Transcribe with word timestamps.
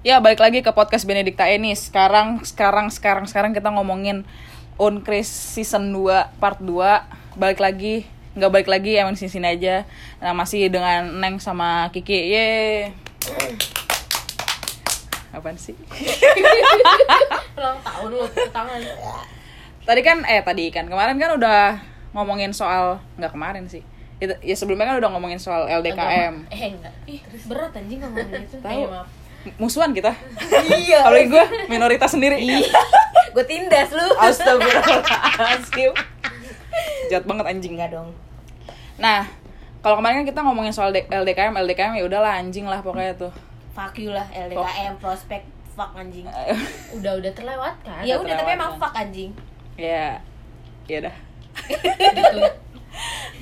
Ya, 0.00 0.16
balik 0.16 0.40
lagi 0.40 0.64
ke 0.64 0.72
podcast 0.72 1.04
Benedikta 1.04 1.44
ini. 1.52 1.76
Sekarang 1.76 2.40
sekarang 2.40 2.88
sekarang 2.88 3.28
sekarang 3.28 3.52
kita 3.52 3.68
ngomongin 3.68 4.24
Unkris 4.80 5.28
season 5.28 5.92
2 5.92 6.40
part 6.40 6.56
2. 6.56 7.36
Balik 7.36 7.60
lagi, 7.60 8.08
nggak 8.32 8.48
balik 8.48 8.68
lagi 8.72 8.96
emang 8.96 9.12
sini 9.12 9.28
sini 9.28 9.60
aja. 9.60 9.84
Nah, 10.24 10.32
masih 10.32 10.72
dengan 10.72 11.20
Neng 11.20 11.36
sama 11.36 11.92
Kiki. 11.92 12.32
Ye. 12.32 12.48
Apaan 15.36 15.60
sih? 15.60 15.76
ulang 17.60 17.76
tahun 17.84 18.08
lu 18.08 18.24
tangan 18.56 18.80
Tadi 19.84 20.00
kan 20.00 20.24
eh 20.24 20.40
tadi 20.40 20.72
kan 20.72 20.88
kemarin 20.88 21.20
kan 21.20 21.36
udah 21.36 21.76
ngomongin 22.16 22.56
soal 22.56 23.04
nggak 23.20 23.36
kemarin 23.36 23.68
sih. 23.68 23.84
Ya 24.16 24.56
sebelumnya 24.56 24.88
kan 24.88 24.96
udah 24.96 25.12
ngomongin 25.12 25.36
soal 25.36 25.68
LDKM. 25.68 26.48
eh 26.48 26.72
enggak 26.72 26.94
ih 27.04 27.20
berat 27.44 27.76
anjing 27.76 28.00
ngomongin 28.00 28.48
itu 28.48 28.56
Tahu. 28.64 28.80
Eh, 28.80 28.88
maaf. 28.88 29.19
Musuhan 29.56 29.96
kita. 29.96 30.12
iya. 30.76 31.00
Apalagi 31.06 31.32
gue 31.32 31.44
minoritas 31.66 32.12
sendiri. 32.12 32.36
gue 33.34 33.44
tindas 33.48 33.88
lu. 33.92 34.06
Astagfirullahaladzim. 34.20 35.92
Jahat 37.08 37.24
banget 37.24 37.44
anjing. 37.48 37.72
Enggak 37.78 37.90
dong. 37.96 38.10
Nah 39.00 39.24
kalau 39.80 39.96
kemarin 39.96 40.22
kan 40.22 40.26
kita 40.28 40.40
ngomongin 40.44 40.72
soal 40.76 40.92
LDKM 40.92 41.56
LDKM 41.56 41.96
ya 41.96 42.04
udahlah 42.04 42.36
anjing 42.36 42.68
lah 42.68 42.84
pokoknya 42.84 43.16
tuh. 43.16 43.32
Fuck 43.72 43.96
you 43.96 44.12
lah 44.12 44.28
LDKM 44.28 45.00
prospek 45.00 45.42
fuck 45.72 45.96
anjing. 45.96 46.28
Udah 47.00 47.16
udah 47.16 47.32
terlewatkan 47.32 48.04
ya 48.04 48.20
udah 48.20 48.34
tapi 48.36 48.44
terlewat, 48.44 48.58
emang 48.60 48.70
kan. 48.76 48.80
fuck 48.82 48.94
anjing. 48.98 49.30
Ya 49.80 50.20
Ya 50.84 50.98
dah 51.06 51.16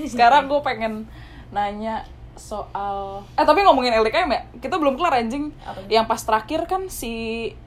Sekarang 0.06 0.46
gue 0.46 0.60
pengen 0.62 1.08
nanya 1.50 2.05
soal 2.38 3.20
Eh 3.34 3.45
tapi 3.45 3.60
ngomongin 3.60 3.92
LDKM 3.98 4.30
ya 4.30 4.42
Kita 4.62 4.78
belum 4.78 4.95
kelar 4.95 5.19
anjing. 5.20 5.51
Apa? 5.62 5.83
Yang 5.91 6.05
pas 6.06 6.20
terakhir 6.23 6.61
kan 6.64 6.87
si 6.87 7.12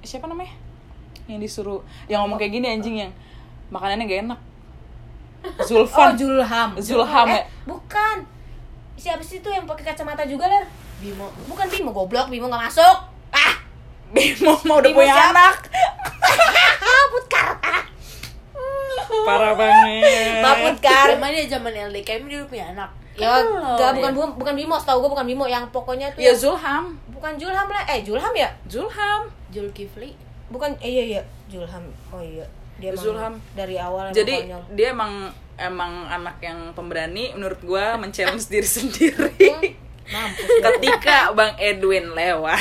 Siapa 0.01 0.25
namanya? 0.25 0.55
Yang 1.27 1.39
disuruh 1.45 1.81
Yang 2.07 2.19
ngomong 2.25 2.39
kayak 2.39 2.51
gini 2.55 2.67
anjing 2.71 2.95
yang 3.07 3.11
Makanannya 3.69 4.07
gak 4.07 4.21
enak. 4.25 4.39
Oh 5.41 5.65
Zulfan. 5.65 6.13
Julham 6.13 6.77
Zulham, 6.77 7.25
eh, 7.33 7.41
ya? 7.41 7.43
bukan. 7.65 8.17
Siapa 8.93 9.25
sih 9.25 9.41
tuh 9.41 9.49
yang 9.49 9.65
pakai 9.65 9.89
kacamata 9.89 10.21
juga 10.21 10.45
ler? 10.45 10.69
Bimo. 11.01 11.33
Bukan 11.49 11.65
Bimo 11.65 11.89
goblok. 11.89 12.29
Bimo 12.29 12.45
nggak 12.45 12.69
masuk. 12.69 12.97
Ah. 13.33 13.57
Bimo 14.13 14.53
mau 14.69 14.77
udah 14.77 14.93
Bimo 14.93 15.01
punya 15.01 15.17
siapa? 15.17 15.33
anak. 15.33 15.55
Putkar 17.11 17.57
Parah 19.23 19.53
banget. 19.53 20.39
Maaf 20.39 20.57
Putkar 20.63 21.07
Emang 21.11 21.29
dia 21.29 21.45
zaman 21.47 21.71
LDKM 21.89 22.23
dia 22.25 22.41
punya 22.43 22.65
anak. 22.69 22.89
Ya 23.11 23.27
Kan 23.29 23.43
enggak 23.43 23.91
lo, 23.91 23.95
bukan 23.99 24.11
ya. 24.15 24.27
bukan 24.33 24.53
Bimo 24.55 24.75
setahu 24.75 24.97
gue 25.01 25.11
bukan 25.11 25.25
Bimo. 25.25 25.45
Yang 25.45 25.65
pokoknya 25.69 26.07
tuh 26.09 26.19
Ya 26.19 26.27
yang- 26.27 26.37
Zulham. 26.37 26.83
Bukan 27.09 27.33
Julham 27.35 27.67
lah. 27.67 27.83
Eh 27.85 28.01
Julham 28.01 28.31
ya? 28.31 28.49
Zulham. 28.65 29.21
Zulkifli. 29.49 30.15
Bukan 30.47 30.71
eh, 30.77 30.89
iya 30.89 31.03
iya. 31.09 31.21
Julham 31.47 31.83
oh 32.09 32.19
iya. 32.19 32.47
Dia 32.75 32.91
Zulham. 32.93 33.37
dari 33.51 33.75
awal 33.75 34.09
Jadi 34.09 34.41
konyol. 34.41 34.63
dia 34.73 34.89
emang 34.89 35.29
emang 35.55 36.07
anak 36.07 36.39
yang 36.39 36.71
pemberani 36.71 37.29
menurut 37.31 37.61
gua 37.61 37.93
men-challenge 38.01 38.47
diri 38.47 38.65
sendiri. 38.65 39.31
mampus. 40.07 40.47
Ketika 40.61 41.31
Bang 41.31 41.55
Edwin 41.55 42.11
lewat, 42.11 42.57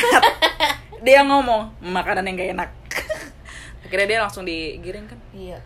dia 1.06 1.24
ngomong 1.24 1.72
makanan 1.80 2.22
yang 2.24 2.36
gak 2.36 2.50
enak. 2.52 2.70
Akhirnya 3.82 4.06
dia 4.06 4.18
langsung 4.20 4.44
digiring 4.44 5.02
kan? 5.04 5.18
Iya 5.32 5.58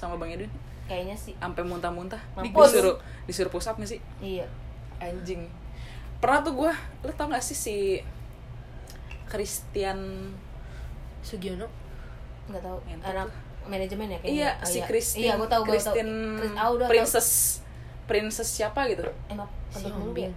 sama 0.00 0.16
Bang 0.16 0.32
Edwin 0.32 0.48
kayaknya 0.86 1.12
sih 1.14 1.36
sampai 1.36 1.60
muntah-muntah. 1.62 2.18
Mampus. 2.34 2.72
Disuruh 2.72 2.96
disuruh 3.24 3.48
push 3.48 3.68
up 3.68 3.76
gak 3.76 3.86
sih? 3.86 4.00
iya 4.18 4.48
Anjing. 4.98 5.44
Pernah 6.18 6.40
tuh 6.40 6.52
gua, 6.54 6.72
lo 7.00 7.12
tau 7.12 7.28
gak 7.28 7.40
sih 7.40 7.54
si 7.54 7.76
Christian 9.26 10.00
Sugiono 11.20 11.68
nggak 12.48 12.58
tahu 12.60 12.78
Ngentot 12.82 13.06
anak 13.06 13.28
manajemen 13.62 14.08
ya 14.08 14.18
kayaknya 14.18 14.34
Iya, 14.34 14.50
Oh, 14.56 14.66
si 14.66 14.76
iya. 14.76 14.84
Christine. 14.84 15.22
iya 15.22 15.32
gue 15.36 15.46
tahu 15.46 15.62
gue 15.62 15.68
tahu 15.70 15.70
Christine 15.70 16.12
Chris, 16.34 16.50
ah, 16.50 16.66
tahu. 16.66 16.74
Princess 16.88 17.28
Princess 18.04 18.48
siapa 18.50 18.80
gitu? 18.90 19.06
emang 19.28 19.46
Si 19.68 19.78
kentut 19.78 19.94
mulu 19.94 20.10
Hombing. 20.10 20.26
ya 20.26 20.32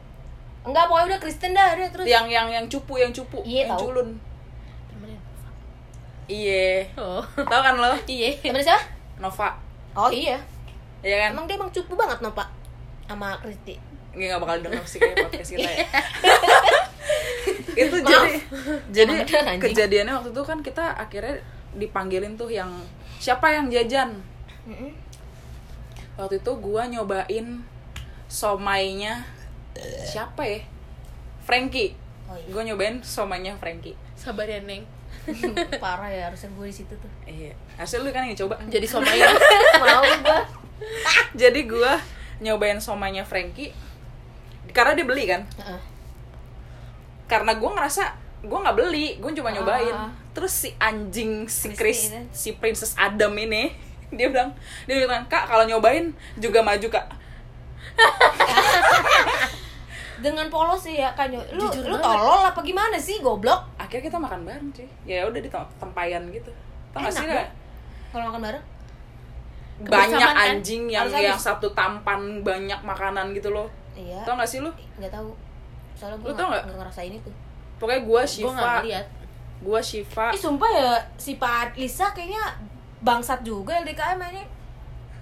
enggak 0.63 0.85
pokoknya 0.85 1.07
udah 1.09 1.19
Kristen 1.19 1.51
dah 1.51 1.67
udah 1.73 1.89
terus 1.89 2.05
Yang 2.05 2.25
yang 2.29 2.47
yang 2.47 2.65
cupu, 2.67 2.93
yang 2.95 3.09
cupu, 3.09 3.41
Iya, 3.41 3.65
yang 3.65 3.69
tahu. 3.73 3.81
culun. 3.89 4.09
Iya. 6.23 6.88
oh 6.95 7.19
Tahu 7.35 7.61
kan 7.61 7.75
lo? 7.75 7.91
iya 8.07 8.31
temen 8.39 8.61
siapa 8.61 8.79
Nova. 9.23 9.56
oh 9.95 10.11
iya 10.11 10.35
Iya 11.00 11.16
kan? 11.22 11.29
emang 11.34 11.45
dia 11.45 11.56
emang 11.56 11.67
cupu 11.69 11.94
banget 11.94 12.19
no 12.19 12.31
pak 12.31 12.47
sama 13.06 13.39
Kristi 13.39 13.75
Nggak, 14.11 14.28
nggak 14.29 14.39
bakal 14.39 14.56
denger 14.61 14.84
sih 14.85 15.00
kayak 15.00 15.16
podcast 15.22 15.50
kita 15.50 15.69
ya. 15.73 15.88
itu 17.83 17.97
jadi 17.97 18.31
jadi 18.94 19.13
beneran, 19.17 19.45
anjing. 19.50 19.63
kejadiannya 19.66 20.13
waktu 20.13 20.29
itu 20.29 20.44
kan 20.44 20.59
kita 20.62 20.85
akhirnya 20.94 21.35
dipanggilin 21.73 22.33
tuh 22.33 22.47
yang 22.47 22.69
siapa 23.17 23.50
yang 23.50 23.67
jajan 23.67 24.22
waktu 26.13 26.38
itu 26.38 26.51
gua 26.56 26.85
nyobain 26.85 27.66
somainya 28.28 29.25
siapa 30.03 30.44
ya 30.44 30.59
Frankie 31.41 31.97
Oh, 32.23 32.39
iya. 32.39 32.47
gua 32.50 32.63
nyobain 32.63 33.03
somainya 33.03 33.57
Frankie 33.57 33.97
sabar 34.13 34.45
ya 34.45 34.62
neng 34.62 34.88
parah 35.84 36.11
ya 36.11 36.28
harusnya 36.28 36.51
gue 36.51 36.66
di 36.67 36.75
situ 36.75 36.94
tuh. 37.00 37.11
Iya. 37.23 37.56
Hasil 37.79 38.03
lu 38.03 38.11
kan 38.11 38.28
yang 38.28 38.35
coba? 38.35 38.59
Jadi 38.67 38.88
somaya 38.94 39.31
mau 39.79 40.03
gue 40.03 40.39
jadi 41.41 41.59
gua 41.63 41.95
nyobain 42.44 42.75
somainya 42.84 43.23
Frankie 43.23 43.72
karena 44.75 44.97
dia 44.97 45.06
beli 45.07 45.23
kan? 45.29 45.47
Karena 47.29 47.56
gue 47.56 47.69
ngerasa 47.72 48.03
gue 48.44 48.59
nggak 48.59 48.75
beli 48.75 49.07
gue 49.23 49.31
cuma 49.39 49.56
nyobain. 49.56 49.95
Ah. 49.95 50.12
terus 50.35 50.51
si 50.66 50.69
anjing 50.81 51.45
si 51.47 51.72
Christy 51.72 51.79
Chris 51.79 52.01
si 52.33 52.50
Princess 52.57 52.97
Adam 52.97 53.31
ini 53.38 53.69
dia 54.12 54.28
bilang 54.33 54.51
dia 54.89 54.97
bilang 55.00 55.23
kak 55.31 55.47
kalau 55.47 55.63
nyobain 55.63 56.12
juga 56.35 56.59
maju 56.59 56.88
kak. 56.89 57.07
Dengan 60.23 60.47
polos 60.47 60.83
sih 60.83 61.00
ya 61.00 61.12
kan 61.16 61.31
lu 61.31 61.67
Jujur 61.69 61.83
lu 61.88 61.97
tolol 62.00 62.47
apa 62.47 62.59
gimana 62.63 62.95
sih 62.95 63.19
goblok 63.19 63.72
akhirnya 63.93 64.09
kita 64.09 64.17
makan 64.17 64.39
bareng 64.41 64.67
cuy. 64.71 64.87
Ya 65.05 65.21
udah 65.23 65.37
di 65.37 65.47
tem- 65.47 65.71
tempayan 65.77 66.23
gitu. 66.27 66.49
Tau 66.89 66.99
gak 66.99 67.13
sih 67.13 67.23
dong. 67.23 67.37
Kak? 67.37 67.49
kalau 68.09 68.23
makan 68.27 68.41
bareng? 68.41 68.65
Banyak 69.83 70.21
kan? 70.33 70.53
anjing 70.53 70.83
yang 70.85 71.05
Harus 71.05 71.13
yang 71.19 71.33
habis. 71.33 71.45
satu 71.45 71.67
tampan 71.73 72.21
banyak 72.41 72.79
makanan 72.79 73.33
gitu 73.33 73.49
loh. 73.49 73.69
Iya. 73.93 74.21
Tau 74.23 74.33
gak 74.33 74.45
sih 74.45 74.59
lu? 74.59 74.69
Nggak 74.97 75.11
tahu. 75.11 75.29
Soalnya 75.93 76.17
gue 76.19 76.29
Lu 76.29 76.33
tau 76.33 76.47
nggak? 76.49 76.63
nggak? 76.63 76.77
ngerasain 76.79 77.13
itu. 77.13 77.29
Pokoknya 77.77 78.01
gue 78.01 78.21
Shiva. 78.23 78.73
gue 79.59 79.79
Shiva. 79.81 80.25
Ih 80.29 80.41
sumpah 80.41 80.69
ya 80.69 80.91
si 81.15 81.37
Pak 81.37 81.73
Lisa 81.75 82.09
kayaknya 82.11 82.41
bangsat 82.99 83.41
juga 83.41 83.77
LDKM 83.77 84.19
ini 84.31 84.43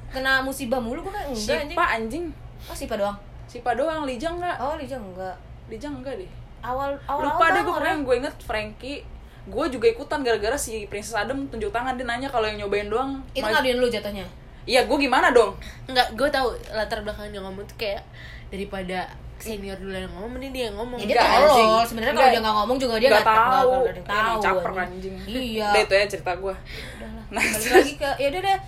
kena 0.08 0.42
musibah 0.42 0.78
mulu 0.78 1.00
gue 1.00 1.10
kan 1.10 1.24
enggak 1.24 1.38
anjing 1.62 1.70
Shiva 1.70 1.86
anjing. 1.88 2.26
oh 2.64 2.76
Sipa 2.76 2.96
doang? 2.96 3.18
Shiva 3.46 3.72
doang 3.74 4.04
Lijang 4.04 4.36
nggak? 4.36 4.58
Oh 4.58 4.74
Lisa 4.76 4.98
enggak 4.98 5.36
Lijang 5.68 5.94
enggak 5.96 6.18
deh 6.18 6.32
awal 6.62 6.90
awal 7.04 7.22
lupa 7.24 7.36
awal 7.40 7.50
deh 7.52 7.62
gue 7.62 7.76
pernah 7.76 7.94
gue 7.98 8.16
inget 8.18 8.36
Frankie. 8.40 9.00
Gue 9.44 9.66
juga 9.68 9.88
ikutan 9.88 10.22
gara-gara 10.22 10.54
si 10.54 10.86
Princess 10.86 11.14
Adam 11.16 11.50
tunjuk 11.50 11.70
tangan 11.70 11.94
dia 11.94 12.06
nanya 12.06 12.30
kalau 12.30 12.46
yang 12.46 12.62
nyobain 12.62 12.86
doang 12.86 13.26
itu 13.32 13.42
maju. 13.42 13.54
ngaduin 13.56 13.78
lu 13.78 13.88
jatuhnya? 13.88 14.26
Iya 14.64 14.86
gue 14.86 14.98
gimana 15.00 15.34
dong? 15.34 15.58
Nggak 15.86 16.14
gue 16.14 16.30
tahu 16.30 16.48
latar 16.70 17.02
belakang 17.02 17.30
dia 17.30 17.42
ngomong 17.42 17.66
tuh 17.66 17.74
kayak 17.76 18.06
daripada 18.48 19.10
senior 19.42 19.74
dulu 19.76 19.90
yang 19.92 20.14
ngomong 20.14 20.38
mending 20.38 20.54
dia 20.54 20.64
yang 20.70 20.78
ngomong. 20.78 21.02
Ya 21.02 21.06
dia 21.08 21.26
tolol 21.26 21.82
sebenarnya 21.82 22.14
kalau 22.14 22.30
dia 22.30 22.42
nggak 22.42 22.56
ngomong 22.56 22.78
juga 22.78 22.94
dia 22.96 23.10
Nggak 23.10 23.26
tahu. 23.26 23.72
nggak- 23.74 24.06
tahu 24.06 24.38
caper, 24.40 24.72
anjing. 24.78 25.16
iya. 25.26 25.70
Udah 25.74 25.82
itu 25.82 25.94
ya 25.96 26.06
cerita 26.08 26.32
gue 26.36 26.54
udahlah 26.54 27.24
Nah, 27.32 27.42
balik 27.42 27.72
lagi 27.74 27.94
ke 27.96 28.10
ya 28.20 28.28
udah 28.30 28.42
deh 28.44 28.60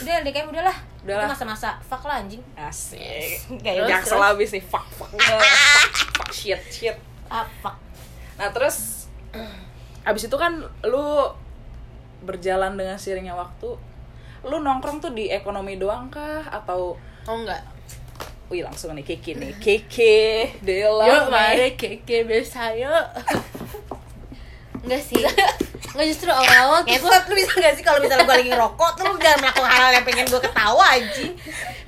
udah 0.00 0.14
LDKM 0.24 0.46
udahlah. 0.48 0.76
Udahlah. 1.04 1.20
itu 1.20 1.32
masa-masa 1.36 1.68
fuck 1.78 2.02
lah 2.02 2.16
anjing. 2.16 2.40
Asik. 2.56 3.44
Kayak 3.60 4.00
selalu 4.00 4.24
habis 4.32 4.48
nih 4.50 4.64
fuck 4.64 4.88
fuck. 4.88 5.12
Fuck, 5.12 5.44
fuck 6.16 6.30
shit 6.32 6.62
shit 6.66 6.96
ah 7.30 7.46
fuck 7.62 7.76
nah 8.34 8.50
terus 8.50 9.06
abis 10.04 10.28
itu 10.28 10.36
kan 10.36 10.60
lu 10.84 11.06
berjalan 12.24 12.76
dengan 12.76 12.96
seiringnya 12.96 13.36
waktu 13.36 13.76
lu 14.44 14.60
nongkrong 14.60 15.00
tuh 15.00 15.12
di 15.16 15.32
ekonomi 15.32 15.80
doang 15.80 16.12
kah? 16.12 16.44
Atau 16.52 17.00
oh 17.00 17.36
enggak. 17.36 17.64
Wih 18.52 18.60
langsung 18.60 18.92
nih 18.92 19.04
Kiki 19.04 19.40
nih. 19.40 19.56
Kiki 19.56 20.60
Dela 20.60 21.08
yuk 21.08 21.32
mari 21.32 21.72
keke 21.80 22.28
biasa 22.28 22.76
yuk. 22.76 23.06
Enggak 24.84 25.00
sih. 25.00 25.24
Enggak 25.96 26.06
justru 26.12 26.28
awal-awal 26.28 26.84
tuh 26.84 26.92
Ngesot 26.92 27.24
lu 27.32 27.34
bisa 27.40 27.56
gak 27.56 27.74
sih 27.78 27.84
kalau 27.86 28.02
misalnya 28.04 28.28
gue 28.28 28.36
lagi 28.36 28.50
ngerokok 28.52 28.90
tuh 29.00 29.04
lu 29.08 29.16
jangan 29.16 29.38
melakukan 29.48 29.70
hal 29.72 29.90
yang 29.96 30.04
pengen 30.04 30.26
gue 30.28 30.42
ketawa 30.44 30.84
anjing? 30.92 31.32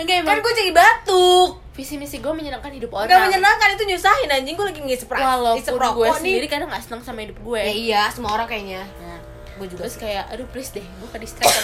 Enggak 0.00 0.16
Kan 0.16 0.24
emang 0.24 0.38
gue 0.40 0.52
jadi 0.56 0.72
batuk 0.72 1.65
visi 1.76 1.94
misi 1.94 2.18
gue 2.18 2.32
menyenangkan 2.32 2.72
hidup 2.72 2.88
orang. 2.90 3.06
Gak 3.06 3.22
menyenangkan 3.28 3.68
itu 3.70 3.84
nyusahin 3.86 4.30
anjing. 4.30 4.56
Gue 4.56 4.66
lagi 4.66 4.80
ngisep 4.80 5.12
walaupun 5.12 5.76
gue 5.76 6.08
sendiri 6.16 6.46
kadang 6.48 6.66
gak 6.66 6.80
seneng 6.80 7.04
sama 7.04 7.20
hidup 7.20 7.36
gue 7.38 7.60
Ya 7.60 7.70
iya 7.70 8.02
semua 8.08 8.32
orang 8.32 8.48
kayaknya. 8.48 8.80
Nah, 8.98 9.20
Gue 9.56 9.68
juga 9.68 9.84
terus 9.84 9.94
sih. 9.94 10.02
kayak 10.02 10.24
aduh 10.28 10.48
please 10.48 10.72
deh 10.72 10.80
gue 10.80 11.08
ke 11.08 11.18
distract 11.18 11.52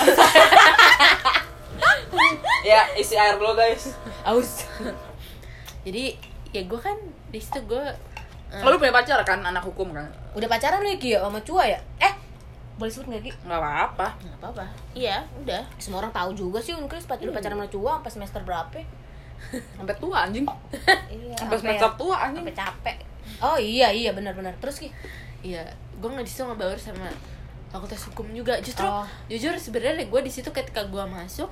ya 2.63 2.87
isi 2.95 3.15
air 3.15 3.37
dulu 3.37 3.53
guys. 3.53 3.97
Aus. 4.23 4.69
Jadi 5.83 6.15
ya 6.51 6.63
gue 6.63 6.79
kan 6.79 6.95
di 7.29 7.41
situ 7.41 7.59
gue 7.65 7.85
Oh, 8.53 8.69
lu 8.69 8.77
punya 8.77 8.93
pacar 8.93 9.17
kan 9.25 9.41
anak 9.41 9.65
hukum 9.65 9.97
kan? 9.97 10.05
Udah 10.37 10.45
pacaran 10.45 10.85
lu 10.85 10.93
Ki 10.95 11.17
ya 11.17 11.25
sama 11.25 11.41
Cua 11.41 11.65
ya? 11.65 11.81
Eh, 11.97 12.13
boleh 12.77 12.93
sebut 12.93 13.09
gak 13.11 13.25
Ki? 13.25 13.33
nggak 13.49 13.57
apa-apa. 13.57 14.13
Nggak 14.21 14.39
apa-apa. 14.39 14.65
Iya 14.93 15.25
udah. 15.41 15.65
Semua 15.81 16.05
orang 16.05 16.13
tahu 16.13 16.37
juga 16.37 16.61
sih 16.61 16.77
Unkris 16.77 17.09
pac- 17.09 17.17
udah 17.19 17.33
pacaran 17.33 17.57
sama 17.57 17.69
Cua 17.69 17.91
sampai 17.97 18.13
semester 18.13 18.45
berapa? 18.45 18.77
Sampai 19.51 19.95
tua 19.97 20.17
anjing 20.23 20.47
Iya, 21.09 21.35
sampai 21.37 21.57
semester 21.59 21.91
tua 21.95 22.17
anjing 22.21 22.43
sampai 22.43 22.57
capek. 22.57 22.97
Oh 23.39 23.55
iya 23.55 23.89
iya 23.89 24.11
benar-benar. 24.11 24.55
Terus 24.59 24.79
Ki? 24.79 24.89
iya 25.41 25.63
gue 25.95 26.07
nggak 26.07 26.23
di 26.23 26.31
situ 26.31 26.43
ngebaur 26.43 26.75
sama 26.75 27.11
fakultas 27.69 28.03
hukum 28.05 28.31
juga 28.31 28.59
justru 28.59 28.83
Oh. 28.83 29.03
jujur 29.27 29.55
sebenarnya 29.55 30.05
gue 30.05 30.21
di 30.21 30.29
situ 30.29 30.49
ketika 30.49 30.85
gue 30.85 31.03
masuk 31.05 31.51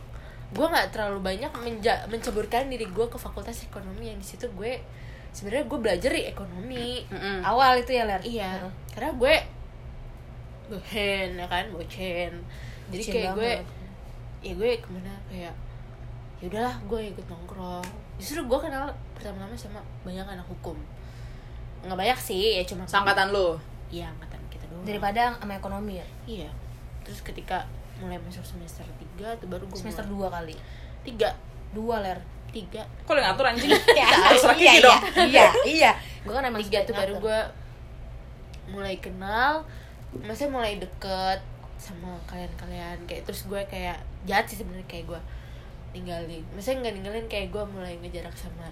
gue 0.50 0.62
nggak 0.64 0.90
terlalu 0.90 1.18
banyak 1.24 1.50
menja- 1.56 2.02
menceburkan 2.06 2.66
diri 2.66 2.84
gue 2.84 3.06
ke 3.06 3.16
fakultas 3.16 3.62
ekonomi 3.62 4.08
yang 4.08 4.18
di 4.18 4.26
situ 4.26 4.46
gue 4.50 4.78
sebenarnya 5.30 5.64
gue 5.64 5.78
belajar 5.80 6.10
di 6.10 6.22
ekonomi 6.24 7.06
Mm-mm. 7.06 7.42
Awal 7.42 7.80
itu 7.80 7.92
ya 7.92 8.04
Ler? 8.04 8.18
iya 8.20 8.58
Heeh. 8.58 8.72
karena 8.90 9.10
gue 9.12 9.34
bohen 10.68 11.30
ya 11.34 11.46
kan 11.46 11.64
bocen 11.70 12.32
jadi 12.88 13.00
Bucin 13.00 13.12
kayak 13.12 13.30
gue 13.32 13.52
banget. 13.56 13.66
ya 14.40 14.52
gue 14.54 14.70
ke 14.76 14.88
mana 14.88 15.14
kayak 15.26 15.54
ya 16.40 16.48
udahlah 16.48 16.74
gue 16.88 17.00
ikut 17.12 17.26
nongkrong. 17.28 17.84
Justru 18.16 18.40
gue 18.44 18.58
kenal 18.58 18.88
pertama-tama 19.12 19.52
sama 19.56 19.80
banyak 20.02 20.24
anak 20.24 20.46
hukum. 20.48 20.76
Nggak 21.84 21.96
banyak 21.96 22.18
sih 22.20 22.60
ya 22.60 22.64
cuma 22.64 22.88
sangkatan 22.88 23.32
lu? 23.32 23.56
Iya 23.92 24.08
angkatan 24.08 24.40
kita 24.48 24.64
doang. 24.72 24.84
Daripada 24.88 25.36
sama 25.36 25.52
ekonomi 25.56 26.00
ya? 26.00 26.06
iya. 26.24 26.50
Terus 27.04 27.20
ketika 27.20 27.64
mulai 28.00 28.16
masuk 28.24 28.40
semester 28.40 28.84
3 29.20 29.36
tuh 29.36 29.48
baru 29.52 29.68
gue 29.68 29.76
Semester 29.76 30.08
mulai. 30.08 30.32
2 30.32 30.36
kali. 30.36 30.56
tiga. 31.00 31.30
Dua 31.76 32.00
Ler. 32.00 32.20
tiga. 32.50 32.82
Kok 33.06 33.14
lu 33.14 33.20
ngatur 33.22 33.46
anjing? 33.46 33.70
Ya, 34.00 34.08
Terserah 34.10 34.56
iya, 34.58 34.72
Kiki 34.74 34.80
dong. 34.82 35.00
Iya, 35.14 35.24
iya, 35.28 35.46
iya. 35.64 35.90
Gue 36.26 36.32
kan 36.34 36.42
emang 36.42 36.64
tiga 36.64 36.82
tuh 36.82 36.96
baru 36.96 37.14
gue 37.20 37.38
mulai 38.72 38.96
kenal. 38.98 39.62
Maksudnya 40.10 40.50
mulai 40.50 40.72
deket 40.80 41.40
sama 41.78 42.18
kalian-kalian. 42.26 42.98
Kayak 43.06 43.22
terus 43.28 43.46
gue 43.46 43.60
kayak 43.70 44.02
jahat 44.26 44.50
sih 44.50 44.58
sebenarnya 44.58 44.88
kayak 44.90 45.06
gue 45.14 45.20
ninggalin 45.90 46.42
maksudnya 46.54 46.86
nggak 46.86 46.94
ninggalin 47.00 47.26
kayak 47.26 47.46
gue 47.50 47.64
mulai 47.66 47.94
ngejarak 47.98 48.34
sama 48.36 48.66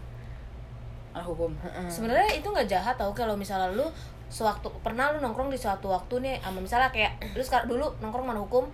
anak 1.13 1.27
hukum. 1.27 1.51
Heeh. 1.59 1.89
sebenarnya 1.91 2.31
itu 2.37 2.47
nggak 2.47 2.69
jahat 2.69 2.95
tau 2.95 3.11
kalau 3.11 3.35
misalnya 3.35 3.75
lu 3.75 3.87
sewaktu 4.29 4.69
pernah 4.85 5.11
lu 5.11 5.25
nongkrong 5.25 5.49
di 5.49 5.57
suatu 5.57 5.89
waktu 5.89 6.21
nih 6.21 6.35
sama 6.45 6.61
misalnya 6.61 6.93
kayak 6.93 7.17
lu 7.33 7.43
sekarang 7.43 7.67
dulu 7.67 7.89
nongkrong 7.99 8.29
mana 8.29 8.39
hukum 8.39 8.69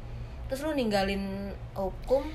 terus 0.50 0.66
lu 0.66 0.74
ninggalin 0.74 1.48
hukum 1.72 2.26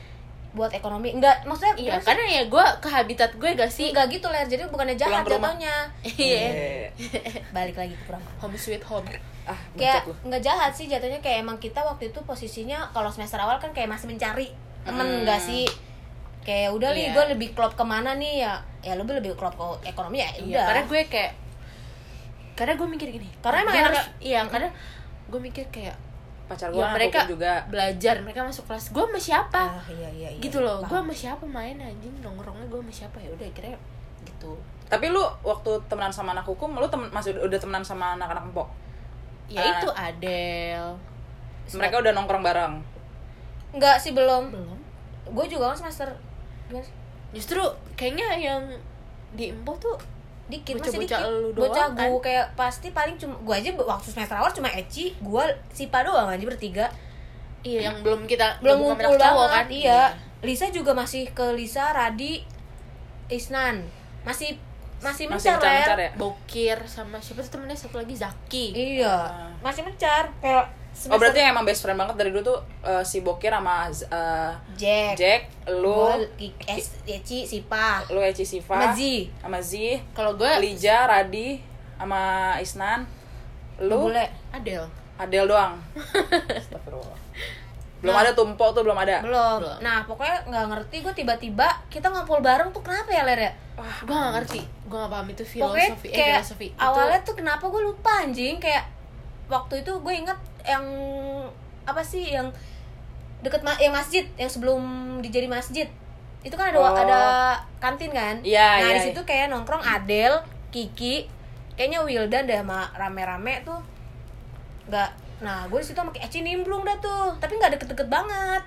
buat 0.50 0.74
ekonomi 0.74 1.14
enggak 1.14 1.46
maksudnya 1.46 1.78
iya 1.78 2.02
sih? 2.02 2.10
karena 2.10 2.26
ya 2.26 2.44
gue 2.50 2.66
ke 2.82 2.90
habitat 2.90 3.38
gue 3.38 3.54
gak 3.54 3.70
sih? 3.70 3.94
Enggak 3.94 4.18
gitu 4.18 4.34
ler 4.34 4.50
jadi 4.50 4.66
bukannya 4.66 4.98
jahat 4.98 5.22
jatuhnya. 5.22 5.94
Iya. 6.02 6.42
Eh, 6.50 6.90
balik 7.54 7.78
lagi 7.78 7.94
ke 7.94 8.04
kurang 8.10 8.26
home 8.42 8.58
sweet 8.58 8.82
home. 8.82 9.06
Ah 9.46 9.54
kayak 9.78 10.10
nggak 10.26 10.42
jahat 10.42 10.74
sih 10.74 10.90
jatuhnya 10.90 11.22
kayak 11.22 11.46
emang 11.46 11.62
kita 11.62 11.86
waktu 11.86 12.10
itu 12.10 12.18
posisinya 12.26 12.90
kalau 12.90 13.14
semester 13.14 13.38
awal 13.38 13.62
kan 13.62 13.70
kayak 13.78 13.94
masih 13.94 14.10
mencari 14.10 14.50
temen 14.82 15.06
Hmm. 15.06 15.22
enggak 15.22 15.38
sih 15.38 15.70
kayak 16.50 16.74
udah 16.74 16.90
nih 16.90 17.06
Iya. 17.06 17.14
gue 17.14 17.26
lebih 17.32 17.50
klop 17.54 17.74
ke 17.74 17.84
mana 17.84 18.18
nih? 18.18 18.42
Ya 18.42 18.54
ya 18.80 18.98
lu 18.98 19.06
lebih 19.06 19.36
klop 19.36 19.54
ke 19.54 19.66
ekonomi 19.86 20.18
ya 20.18 20.30
iya 20.36 20.42
udah. 20.56 20.66
karena 20.66 20.84
gue 20.84 21.02
kayak 21.06 21.32
karena 22.56 22.74
gue 22.74 22.88
mikir 22.90 23.08
gini 23.12 23.30
Karena 23.40 23.60
emang 23.62 23.76
harus- 23.86 24.10
iya 24.20 24.40
karena 24.44 24.70
gue 25.30 25.40
mikir 25.40 25.70
kayak 25.70 25.96
pacar 26.46 26.74
gua 26.74 26.82
ya 26.82 26.88
mereka 26.92 27.20
juga. 27.30 27.62
belajar 27.70 28.16
mereka 28.20 28.42
masuk 28.42 28.66
kelas 28.66 28.90
gue 28.90 29.04
sama 29.04 29.20
siapa? 29.20 29.62
Ah, 29.70 29.86
iya, 29.88 30.10
iya, 30.10 30.30
iya, 30.30 30.42
gitu 30.42 30.60
loh 30.60 30.82
gue 30.82 30.98
sama 30.98 31.14
siapa 31.14 31.46
main 31.46 31.78
anjing? 31.78 32.10
Nongkrongnya 32.20 32.66
gue 32.66 32.80
sama 32.80 32.94
siapa? 32.96 33.22
Ya 33.22 33.30
udah 33.30 33.46
kira 33.54 33.70
gitu. 34.26 34.58
Tapi 34.90 35.06
lu 35.08 35.22
waktu 35.40 35.72
temenan 35.86 36.10
sama 36.10 36.34
anak 36.34 36.44
hukum 36.44 36.74
lu 36.74 36.90
temen, 36.90 37.06
masih 37.10 37.38
udah, 37.38 37.46
udah 37.46 37.60
temenan 37.60 37.84
sama 37.84 38.18
anak-anak 38.18 38.42
empok? 38.44 38.66
Ya 39.46 39.62
Ah. 39.62 39.70
itu 39.76 39.88
Adel 39.92 40.86
mereka 41.70 42.02
udah 42.02 42.12
nongkrong 42.12 42.42
bareng? 42.42 42.74
Enggak 43.70 44.02
sih 44.02 44.12
belum. 44.12 44.50
belum. 44.50 44.78
Gue 45.30 45.46
juga 45.46 45.70
kan 45.70 45.78
semester? 45.78 46.10
Justru 47.30 47.62
kayaknya 47.94 48.28
yang 48.36 48.62
di 49.32 49.50
Empo 49.50 49.74
tuh 49.76 49.94
dikit 50.48 50.76
masih 50.76 50.98
Bocah-bocah 50.98 51.20
dikit. 51.20 51.30
lu 51.32 51.50
doang, 51.52 51.62
Bocah 51.64 51.88
kan? 51.92 52.08
gue 52.08 52.22
kayak 52.24 52.48
pasti 52.56 52.88
paling 52.90 53.16
cuma 53.16 53.38
gue 53.38 53.56
aja 53.56 53.70
waktu 53.72 54.08
semester 54.08 54.34
awal 54.34 54.50
cuma 54.50 54.66
Eci, 54.68 55.14
gue 55.16 55.44
Sipa 55.70 56.02
doang 56.02 56.26
aja 56.26 56.42
bertiga. 56.42 56.90
iya 57.62 57.86
yang 57.86 58.00
belum 58.00 58.24
kita 58.24 58.58
Belum 58.60 58.82
ngumpul 58.88 59.14
cowok 59.14 59.20
banget, 59.48 59.54
kan 59.54 59.68
iya. 59.70 60.02
Lisa 60.40 60.66
juga 60.70 60.92
masih 60.92 61.30
ke 61.30 61.46
Lisa, 61.52 61.92
Radi, 61.92 62.42
Isnan. 63.28 63.84
Masih 64.24 64.58
masih 65.00 65.28
masih 65.28 65.54
mencar, 65.54 65.60
mencar-mencar 65.60 65.96
Ler. 65.96 66.02
ya 66.02 66.12
Bokir 66.18 66.78
sama 66.84 67.16
siapa 67.18 67.40
tuh 67.42 67.52
temennya 67.54 67.78
satu 67.78 67.96
lagi 67.96 68.12
Zaki 68.14 68.66
Iya, 68.74 69.08
Ah. 69.08 69.48
masih 69.60 69.82
mencar. 69.82 70.28
Kayak 70.40 70.66
oh 71.08 71.16
berarti 71.16 71.40
emang 71.40 71.64
best 71.64 71.80
friend 71.80 71.96
banget 71.96 72.16
dari 72.16 72.30
dulu 72.30 72.44
tuh 72.46 72.60
eh, 72.82 73.02
si 73.02 73.20
Bokir 73.20 73.50
sama 73.50 73.88
eh, 73.88 74.52
Jack, 74.76 75.14
Jack 75.16 75.42
lu 75.72 76.12
Es, 76.66 77.00
Eci, 77.04 77.44
Sipa, 77.44 78.04
lu 78.08 78.20
Eci 78.20 78.44
Siva 78.44 78.76
sama 78.76 78.88
Z. 78.92 79.00
sama 79.40 79.60
Z 79.60 79.72
kalau 80.12 80.36
gue 80.36 80.52
Lija 80.60 81.06
Radi 81.06 81.60
sama 81.96 82.22
Isnan 82.58 83.08
lu 83.80 84.08
Bule. 84.08 84.28
Adel 84.52 84.84
Adel 85.16 85.46
doang 85.46 85.80
Astagfirullah. 86.60 87.18
belum 88.00 88.16
ada 88.16 88.32
tumpok 88.32 88.72
tuh 88.72 88.82
belum 88.82 88.96
ada 88.98 89.20
Belum. 89.20 89.60
Belum. 89.60 89.78
Nah, 89.80 90.04
pokoknya 90.04 90.48
nggak 90.48 90.66
ngerti 90.70 90.96
gue 91.00 91.14
tiba-tiba 91.14 91.68
kita 91.88 92.08
ngumpul 92.08 92.40
bareng 92.40 92.72
tuh 92.72 92.80
kenapa 92.80 93.08
ya, 93.10 93.24
Ler 93.24 93.40
ya? 93.42 93.52
gue 93.76 94.12
gak 94.12 94.34
ngerti 94.36 94.60
gue 94.86 94.98
gak 94.98 95.08
paham 95.10 95.28
itu 95.30 95.44
pokoknya 95.58 95.88
filosofi 95.92 96.08
eh 96.08 96.12
kayak 96.14 96.36
filosofi 96.38 96.68
Itu- 96.70 96.80
awalnya 96.82 97.20
tuh 97.22 97.32
kenapa 97.34 97.64
gue 97.66 97.82
lupa 97.82 98.12
anjing 98.20 98.56
kayak 98.58 98.84
waktu 99.50 99.82
itu 99.82 99.92
gue 99.98 100.14
inget 100.16 100.38
yang 100.62 100.86
apa 101.84 102.00
sih 102.00 102.30
yang 102.30 102.54
deket 103.40 103.60
ma 103.60 103.74
yang 103.76 103.92
masjid 103.92 104.28
yang 104.36 104.48
sebelum 104.48 104.82
dijadi 105.20 105.48
masjid. 105.48 105.88
Itu 106.40 106.54
kan 106.54 106.70
ada 106.70 106.78
Oh. 106.78 106.94
ada 106.94 107.22
kantin 107.78 108.10
kan? 108.10 108.40
Iya, 108.40 108.80
nah 108.80 108.88
iya, 108.88 108.96
di 108.96 109.12
situ 109.12 109.22
kayak 109.22 109.50
nongkrong 109.50 109.82
Adel 109.82 110.40
Kiki 110.70 111.28
kayaknya 111.74 112.00
Wildan 112.00 112.46
deh 112.46 112.56
sama 112.56 112.88
rame-rame 112.94 113.64
tuh. 113.64 113.80
Nggak 114.86 115.10
nah 115.40 115.64
gue 115.66 115.80
di 115.80 115.86
situ 115.86 115.96
sama 115.96 116.12
Eci 116.14 116.40
nimbrung 116.40 116.84
dah 116.84 116.96
tuh. 116.98 117.36
Tapi 117.38 117.56
nggak 117.56 117.76
deket-deket 117.76 118.08
banget. 118.08 118.64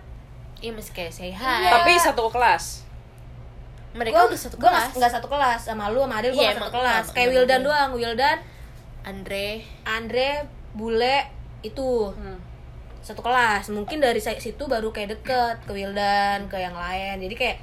Iya 0.59 0.73
masih 0.73 0.93
kayak 0.93 1.11
say 1.11 1.29
Iya. 1.29 1.39
hi 1.39 1.71
tapi 1.71 1.93
satu 1.97 2.27
kelas? 2.27 2.85
Mereka 3.93 4.15
Gua- 4.15 4.25
udah 4.27 4.41
satu 4.41 4.57
gua 4.57 4.67
kelas. 4.67 4.81
nggak- 4.83 4.97
nggak 4.99 5.13
satu 5.13 5.27
kelas. 5.29 5.61
Sama 5.63 5.85
lu 5.89 6.01
sama 6.01 6.15
Adel 6.19 6.33
gue 6.33 6.41
nggak 6.41 6.57
satu 6.59 6.73
kelas. 6.73 7.05
kayak 7.13 7.29
Wildan 7.31 7.61
doang 7.63 7.91
Wildan. 7.93 8.39
Andre. 9.03 9.61
Andre 9.85 10.49
Bule 10.73 11.29
itu. 11.63 12.11
Hmm. 12.13 12.39
satu 13.03 13.19
kelas. 13.19 13.67
Mungkin 13.75 13.99
dari 13.99 14.23
situ 14.23 14.63
baru 14.71 14.95
kayak 14.95 15.19
deket 15.19 15.57
ke 15.67 15.75
Wildan 15.75 16.47
ke 16.47 16.55
yang 16.55 16.71
lain. 16.71 17.19
Jadi 17.19 17.35
kayak 17.35 17.57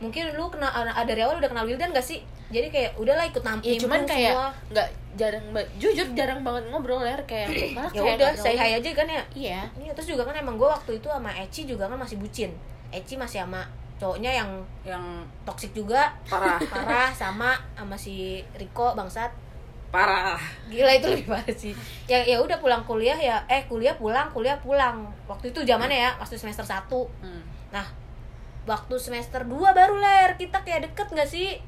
mungkin 0.00 0.32
lu 0.32 0.48
kenal 0.48 0.72
ada 0.72 1.04
dari 1.04 1.20
awal 1.20 1.36
udah 1.36 1.52
kenal 1.52 1.68
Wildan 1.68 1.92
gak 1.92 2.00
sih? 2.00 2.24
Jadi 2.50 2.72
kayak 2.72 2.96
udahlah 2.96 3.28
ikut 3.28 3.44
nampil 3.44 3.76
ya 3.76 3.78
cuman 3.78 4.02
kayak 4.02 4.34
nggak 4.74 4.88
jarang 5.14 5.44
jujur 5.78 6.08
jarang 6.18 6.40
banget 6.42 6.66
ngobrol 6.72 6.98
ler 6.98 7.20
kayak 7.30 7.46
ya 7.94 8.00
udah 8.02 8.16
nggak 8.16 8.34
say 8.34 8.56
terlalu- 8.56 8.72
hi 8.72 8.78
aja 8.80 8.90
kan 8.96 9.06
ya? 9.06 9.22
Iya. 9.36 9.60
Iya, 9.78 9.90
terus 9.94 10.08
juga 10.10 10.24
kan 10.26 10.34
emang 10.34 10.56
gue 10.56 10.66
waktu 10.66 10.98
itu 10.98 11.06
sama 11.12 11.30
Eci 11.36 11.62
juga 11.68 11.84
kan 11.86 12.00
masih 12.00 12.16
bucin. 12.18 12.50
Eci 12.90 13.14
masih 13.20 13.44
sama 13.44 13.62
cowoknya 14.00 14.32
yang 14.32 14.50
yang 14.82 15.04
toksik 15.44 15.76
juga. 15.76 16.10
Parah. 16.26 16.56
Parah 16.72 17.12
sama 17.12 17.54
sama 17.76 17.94
si 17.94 18.40
Riko 18.56 18.96
bangsat 18.96 19.30
parah. 19.90 20.38
Gila 20.66 20.92
itu 20.92 21.06
lebih 21.06 21.26
parah 21.26 21.50
sih. 21.52 21.74
Ya 22.06 22.18
ya 22.20 22.38
udah 22.38 22.56
pulang 22.56 22.82
kuliah 22.82 23.14
ya 23.14 23.42
eh 23.46 23.66
kuliah 23.66 23.92
pulang 23.92 24.30
kuliah 24.30 24.56
pulang. 24.56 25.02
Waktu 25.26 25.50
itu 25.50 25.62
zamannya 25.62 25.98
ya 25.98 26.10
waktu 26.16 26.34
semester 26.34 26.62
1 26.62 26.86
Hmm. 27.20 27.42
nah 27.68 27.86
waktu 28.62 28.94
semester 28.96 29.42
2 29.42 29.50
baru 29.70 29.94
ler. 29.96 30.34
Kita 30.34 30.60
kayak 30.60 30.86
deket 30.86 31.08
nggak 31.08 31.26
sih? 31.26 31.58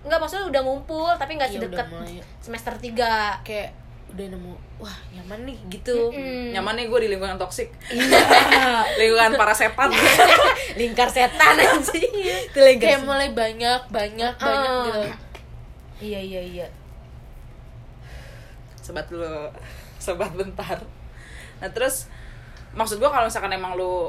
Nggak 0.00 0.18
maksudnya 0.18 0.46
udah 0.48 0.62
ngumpul 0.62 1.10
tapi 1.14 1.34
nggak 1.34 1.48
Iya, 1.48 1.56
sedekat 1.56 1.86
udah 1.86 1.98
mulai. 1.98 2.18
semester 2.38 2.74
3 2.74 3.42
kayak 3.42 3.70
udah 4.08 4.24
nemu 4.26 4.54
wah 4.78 4.98
nyaman 5.12 5.44
nih 5.44 5.58
gitu. 5.68 6.08
Nyaman 6.50 6.74
nih 6.74 6.86
gue 6.86 6.98
di 6.98 7.08
lingkungan 7.10 7.36
toksik. 7.36 7.68
Iya. 7.86 8.18
Lingkungan 8.98 9.36
para 9.36 9.52
setan. 9.52 9.92
Lingkar 10.80 11.06
setan 11.06 11.54
anjing. 11.54 12.08
Lingkar 12.50 12.88
kayak 12.88 13.02
mulai 13.02 13.30
banyak 13.30 13.80
banyak 13.86 14.34
banyak 14.34 14.70
Ah. 14.72 14.82
gitu. 14.82 15.00
Iya 16.00 16.20
iya 16.20 16.40
iya 16.42 16.66
sebat 18.88 19.06
dulu 19.12 19.52
sebat 20.00 20.32
bentar. 20.40 20.80
Nah 21.60 21.68
terus 21.76 22.08
maksud 22.72 22.96
gue 22.96 23.10
kalau 23.12 23.28
misalkan 23.28 23.52
emang 23.52 23.76
lu 23.76 24.08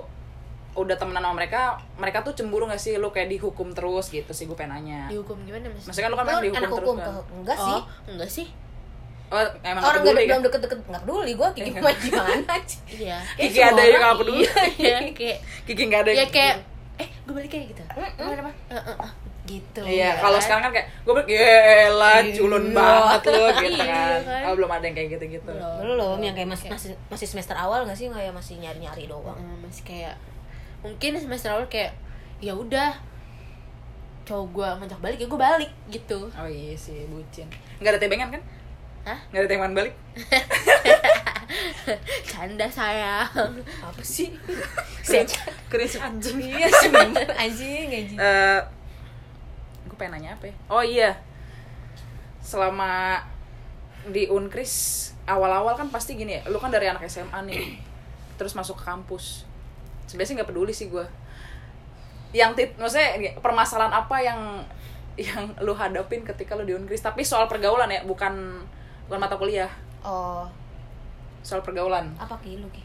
udah 0.79 0.95
temenan 0.95 1.25
sama 1.25 1.36
mereka 1.36 1.81
mereka 2.00 2.24
tuh 2.24 2.31
cemburu 2.31 2.71
gak 2.71 2.79
sih? 2.79 2.95
Lu 2.95 3.12
kayak 3.12 3.27
dihukum 3.27 3.75
terus 3.75 4.07
gitu 4.07 4.31
sih 4.31 4.48
gue 4.48 4.55
pengen 4.55 4.79
nanya. 4.79 5.12
Dihukum 5.12 5.43
gimana 5.43 5.67
maksudnya 5.67 6.07
kan 6.07 6.12
lu 6.15 6.17
kan 6.17 6.25
Lu 6.25 6.31
emang 6.31 6.43
dihukum 6.48 6.63
terus 6.63 6.79
hukum 6.79 6.95
kan? 6.95 7.07
ke 7.12 7.12
enggak 7.36 7.57
sih 7.59 7.75
oh. 7.75 7.83
enggak 8.07 8.31
sih. 8.31 8.48
Oh 9.29 9.45
emang 9.62 9.83
orang 9.86 10.01
gak 10.01 10.09
peduli 10.09 10.24
belum 10.25 10.31
kan 10.33 10.41
deket-deket 10.50 10.79
nggak 10.89 11.01
peduli 11.05 11.31
gue 11.38 11.50
kiki 11.53 11.69
mau 11.77 11.93
gimana 11.93 12.55
sih 12.65 12.79
iya. 12.98 13.17
Kiki 13.38 13.59
semua 13.62 13.69
ada 13.77 13.81
yang 13.86 14.01
orang 14.01 14.01
gak 14.01 14.19
peduli. 14.24 14.43
iya 14.81 14.98
kayak 15.13 15.38
Kiki 15.69 15.83
gak 15.86 16.01
ada 16.07 16.12
ya 16.15 16.25
kayak 16.31 16.55
eh 17.00 17.09
gue 17.27 17.33
balik 17.36 17.51
kayak 17.53 17.65
gitu. 17.71 17.83
Mm-mm. 17.95 18.17
Gimana, 18.17 18.41
Pak? 18.50 19.28
Gitu 19.50 19.82
Iya, 19.82 20.13
ya 20.13 20.22
kalau 20.22 20.38
kan? 20.38 20.44
sekarang 20.46 20.63
kan 20.63 20.72
kayak 20.72 20.88
gue 21.01 21.10
bilang 21.12 21.25
gila 21.25 22.13
culun 22.29 22.63
Iya. 22.63 22.75
banget 22.75 23.22
lu 23.25 23.44
gitu 23.65 23.74
Iya, 23.74 23.86
kan. 23.89 24.20
kan? 24.22 24.41
Kalau 24.46 24.56
belum 24.56 24.72
ada 24.72 24.84
yang 24.84 24.96
kayak 24.96 25.10
gitu-gitu. 25.12 25.50
Belum. 25.50 25.77
belum 25.82 26.18
yang 26.22 26.36
kayak 26.36 26.50
masih 26.50 26.68
masih 26.70 26.89
masih 27.08 27.27
semester 27.27 27.56
awal 27.56 27.82
nggak 27.82 27.98
sih 27.98 28.08
kayak 28.08 28.29
masih 28.29 28.56
nyari 28.58 28.79
nyari 28.79 29.03
doang 29.06 29.34
Eh, 29.36 29.58
masih 29.60 29.84
kayak 29.84 30.15
mungkin 30.79 31.12
semester 31.15 31.50
awal 31.50 31.65
kayak 31.65 31.98
ya 32.38 32.53
udah 32.53 32.94
cowok 34.22 34.46
gue 34.53 34.68
ngajak 34.79 35.00
balik 35.01 35.18
ya 35.18 35.25
gue 35.25 35.39
balik 35.41 35.72
gitu 35.89 36.20
Oh 36.29 36.46
iya 36.46 36.77
sih, 36.77 37.10
bucin. 37.10 37.50
Enggak 37.82 37.98
ada 37.98 38.00
tebengan 38.00 38.29
kan? 38.29 38.41
Hah? 39.01 39.18
Enggak 39.27 39.41
ada 39.41 39.50
teman 39.50 39.74
balik? 39.74 39.94
canda 42.24 42.70
sayang 42.70 43.25
apa 43.82 44.01
sih 44.01 44.29
Keris 45.72 45.98
anjing. 45.98 46.38
iya 46.39 46.70
sih 46.70 46.94
anjing 47.34 47.89
anjing 47.89 48.18
gue 48.18 48.62
pengen 50.00 50.15
nanya 50.15 50.39
apa 50.39 50.48
ya? 50.48 50.56
Oh 50.72 50.79
iya. 50.79 51.12
Selama 52.39 53.20
di 54.08 54.32
Unkris 54.32 54.74
awal-awal 55.27 55.75
kan 55.75 55.91
pasti 55.91 56.15
gini 56.15 56.39
ya, 56.39 56.41
lu 56.48 56.58
kan 56.58 56.72
dari 56.72 56.88
anak 56.88 57.03
SMA 57.06 57.36
nih, 57.46 57.77
terus 58.39 58.56
masuk 58.56 58.79
ke 58.79 58.88
kampus. 58.88 59.44
Sebenarnya 60.08 60.27
sih 60.32 60.36
nggak 60.39 60.50
peduli 60.50 60.72
sih 60.74 60.88
gue. 60.88 61.03
Yang 62.32 62.51
tit, 62.56 62.70
maksudnya 62.79 63.36
permasalahan 63.44 63.91
apa 63.91 64.15
yang 64.24 64.39
yang 65.20 65.51
lu 65.60 65.75
hadapin 65.75 66.24
ketika 66.24 66.56
lu 66.56 66.63
di 66.63 66.74
Unkris? 66.74 67.03
Tapi 67.03 67.27
soal 67.27 67.51
pergaulan 67.51 67.91
ya, 67.91 68.01
bukan 68.08 68.63
bukan 69.12 69.20
mata 69.20 69.36
kuliah, 69.36 69.70
oh 70.06 70.48
soal 71.41 71.65
pergaulan. 71.65 72.13
apa 72.20 72.36
ki 72.44 72.62
lu 72.62 72.68
ki 72.70 72.84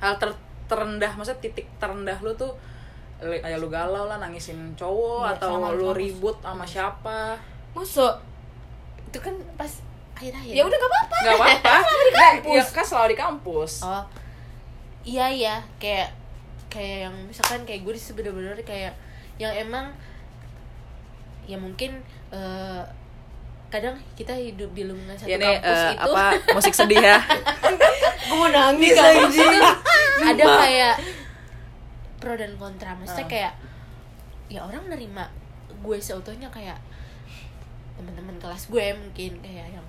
Hal 0.00 0.16
ter- 0.16 0.38
terendah, 0.70 1.12
maksudnya 1.18 1.42
titik 1.44 1.66
terendah 1.82 2.16
lu 2.22 2.30
tuh 2.38 2.54
kayak 3.20 3.58
lu 3.60 3.68
galau 3.68 4.04
lah 4.04 4.16
nangisin 4.16 4.72
cowok 4.74 5.28
Iya, 5.28 5.32
atau 5.36 5.50
di 5.52 5.76
lu 5.76 5.86
kampus. 5.92 5.96
ribut 5.96 6.36
sama 6.40 6.64
siapa? 6.64 7.18
Masuk. 7.72 8.14
itu 9.06 9.18
kan 9.18 9.34
pas 9.54 9.70
akhir-akhir. 10.14 10.54
Ya 10.54 10.62
udah 10.62 10.76
gak 10.76 10.86
apa-apa. 10.86 11.16
Nggak 11.20 11.36
apa-apa. 11.36 11.74
Nggak, 12.14 12.32
ya 12.46 12.62
kan 12.64 12.84
selalu 12.84 13.08
di 13.10 13.18
kampus. 13.18 13.72
Oh. 13.82 14.04
Iya 15.02 15.26
iya. 15.28 15.54
Kayak 15.76 16.14
kayak 16.70 17.10
yang 17.10 17.16
misalkan 17.26 17.66
kayak 17.66 17.82
gue 17.82 17.92
di 17.92 17.98
situ 17.98 18.14
bener-bener 18.14 18.54
kayak 18.62 18.94
yang 19.36 19.50
emang 19.50 19.90
ya 21.44 21.58
mungkin 21.58 21.98
eh, 22.30 22.82
kadang 23.66 23.98
kita 24.14 24.30
hidup 24.30 24.70
di 24.70 24.86
lingkungan 24.86 25.18
satu 25.18 25.26
ya 25.26 25.36
nih 25.38 25.58
kampus 25.58 25.78
eh, 25.82 25.90
itu. 25.90 26.02
apa 26.06 26.22
musik 26.54 26.74
sedih 26.78 27.02
ya? 27.02 27.18
Gue 28.30 28.36
mau 28.36 28.48
nangis 28.48 28.86
di 28.86 28.94
kampus 28.94 29.26
anjing. 29.26 29.50
itu 29.50 29.70
ada 30.22 30.44
kayak 30.62 30.94
pro 32.20 32.36
dan 32.36 32.54
kontra. 32.60 32.94
Maksudnya 32.94 33.26
kayak 33.26 33.54
ya 34.52 34.60
orang 34.62 34.86
nerima 34.92 35.26
gue 35.80 35.96
seutuhnya 35.98 36.52
kayak 36.52 36.76
teman-teman 37.96 38.36
kelas 38.36 38.68
gue 38.68 38.86
mungkin 38.96 39.32
kayak 39.40 39.72
yang 39.72 39.86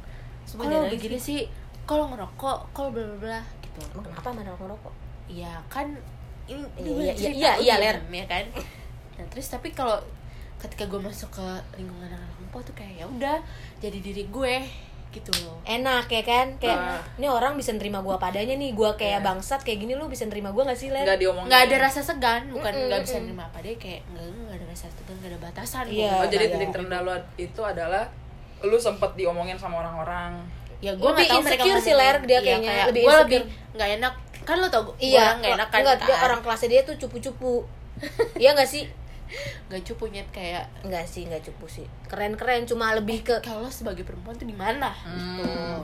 kalau 0.51 0.87
begini 0.87 1.17
sih 1.19 1.47
kalau 1.83 2.11
ngerokok 2.11 2.71
kalau 2.71 2.89
bla 2.89 3.03
bla 3.03 3.17
bla 3.19 3.39
gitu. 3.59 3.79
Emang 3.91 4.05
kenapa 4.07 4.29
mana 4.31 4.51
ngerokok? 4.55 4.93
Ya 5.27 5.59
kan 5.67 5.95
ini 6.49 6.63
Iya, 6.75 6.83
gue 6.83 7.03
iya, 7.03 7.31
iya, 7.31 7.51
iya, 7.59 7.75
umum, 7.77 7.83
Ler. 7.83 7.97
ya 8.23 8.25
kan? 8.27 8.45
Nah 9.19 9.25
terus 9.31 9.47
tapi 9.47 9.71
kalau 9.71 9.99
ketika 10.61 10.85
gue 10.85 11.01
masuk 11.01 11.29
ke 11.33 11.47
lingkungan 11.79 12.11
anak 12.11 12.29
perempuan 12.37 12.63
tuh 12.67 12.75
kayak 12.77 12.93
ya 13.01 13.05
udah 13.09 13.37
jadi 13.81 13.97
diri 13.97 14.29
gue 14.29 14.55
gitu 15.11 15.31
loh 15.39 15.59
enak 15.61 16.07
ya 16.07 16.21
kan 16.21 16.47
kayak 16.55 16.73
Ah. 16.73 16.99
ini 17.15 17.27
orang 17.27 17.53
bisa 17.53 17.71
nerima 17.71 17.99
gua 17.99 18.15
padanya 18.15 18.51
nih 18.53 18.71
gua 18.71 18.91
kayak 18.93 19.19
Iya. 19.19 19.25
bangsat 19.25 19.61
kayak 19.61 19.79
gini 19.79 19.93
lu 19.93 20.07
bisa 20.07 20.23
nerima 20.23 20.49
gua 20.49 20.63
gak 20.65 20.75
sih 20.75 20.87
Len? 20.87 21.03
nggak 21.03 21.19
diomongin 21.19 21.47
nggak 21.47 21.61
ada 21.65 21.75
rasa 21.81 21.99
segan 22.01 22.41
bukan 22.49 22.71
nggak 22.71 23.01
bisa 23.01 23.13
mm-mm. 23.13 23.25
nerima 23.29 23.43
apa 23.45 23.57
deh 23.59 23.75
kayak 23.75 24.01
nggak 24.07 24.23
nggak 24.25 24.55
ada 24.55 24.65
rasa 24.67 24.85
segan 24.89 25.15
nggak 25.17 25.29
ada 25.29 25.39
batasan 25.41 25.85
Iya. 25.85 26.11
oh 26.13 26.25
jadi 26.25 26.45
titik 26.49 26.69
terendah 26.71 26.99
lu 27.01 27.11
itu 27.37 27.61
adalah 27.61 28.03
lu 28.61 28.77
sempet 28.77 29.11
diomongin 29.13 29.55
sama 29.55 29.79
orang-orang 29.79 30.31
ya 30.79 30.91
gue 30.91 31.03
Lebih 31.03 31.13
nggak 31.19 31.29
tahu 31.29 31.41
mereka 31.43 31.61
insecure 31.61 31.81
sih. 31.83 31.93
Ler, 31.93 32.15
dia 32.21 32.31
Iya, 32.31 32.39
kayaknya. 32.41 32.67
kayak 32.67 32.85
Lebih 32.87 33.01
gue 33.01 33.15
lebih 33.19 33.39
nggak 33.71 33.89
enak 33.97 34.13
kan 34.41 34.55
lo 34.57 34.67
tau 34.67 34.81
gue 34.83 34.95
iya 34.99 35.37
nggak 35.37 35.51
enak 35.53 35.69
kan 35.69 35.79
enggak 35.79 35.97
dia 35.99 36.09
kan? 36.11 36.25
orang 36.25 36.39
kelasnya 36.41 36.69
dia 36.69 36.81
tuh 36.81 36.95
cupu-cupu 36.97 37.61
iya 38.35 38.51
gak 38.51 38.65
sih 38.65 38.89
nggak 39.67 39.81
cupu 39.83 40.07
nyet 40.07 40.27
kayak 40.29 40.65
enggak 40.81 41.03
sih 41.03 41.23
enggak 41.23 41.43
cupu 41.43 41.65
sih. 41.67 41.85
Keren-keren 42.05 42.63
cuma 42.63 42.91
lebih 42.91 43.21
ke 43.21 43.39
kalau 43.39 43.67
sebagai 43.67 44.01
perempuan 44.01 44.35
tuh 44.35 44.45
di 44.45 44.53
mana? 44.53 44.91
Hmm. 44.95 45.81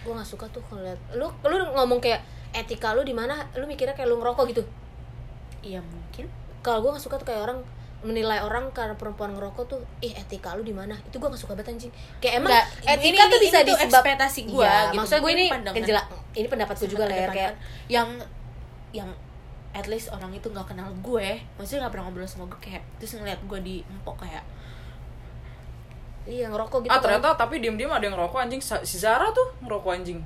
gue 0.00 0.08
nggak 0.10 0.24
suka 0.26 0.48
tuh 0.48 0.64
ngeliat 0.66 0.96
lu 1.12 1.28
lu 1.44 1.56
ngomong 1.70 2.00
kayak 2.00 2.24
etika 2.50 2.96
lu 2.96 3.04
di 3.04 3.12
mana 3.12 3.36
lu 3.52 3.64
mikirnya 3.64 3.92
kayak 3.92 4.08
lu 4.08 4.16
ngerokok 4.16 4.48
gitu? 4.48 4.62
Iya 5.60 5.80
mungkin. 5.80 6.24
Kalau 6.60 6.80
gue 6.80 6.90
nggak 6.90 7.04
suka 7.04 7.16
tuh 7.16 7.28
kayak 7.28 7.44
orang 7.44 7.60
menilai 8.00 8.40
orang 8.40 8.72
karena 8.72 8.96
perempuan 8.96 9.36
ngerokok 9.36 9.64
tuh 9.68 9.80
ih 10.00 10.16
etika 10.16 10.56
lu 10.56 10.64
di 10.64 10.72
mana? 10.72 10.96
Itu 11.04 11.20
gue 11.20 11.28
nggak 11.28 11.36
suka 11.38 11.52
banget 11.52 11.76
anjing. 11.76 11.92
Kayak 12.16 12.40
emang 12.40 12.48
Nggak, 12.48 12.66
etika 12.96 12.96
ini- 12.96 13.16
tuh 13.20 13.36
ini- 13.36 13.44
bisa 13.44 13.58
ini 13.60 13.68
disebab 13.68 13.92
ekspektasi 14.00 14.40
gua 14.48 14.64
Iya, 14.64 14.72
gitu. 14.80 14.96
maksudnya 14.96 15.20
gue 15.20 15.32
ini 15.32 15.44
penjela 15.68 16.02
ini 16.32 16.46
pendapat 16.48 16.74
gue 16.76 16.88
juga 16.88 17.04
lah 17.04 17.16
ya 17.16 17.28
kayak 17.28 17.52
yang 17.86 18.08
yang 18.90 19.10
at 19.70 19.86
least 19.86 20.10
orang 20.10 20.30
itu 20.30 20.46
nggak 20.46 20.66
kenal 20.66 20.90
gue 20.96 21.28
maksudnya 21.54 21.84
nggak 21.84 21.92
pernah 21.92 22.04
ngobrol 22.06 22.26
sama 22.26 22.44
gue 22.46 22.60
kayak 22.60 22.82
terus 22.98 23.14
ngeliat 23.14 23.38
gue 23.40 23.58
di 23.60 23.76
empok 23.82 24.16
kayak 24.20 24.42
iya 26.24 26.46
ngerokok 26.46 26.84
gitu 26.84 26.90
ah 26.90 26.98
ternyata 26.98 27.34
tapi 27.34 27.58
diem-diem 27.58 27.88
ada 27.88 28.02
yang 28.02 28.14
ngerokok 28.14 28.38
anjing 28.40 28.60
si 28.60 28.96
Zara 28.96 29.30
tuh 29.30 29.50
ngerokok 29.60 29.90
anjing 29.92 30.20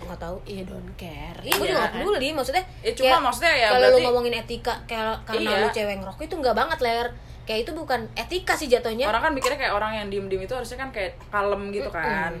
nggak 0.00 0.16
tahu 0.16 0.36
iya 0.44 0.62
don't 0.64 0.92
care 0.94 1.36
Iya, 1.38 1.52
gue 1.52 1.66
juga 1.66 1.70
Iya. 1.70 1.82
gak 1.82 1.92
peduli 1.94 2.28
maksudnya. 2.32 2.64
Ya, 2.80 2.92
cuma 2.94 3.16
maksudnya 3.20 3.52
ya 3.54 3.68
kalau 3.68 3.78
lu 3.78 3.84
berarti- 3.90 4.04
ngomongin 4.06 4.34
etika 4.34 4.74
kayak 4.86 5.12
karena 5.22 5.44
Iya. 5.46 5.60
lu 5.60 5.68
cewek 5.70 5.96
ngerokok 6.00 6.22
itu 6.22 6.34
enggak 6.36 6.56
banget 6.56 6.78
ler. 6.80 7.06
Kayak 7.40 7.60
itu 7.60 7.72
bukan 7.74 8.00
etika 8.14 8.52
sih 8.54 8.66
jatuhnya. 8.66 9.04
orang 9.04 9.20
kan 9.20 9.32
mikirnya 9.34 9.58
kayak 9.58 9.74
orang 9.74 9.92
yang 9.92 10.06
diem-diem 10.06 10.40
itu 10.40 10.54
harusnya 10.54 10.78
kan 10.78 10.88
kayak 10.90 11.18
kalem 11.28 11.68
gitu 11.70 11.90
kan 11.90 12.32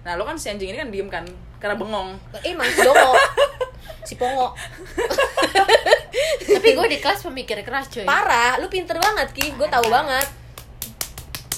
nah 0.00 0.14
lu 0.14 0.22
kan 0.22 0.36
si 0.36 0.46
anjing 0.46 0.68
ini 0.68 0.78
kan 0.78 0.88
diem 0.88 1.08
kan 1.08 1.24
karena 1.56 1.74
bengong 1.74 2.12
Eh, 2.38 2.52
dongo. 2.78 3.12
si 4.04 4.14
pongo. 4.14 4.52
tapi 6.46 6.68
gue 6.70 6.86
di 6.86 6.98
kelas 6.98 7.20
pemikir 7.20 7.58
keras 7.60 7.88
cuy 7.88 8.04
Parah, 8.04 8.56
lu 8.56 8.68
pinter 8.68 8.94
banget 8.94 9.28
Ki. 9.30 9.52
Gue 9.52 9.66
tahu 9.66 9.88
banget. 9.88 10.26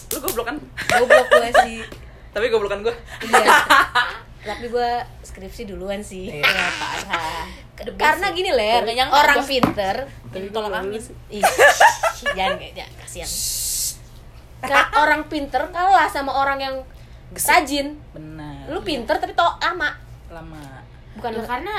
lu 0.09 0.19
goblok 0.21 0.47
kan 0.47 0.57
Goblok 0.89 1.27
gue 1.29 1.49
sih. 1.61 1.79
tapi 2.31 2.47
goblokan 2.49 2.81
gue 2.81 2.95
Iya. 3.23 3.49
Tapi 4.47 4.71
gue 4.71 4.91
skripsi 5.21 5.67
duluan 5.67 5.99
sih. 6.01 6.31
Iya, 6.31 6.47
parah 6.79 7.51
The 7.77 7.91
best 7.91 7.99
Karena 7.99 8.27
gini 8.31 8.49
ler, 8.49 8.87
orang 9.11 9.43
gua. 9.43 9.45
pinter 9.45 9.97
Tapi 10.31 10.47
tolong 10.49 10.71
angin 10.71 11.03
Ih, 11.29 11.43
jangan 12.31 12.55
kayak 12.57 12.87
kasihan. 12.97 13.27
Ka- 14.71 14.95
orang 14.97 15.27
pinter 15.27 15.67
kalah 15.69 16.07
sama 16.07 16.31
orang 16.33 16.59
yang 16.59 16.77
rajin. 17.35 17.99
benar 18.15 18.71
Lu 18.71 18.81
pinter 18.81 19.19
tapi 19.19 19.35
to 19.35 19.43
lama. 19.43 19.99
lama 20.31 20.63
Bukan 21.19 21.31
ya 21.33 21.43
karena 21.43 21.75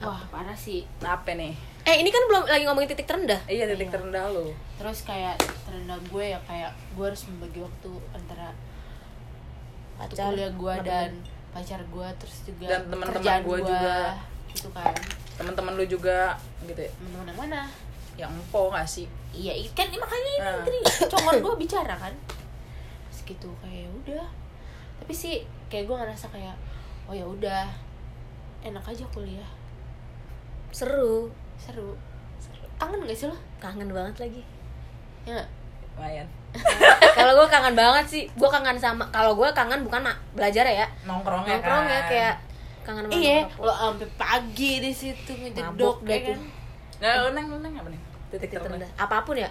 wah 0.00 0.20
parah 0.28 0.56
sih. 0.56 0.84
Nah, 0.98 1.14
apa 1.14 1.32
nih? 1.32 1.52
Eh 1.82 1.96
ini 1.96 2.08
kan 2.08 2.22
belum 2.24 2.44
lagi 2.44 2.64
ngomongin 2.64 2.88
titik 2.88 3.04
terendah. 3.04 3.40
iya 3.46 3.64
titik 3.66 3.88
terendah 3.88 4.28
lu. 4.28 4.52
Terus 4.76 5.02
kayak 5.02 5.36
terendah 5.64 5.96
gue 6.02 6.24
ya 6.26 6.38
kayak 6.44 6.72
gue 6.92 7.04
harus 7.04 7.22
membagi 7.26 7.60
waktu 7.60 7.90
antara 8.10 8.48
Pacar, 9.96 10.32
kuliah 10.32 10.48
gue 10.50 10.74
dan 10.80 11.10
pacar 11.50 11.80
gue 11.82 12.08
terus 12.16 12.36
juga 12.42 12.66
Dan 12.66 12.88
teman-teman 12.88 13.08
kerjaan 13.14 13.40
gue 13.44 13.58
juga. 13.60 13.96
gitu 14.48 14.68
kan. 14.72 14.94
Teman-teman 15.36 15.72
lu 15.76 15.84
juga 15.84 16.18
gitu 16.64 16.80
ya? 16.80 16.90
Teman-teman 16.90 17.26
yang 17.26 17.38
mana? 17.38 17.60
Yang 18.16 18.30
empo 18.34 18.62
gak 18.72 18.88
sih? 18.88 19.06
Iya 19.30 19.52
kan 19.70 19.86
makanya 19.88 20.30
ini 20.32 20.40
Ah. 20.42 20.64
tadi 20.64 20.78
congol 21.06 21.36
gue 21.38 21.54
bicara 21.60 21.94
kan. 21.94 22.14
Terus 23.08 23.20
gitu 23.26 23.48
kayak 23.60 23.84
ya 23.84 23.90
udah. 23.94 24.26
Tapi 25.00 25.12
sih 25.12 25.34
kayak 25.68 25.84
gue 25.84 25.96
ngerasa 25.96 26.26
kayak 26.28 26.56
oh 27.04 27.12
ya 27.12 27.24
udah 27.24 27.68
enak 28.60 28.84
aja 28.84 29.04
kuliah 29.10 29.50
Seru. 30.70 31.28
seru 31.56 31.94
kangen 32.76 33.04
gak 33.04 33.12
sih 33.14 33.26
lo 33.26 33.36
Kangen 33.58 33.90
banget 33.90 34.16
lagi. 34.18 34.42
ya 35.22 35.36
nggak? 35.36 35.48
lumayan 35.92 36.26
kalau 37.14 37.32
gue 37.36 37.46
kangen 37.46 37.74
banget 37.74 38.04
sih. 38.08 38.24
Gue 38.32 38.48
kangen 38.48 38.74
sama 38.74 39.04
kalau 39.08 39.36
gue 39.36 39.46
kangen 39.52 39.84
bukan 39.84 40.00
mak 40.00 40.16
belajar 40.32 40.64
ya. 40.64 40.88
nongkrongnya 41.04 41.60
Nongkrong 41.60 41.84
ya 41.84 42.00
kan. 42.00 42.08
kayak 42.08 42.34
kangen 42.80 43.02
sama 43.04 43.14
iya 43.14 43.38
nongkrong. 43.44 43.62
lo 43.62 43.72
sampai 43.76 44.08
pagi 44.16 44.72
di 44.80 44.90
situ 44.90 45.30
ngejedok 45.30 45.96
dah 46.00 46.10
ya 46.10 46.20
kan 46.26 46.40
nah 47.00 47.12
lu 47.18 47.28
neng 47.32 47.46
neng 47.54 47.72
apa 47.74 47.88
nih 47.88 48.00
titik 48.28 48.48
Titik 48.48 48.60
terendah. 48.60 48.90
Apa 48.96 49.22
pun 49.22 49.36
ya. 49.36 49.50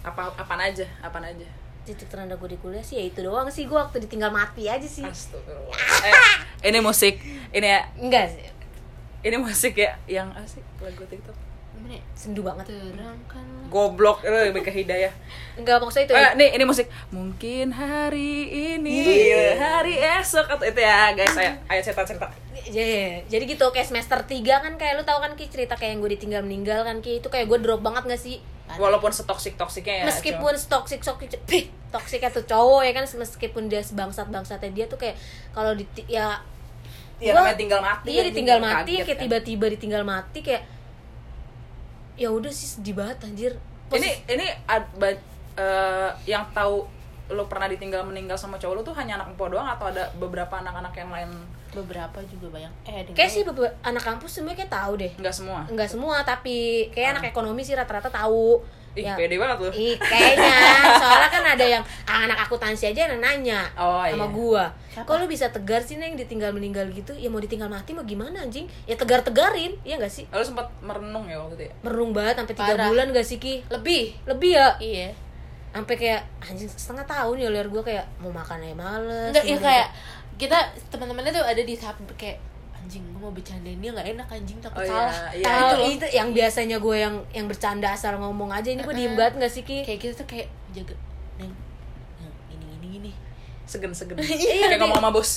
apa 0.00 0.30
apaan 0.32 0.60
aja 0.62 0.86
apaan 1.00 1.24
aja 1.24 1.46
Titik 1.82 2.06
terendah 2.06 2.34
gue 2.34 2.48
di 2.48 2.58
kuliah 2.58 2.80
sih 2.80 2.96
ya 2.96 3.04
itu 3.04 3.22
doang 3.22 3.46
sih. 3.46 3.62
Gue 3.64 3.74
waktu 3.76 4.02
ditinggal 4.02 4.28
mati 4.28 4.66
aja 4.66 4.82
sih. 4.82 5.06
Eh, 5.06 6.14
ini 6.64 6.78
musik 6.78 7.14
ini 7.48 7.62
ya 7.64 7.86
Enggak 7.94 8.26
sih. 8.28 8.42
Ini 9.20 9.36
musik 9.36 9.74
ya 9.74 9.96
yang 10.06 10.28
asik 10.34 10.62
lagu 10.78 11.04
TikTok 11.04 11.36
gimana 11.76 12.00
ya? 12.00 12.04
Sendu 12.16 12.40
banget. 12.40 12.72
terangkan 12.72 13.44
goblok 13.68 14.24
lu 14.24 14.32
lebih 14.32 14.64
ke 14.64 14.72
hidayah 14.72 15.12
Enggak 15.54 15.76
maksudnya 15.76 16.08
itu. 16.08 16.14
Eh, 16.16 16.32
nih 16.34 16.48
ini 16.56 16.64
musik 16.64 16.88
mungkin 17.10 17.68
hari 17.68 18.48
ini 18.76 18.96
Iya. 19.28 19.60
hari 19.60 20.00
esok 20.00 20.48
atau 20.48 20.64
itu 20.64 20.80
ya 20.80 21.12
guys 21.12 21.36
saya 21.36 21.52
ayo 21.68 21.80
cerita 21.84 22.02
cerita 22.02 22.26
Jadi, 22.56 23.22
jadi 23.28 23.44
gitu 23.46 23.68
kayak 23.70 23.86
semester 23.86 24.18
3 24.18 24.42
kan 24.42 24.74
kayak 24.74 24.98
lu 24.98 25.04
tahu 25.04 25.20
kan 25.20 25.36
Ki 25.36 25.46
cerita 25.46 25.76
kayak 25.76 25.94
yang 25.94 26.00
gue 26.00 26.12
ditinggal 26.16 26.42
meninggal 26.42 26.80
kan 26.82 26.98
Ki 26.98 27.20
itu 27.20 27.28
kayak 27.28 27.46
gue 27.46 27.58
drop 27.60 27.84
banget 27.84 28.08
gak 28.08 28.18
sih? 28.18 28.40
Walaupun 28.66 29.14
setoksik 29.14 29.54
toksiknya 29.54 30.02
ya 30.02 30.04
meskipun 30.08 30.50
toxic 30.58 30.98
toxic 30.98 31.38
pih, 31.46 31.70
toxic 31.94 32.18
atau 32.18 32.42
cowok 32.42 32.82
ya 32.82 32.92
kan 32.92 33.04
meskipun 33.06 33.70
dia 33.70 33.78
sebangsat 33.78 34.26
bangsatnya 34.26 34.74
dia 34.74 34.86
tuh 34.90 34.98
kayak 34.98 35.14
kalau 35.54 35.70
di 35.70 35.86
ya 36.10 36.42
Iya, 37.16 37.32
gua- 37.32 37.42
namanya 37.42 37.56
tinggal 37.56 37.80
mati 37.80 38.06
iya 38.06 38.20
kan, 38.20 38.28
ditinggal 38.28 38.58
mati 38.58 38.74
kaget 38.92 38.96
kayak 38.98 39.08
kan. 39.08 39.22
tiba-tiba 39.24 39.66
ditinggal 39.70 40.02
mati 40.02 40.38
kayak 40.40 40.62
ya 42.14 42.28
udah 42.28 42.48
sih 42.50 42.68
sedih 42.70 42.94
banget 42.94 43.18
anjir. 43.22 43.52
Cuma- 43.86 43.98
ini 43.98 44.10
ini 44.26 44.46
ad- 44.66 44.92
ba- 44.94 45.24
eh, 45.54 46.10
yang 46.26 46.44
tahu 46.50 46.84
lo 47.28 47.44
pernah 47.44 47.66
ditinggal 47.66 48.02
meninggal 48.02 48.36
sama 48.36 48.54
cowok 48.54 48.74
lo 48.74 48.82
tuh 48.82 48.94
hanya 48.94 49.16
anak 49.16 49.32
empo 49.32 49.46
doang 49.46 49.66
atau 49.66 49.88
ada 49.88 50.06
beberapa 50.14 50.56
anak-anak 50.56 50.94
yang 50.94 51.10
lain? 51.10 51.30
Beberapa 51.68 52.22
juga 52.24 52.46
banyak. 52.52 52.72
Eh 52.86 53.04
kayak 53.10 53.28
sih 53.28 53.42
beberapa 53.42 53.74
anak 53.82 54.00
kampus 54.02 54.30
semuanya 54.34 54.62
kayak 54.62 54.72
tahu 54.72 54.92
deh. 54.96 55.12
Nggak 55.14 55.34
semua? 55.34 55.60
Enggak 55.66 55.88
semua 55.88 56.16
tapi 56.22 56.56
kayak 56.90 57.18
anak 57.18 57.24
ekonomi 57.28 57.60
sih 57.60 57.74
rata-rata 57.74 58.08
tahu 58.08 58.62
ih 58.96 59.04
Ya. 59.04 59.12
pede 59.14 59.36
banget 59.36 59.58
lo 59.58 59.68
Ih, 59.70 59.92
kayaknya 59.94 60.56
soalnya 61.02 61.28
kan 61.28 61.44
ada 61.46 61.66
yang 61.68 61.82
ah, 62.02 62.24
anak 62.24 62.38
akuntansi 62.42 62.88
aja 62.88 63.06
yang 63.06 63.16
nanya 63.16 63.60
Oh, 63.74 64.00
sama 64.02 64.24
iya. 64.24 64.26
gua. 64.28 64.64
Siapa? 64.88 65.04
Kok 65.04 65.16
lu 65.18 65.26
bisa 65.26 65.46
tegar 65.48 65.78
sih 65.78 65.94
neng 65.94 66.14
ditinggal 66.14 66.50
meninggal 66.50 66.88
gitu? 66.90 67.12
Ya 67.12 67.28
mau 67.28 67.36
ditinggal 67.36 67.68
mati 67.68 67.92
mau 67.92 68.02
gimana 68.02 68.40
anjing? 68.40 68.64
Ya 68.82 68.94
tegar 68.94 69.20
tegarin, 69.20 69.76
ya 69.82 69.94
nggak 69.94 70.08
sih? 70.10 70.24
lo 70.26 70.40
sempat 70.40 70.64
merenung 70.80 71.24
ya 71.24 71.36
waktu 71.36 71.54
itu 71.54 71.64
ya 71.64 71.72
Merenung 71.82 72.10
banget 72.10 72.34
sampai 72.38 72.54
tiga 72.54 72.74
bulan 72.86 73.06
gak 73.10 73.22
sih 73.22 73.36
ki? 73.36 73.54
lebih 73.68 74.16
Lebih 74.24 74.52
ya? 74.54 74.68
iya 74.78 75.08
Sampai 75.68 75.94
kayak 75.94 76.24
anjing 76.40 76.64
setengah 76.66 77.04
tahun 77.04 77.36
ya 77.36 77.48
liar 77.50 77.68
gua 77.68 77.82
kayak 77.82 78.04
mau 78.16 78.30
makan 78.30 78.58
aja 78.58 78.72
males. 78.72 79.28
enggak 79.30 79.44
ya 79.44 79.54
mau- 79.54 79.62
kayak 79.62 79.88
kita 80.34 80.58
teman-temannya 80.88 81.32
tuh 81.32 81.44
ada 81.44 81.60
di 81.60 81.74
tahap 81.74 81.96
kayak 82.14 82.40
anjing 82.86 83.02
gue 83.02 83.18
mau 83.18 83.28
bercandain 83.28 83.74
dia 83.76 83.90
nggak 83.90 84.08
enak 84.14 84.28
anjing 84.30 84.58
takut 84.62 84.78
Oh, 84.78 84.84
iya, 84.84 84.94
salah 84.94 85.30
iya. 85.34 85.42
Nah, 85.42 85.50
Tahu, 85.50 85.66
itu 85.66 85.74
loh 85.76 85.88
itu 85.90 86.06
yang 86.14 86.28
biasanya 86.30 86.76
gue 86.78 86.96
yang 86.96 87.14
yang 87.30 87.46
bercanda 87.46 87.88
asal 87.90 88.14
ngomong 88.14 88.48
aja 88.48 88.68
ini 88.68 88.78
gue 88.78 88.94
diem 88.94 89.10
Uh-uh. 89.10 89.18
banget 89.18 89.34
gak 89.40 89.52
sih 89.52 89.62
ki? 89.62 89.82
kayak 89.82 89.98
kita 89.98 90.12
tuh 90.14 90.24
kayak 90.24 90.46
jaga 90.70 90.94
neng 91.36 91.50
neng, 92.16 92.30
gini 92.48 92.64
gini 92.70 92.86
gini 92.88 93.10
segen 93.66 93.90
segen 93.90 94.14
Iya, 94.22 94.70
kayak 94.70 94.78
ngomong 94.78 95.02
sama 95.02 95.10
bos 95.10 95.30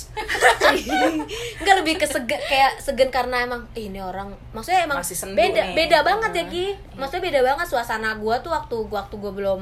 Enggak 1.59 1.75
lebih 1.81 1.97
ke 1.97 2.05
segen 2.05 2.37
kayak 2.39 2.77
segen 2.77 3.09
karena 3.09 3.41
emang 3.41 3.65
"Ih, 3.73 3.89
ini 3.89 3.97
orang 3.97 4.29
maksudnya 4.51 4.85
emang 4.85 5.01
Masih 5.01 5.17
beda 5.33 5.61
nih. 5.65 5.75
beda 5.75 5.97
banget 6.05 6.31
ya. 6.31 6.43
Ki. 6.45 6.65
Maksudnya 6.93 7.23
beda 7.33 7.39
banget 7.43 7.65
suasana 7.65 8.13
gua 8.15 8.37
tuh 8.39 8.53
waktu 8.53 8.77
waktu 8.85 9.15
gua 9.17 9.33
belum 9.33 9.61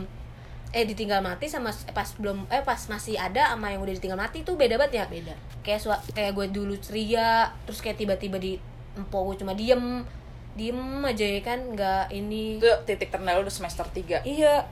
eh 0.76 0.84
ditinggal 0.84 1.24
mati 1.24 1.48
sama 1.48 1.72
eh, 1.72 1.96
pas 1.96 2.08
belum 2.20 2.44
eh 2.52 2.60
pas 2.60 2.80
masih 2.92 3.16
ada 3.16 3.56
sama 3.56 3.72
yang 3.72 3.80
udah 3.80 3.94
ditinggal 3.96 4.20
mati 4.20 4.44
tuh 4.44 4.60
beda 4.60 4.76
banget 4.76 5.04
ya. 5.04 5.06
beda. 5.08 5.34
Kayak 5.64 5.80
sua, 5.84 5.96
kayak 6.12 6.36
gue 6.36 6.46
dulu 6.52 6.76
ceria, 6.80 7.52
terus 7.64 7.80
kayak 7.80 8.00
tiba-tiba 8.00 8.38
di 8.40 8.60
empok 9.00 9.34
gue 9.34 9.36
cuma 9.44 9.56
diem. 9.56 10.04
Diem 10.58 10.80
aja 11.06 11.22
ya 11.22 11.42
kan 11.46 11.60
nggak 11.72 12.12
ini. 12.12 12.58
Itu 12.58 12.72
titik 12.84 13.14
terendah 13.14 13.40
udah 13.40 13.54
semester 13.54 13.86
3 13.86 14.26
iya. 14.28 14.66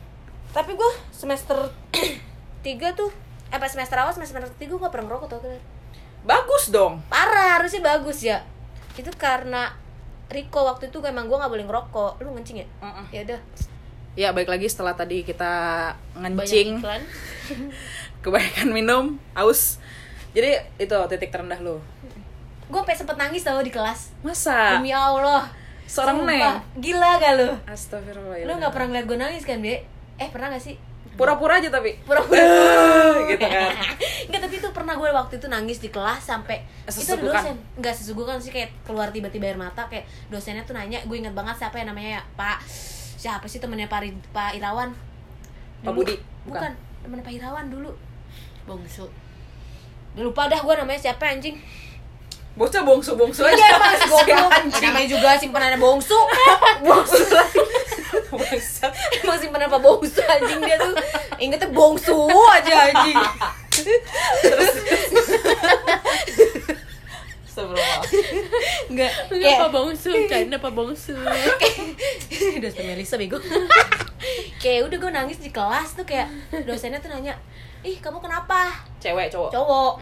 Tapi 0.52 0.76
gue 0.76 0.92
semester 1.14 1.72
tiga 2.66 2.92
tuh 2.98 3.14
eh 3.54 3.60
pas 3.62 3.70
semester 3.70 3.96
awal 4.02 4.10
semester 4.12 4.42
tiga 4.58 4.74
gue 4.74 4.82
gak 4.82 4.90
pernah 4.90 5.06
ngerokok 5.14 5.30
tau 5.30 5.40
kan 5.46 5.62
bagus 6.26 6.74
dong. 6.74 7.06
Parah 7.08 7.62
harusnya 7.62 7.86
bagus 7.86 8.26
ya. 8.26 8.42
Itu 8.98 9.14
karena 9.14 9.70
Riko 10.26 10.66
waktu 10.66 10.90
itu 10.90 10.98
emang 11.06 11.30
gue 11.30 11.38
nggak 11.38 11.54
boleh 11.54 11.66
ngerokok. 11.70 12.18
Lu 12.26 12.34
ngencing 12.34 12.66
ya? 12.66 12.68
Mm-mm. 12.82 13.06
ya 13.14 13.22
udah 13.30 13.40
ya 14.16 14.32
baik 14.32 14.48
lagi 14.48 14.68
setelah 14.72 14.96
tadi 14.96 15.22
kita 15.22 15.92
ngencing. 16.16 16.80
iklan. 16.80 17.02
Kebanyakan 18.24 18.70
minum 18.74 19.04
aus 19.38 19.78
jadi 20.36 20.66
itu 20.76 20.96
titik 21.08 21.30
terendah 21.30 21.60
lo 21.62 21.80
gue 22.66 22.80
sampai 22.82 22.98
sempet 22.98 23.16
nangis 23.22 23.46
tau 23.46 23.62
di 23.62 23.70
kelas. 23.70 24.10
Masa? 24.26 24.82
Demi 24.82 24.90
allah. 24.90 25.46
Seorang 25.86 26.26
Sumpah. 26.26 26.34
Neng? 26.34 26.82
gila 26.82 27.22
gak 27.22 27.34
lu? 27.38 27.50
Astagfirullah 27.70 28.42
lu 28.42 28.54
nggak 28.58 28.74
pernah 28.74 28.88
ngeliat 28.90 29.06
gue 29.06 29.18
nangis 29.22 29.44
kan 29.46 29.62
be? 29.62 29.86
Eh 30.18 30.30
pernah 30.34 30.50
gak 30.50 30.66
sih? 30.66 30.74
Pura-pura 31.14 31.62
aja 31.62 31.70
tapi. 31.70 31.94
Pura-pura. 32.02 32.42
Gitu 33.30 33.46
kan. 33.46 33.70
Enggak 34.28 34.42
tapi 34.50 34.56
itu 34.58 34.70
pernah 34.74 34.98
gue 34.98 35.10
waktu 35.14 35.38
itu 35.38 35.46
nangis 35.46 35.78
di 35.78 35.94
kelas 35.94 36.26
sampai 36.26 36.66
itu 36.66 36.90
ada 36.90 36.92
Sesugukan. 36.92 37.42
dosen. 37.46 37.56
Enggak 37.78 37.94
sesugukan 37.94 38.36
sih. 38.42 38.50
Kayak 38.50 38.74
keluar 38.82 39.14
tiba-tiba 39.14 39.46
air 39.46 39.62
mata 39.62 39.86
kayak 39.86 40.10
dosennya 40.34 40.66
tuh 40.66 40.74
nanya. 40.74 41.06
Gue 41.06 41.22
inget 41.22 41.38
banget 41.38 41.62
siapa 41.62 41.78
yang 41.78 41.94
namanya 41.94 42.18
ya 42.18 42.22
Pak 42.34 42.58
siapa 43.16 43.46
sih 43.46 43.58
temennya 43.58 43.88
Pak, 43.88 44.00
Rid- 44.02 44.28
Pak 44.30 44.54
Irawan? 44.54 44.92
Pak. 45.82 45.92
Budi? 45.92 46.16
bukan. 46.44 46.60
Bukan. 46.62 46.72
temennya 47.02 47.24
Pak 47.24 47.34
Irawan 47.34 47.66
dulu. 47.68 47.92
Bongsu 48.66 49.06
udah 50.16 50.24
lupa 50.24 50.48
dah 50.48 50.58
gue 50.58 50.74
namanya 50.74 50.96
siapa 50.98 51.28
anjing. 51.28 51.60
Bocah 52.56 52.82
bongsu 52.82 53.20
bongsu 53.20 53.44
aja. 53.44 53.52
Iya 53.52 53.68
emang 53.76 53.94
si 53.94 54.08
goblok 54.08 54.48
namanya 54.80 55.08
juga 55.12 55.36
simpenannya 55.36 55.76
bongsu 55.76 56.16
bongsu 56.88 57.20
lagi. 57.30 57.60
Emang 59.20 59.36
simpanan 59.36 59.68
Pak 59.68 59.82
Bongsu 59.84 60.24
anjing 60.24 60.64
dia 60.64 60.80
tuh. 60.80 60.96
Ingetnya 61.36 61.68
bongsu 61.68 62.16
aja 62.48 62.74
anjing 62.90 63.20
Astagfirullah. 67.56 68.04
enggak 68.92 69.12
kayak 69.32 69.58
apa 69.58 69.70
bongsu 69.72 70.12
China 70.30 70.60
apa 70.60 70.70
bongsu 70.70 71.16
dosen 72.64 72.84
Melisa 72.84 73.16
bego. 73.16 73.40
Kayak 74.60 74.92
udah 74.92 74.98
gue 75.00 75.12
nangis 75.14 75.40
di 75.40 75.50
kelas 75.50 75.96
tuh 75.96 76.04
kayak 76.04 76.28
dosennya 76.68 77.00
tuh 77.00 77.08
nanya 77.08 77.32
ih 77.80 77.96
kamu 78.04 78.20
kenapa? 78.20 78.76
Cewek 79.00 79.32
cowok? 79.32 79.56
Cowok. 79.56 79.94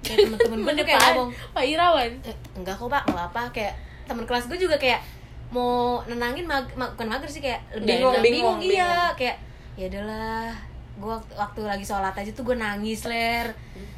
Kayak 0.00 0.18
temen-temen 0.24 0.58
gue 0.64 0.84
kayak 0.86 1.00
ngomong 1.12 1.28
Pak 1.52 1.64
Irawan? 1.66 2.10
"Eh, 2.24 2.36
enggak 2.56 2.80
kok 2.80 2.88
pak 2.88 3.02
nggak 3.04 3.26
apa 3.28 3.42
kayak 3.52 3.74
temen 4.08 4.24
kelas 4.24 4.48
gue 4.48 4.56
juga 4.56 4.80
kayak 4.80 5.04
mau 5.48 6.00
nenangin 6.04 6.48
mag, 6.48 6.64
mag- 6.72 6.92
bukan 6.96 7.08
mager 7.08 7.28
sih 7.28 7.44
kayak 7.44 7.60
lebih 7.76 8.00
Bingung, 8.00 8.12
nggak 8.12 8.24
bingung, 8.24 8.58
iya. 8.60 9.12
kayak 9.12 9.36
ya 9.76 9.88
udahlah 9.88 10.52
gue 10.98 11.08
waktu, 11.08 11.32
waktu 11.36 11.60
lagi 11.62 11.84
sholat 11.84 12.12
aja 12.12 12.30
tuh 12.32 12.44
gue 12.44 12.56
nangis 12.56 13.04
ler. 13.04 13.52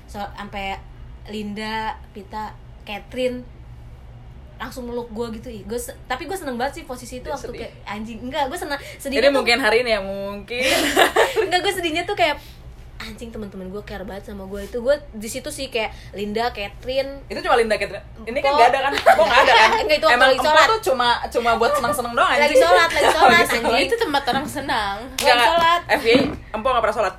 So, 0.07 0.19
sampai 0.35 0.75
Linda 1.31 1.97
Pita 2.13 2.53
Catherine 2.85 3.47
langsung 4.61 4.85
meluk 4.85 5.09
gue 5.09 5.41
gitu 5.41 5.49
ih 5.49 5.65
gue 5.65 5.79
tapi 6.05 6.29
gue 6.29 6.37
seneng 6.37 6.61
banget 6.61 6.83
sih 6.83 6.85
posisi 6.85 7.25
itu 7.25 7.33
Dia 7.33 7.33
waktu 7.33 7.49
sedih. 7.49 7.61
kayak 7.65 7.75
anjing 7.89 8.19
enggak 8.21 8.45
gue 8.53 8.59
seneng 8.61 8.77
sedihnya 9.01 9.25
ini 9.25 9.29
tuh 9.33 9.37
mungkin 9.41 9.57
hari 9.57 9.77
ini 9.81 9.91
ya 9.97 10.01
mungkin 10.05 10.77
enggak 11.49 11.61
gue 11.65 11.73
sedihnya 11.73 12.05
tuh 12.05 12.13
kayak 12.13 12.37
anjing 13.01 13.33
teman-teman 13.33 13.73
gue 13.73 13.83
care 13.89 14.05
banget 14.05 14.29
sama 14.29 14.45
gue 14.45 14.61
itu 14.61 14.77
gue 14.85 14.97
di 15.17 15.29
situ 15.29 15.49
sih 15.49 15.73
kayak 15.73 15.91
Linda 16.13 16.53
Catherine. 16.53 17.25
Itu 17.33 17.41
cuma 17.41 17.57
Linda 17.57 17.81
Catherine. 17.81 18.05
Ini 18.29 18.39
kan 18.45 18.51
nggak 18.53 18.69
ada 18.69 18.79
kan? 18.85 18.93
Kok 18.93 19.25
nggak 19.25 19.41
ada 19.41 19.53
kan? 19.57 19.71
Enggak, 19.85 19.97
itu 19.97 20.07
emang 20.13 20.29
lagi 20.29 20.41
sholat. 20.45 20.67
tuh 20.69 20.81
cuma 20.93 21.09
cuma 21.33 21.51
buat 21.57 21.73
senang 21.73 21.93
senang 21.97 22.13
doang 22.13 22.29
lagi 22.29 22.43
anjing. 22.45 22.61
sholat 22.61 22.91
lagi 22.93 23.09
sholat 23.17 23.33
Lagi 23.33 23.57
anjing. 23.57 23.65
Oh, 23.73 23.81
itu 23.81 23.97
tempat 23.97 24.23
orang 24.29 24.47
senang. 24.47 24.97
Nggak, 25.17 25.35
nggak. 25.35 25.49
sholat. 25.49 25.81
FBI 25.97 26.19
empok 26.53 26.69
nggak 26.69 26.85
pernah 26.85 26.97
sholat. 27.01 27.15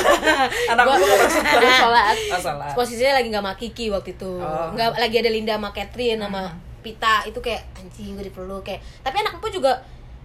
Anak 0.74 0.82
gua 0.82 0.94
nggak 0.98 1.18
pernah 1.22 1.32
sholat. 1.32 1.74
Sholat. 1.78 2.16
Oh, 2.18 2.40
sholat. 2.42 2.72
Posisinya 2.74 3.12
lagi 3.22 3.28
nggak 3.30 3.44
sama 3.46 3.54
Kiki 3.54 3.86
waktu 3.94 4.10
itu. 4.18 4.32
Oh. 4.42 4.68
nggak 4.74 4.88
lagi 4.98 5.16
ada 5.22 5.30
Linda 5.30 5.54
sama 5.54 5.70
Catherine 5.70 6.18
sama 6.18 6.42
Pita. 6.82 7.22
Itu 7.30 7.38
kayak 7.38 7.62
anjing 7.78 8.18
gue 8.18 8.26
dipeluk 8.26 8.66
kayak. 8.66 8.82
Tapi 9.06 9.16
anak 9.22 9.38
empu 9.38 9.48
juga 9.48 9.78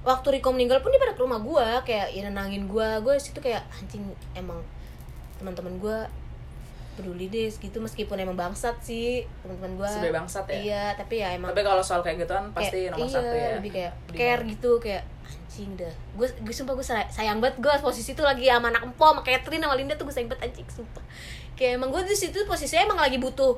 waktu 0.03 0.39
Riko 0.39 0.49
meninggal 0.55 0.79
pun 0.79 0.95
dia 0.95 1.01
pada 1.01 1.13
ke 1.13 1.21
rumah 1.21 1.39
gue 1.43 1.67
kayak 1.83 2.15
ya 2.15 2.21
nenangin 2.23 2.71
gue 2.71 2.87
gue 3.03 3.13
situ 3.19 3.39
kayak 3.43 3.67
anjing 3.75 4.03
emang 4.31 4.63
teman-teman 5.39 5.73
gue 5.77 5.97
peduli 6.93 7.31
deh 7.31 7.47
gitu 7.47 7.79
meskipun 7.79 8.19
emang 8.19 8.35
bangsat 8.35 8.75
sih 8.79 9.23
teman-teman 9.39 9.71
gue 9.77 9.87
Sebagai 9.89 10.15
bangsat 10.17 10.45
ya? 10.45 10.59
iya 10.59 10.83
tapi 10.93 11.15
ya 11.17 11.31
emang 11.31 11.49
tapi 11.49 11.63
kalau 11.63 11.79
soal 11.79 12.03
kayak 12.03 12.19
gituan 12.19 12.51
pasti 12.51 12.85
kayak- 12.85 12.91
nomor 12.91 13.07
iya, 13.07 13.15
satu 13.15 13.31
ya. 13.33 13.49
lebih 13.55 13.71
kayak 13.71 13.91
Di- 14.05 14.17
care 14.17 14.41
gitu 14.43 14.71
kayak 14.77 15.03
anjing 15.29 15.71
dah. 15.75 15.93
Gue 16.13 16.27
gue 16.29 16.51
sumpah 16.51 16.73
gue 16.73 16.83
say- 16.83 17.09
sayang 17.09 17.39
banget 17.39 17.57
gue 17.57 17.71
posisi 17.79 18.11
itu 18.11 18.19
lagi 18.19 18.45
sama 18.45 18.67
anak 18.67 18.83
empo 18.83 19.05
sama 19.05 19.21
Catherine 19.21 19.61
sama 19.61 19.73
Linda 19.73 19.93
tuh 19.93 20.03
gue 20.03 20.13
sayang 20.13 20.27
banget 20.27 20.51
anjing 20.51 20.67
sumpah. 20.67 21.03
Kayak 21.53 21.71
emang 21.77 21.89
gue 21.89 22.01
di 22.03 22.13
situ 22.13 22.37
posisinya 22.43 22.83
emang 22.85 22.99
lagi 22.99 23.17
butuh 23.17 23.55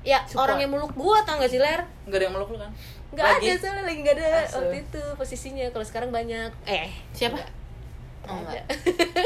ya 0.00 0.22
Support. 0.22 0.46
orang 0.46 0.58
yang 0.60 0.70
meluk 0.70 0.94
gue 0.94 1.16
tau 1.22 1.34
gak 1.36 1.50
sih 1.50 1.58
ler? 1.58 1.82
Nggak 2.06 2.16
ada 2.16 2.24
yang 2.24 2.34
meluk 2.34 2.48
lu 2.48 2.58
kan? 2.58 2.70
Nggak 3.10 3.26
ada 3.32 3.50
soalnya 3.58 3.82
lagi 3.82 3.98
nggak 4.00 4.16
ada 4.16 4.28
Asa. 4.40 4.56
waktu 4.60 4.76
itu 4.80 5.02
posisinya. 5.16 5.66
Kalau 5.70 5.82
sekarang 5.82 6.10
banyak. 6.10 6.50
Eh 6.64 6.88
siapa 7.10 7.42
oh, 8.26 8.36
ada. 8.36 8.42
enggak. 8.42 8.64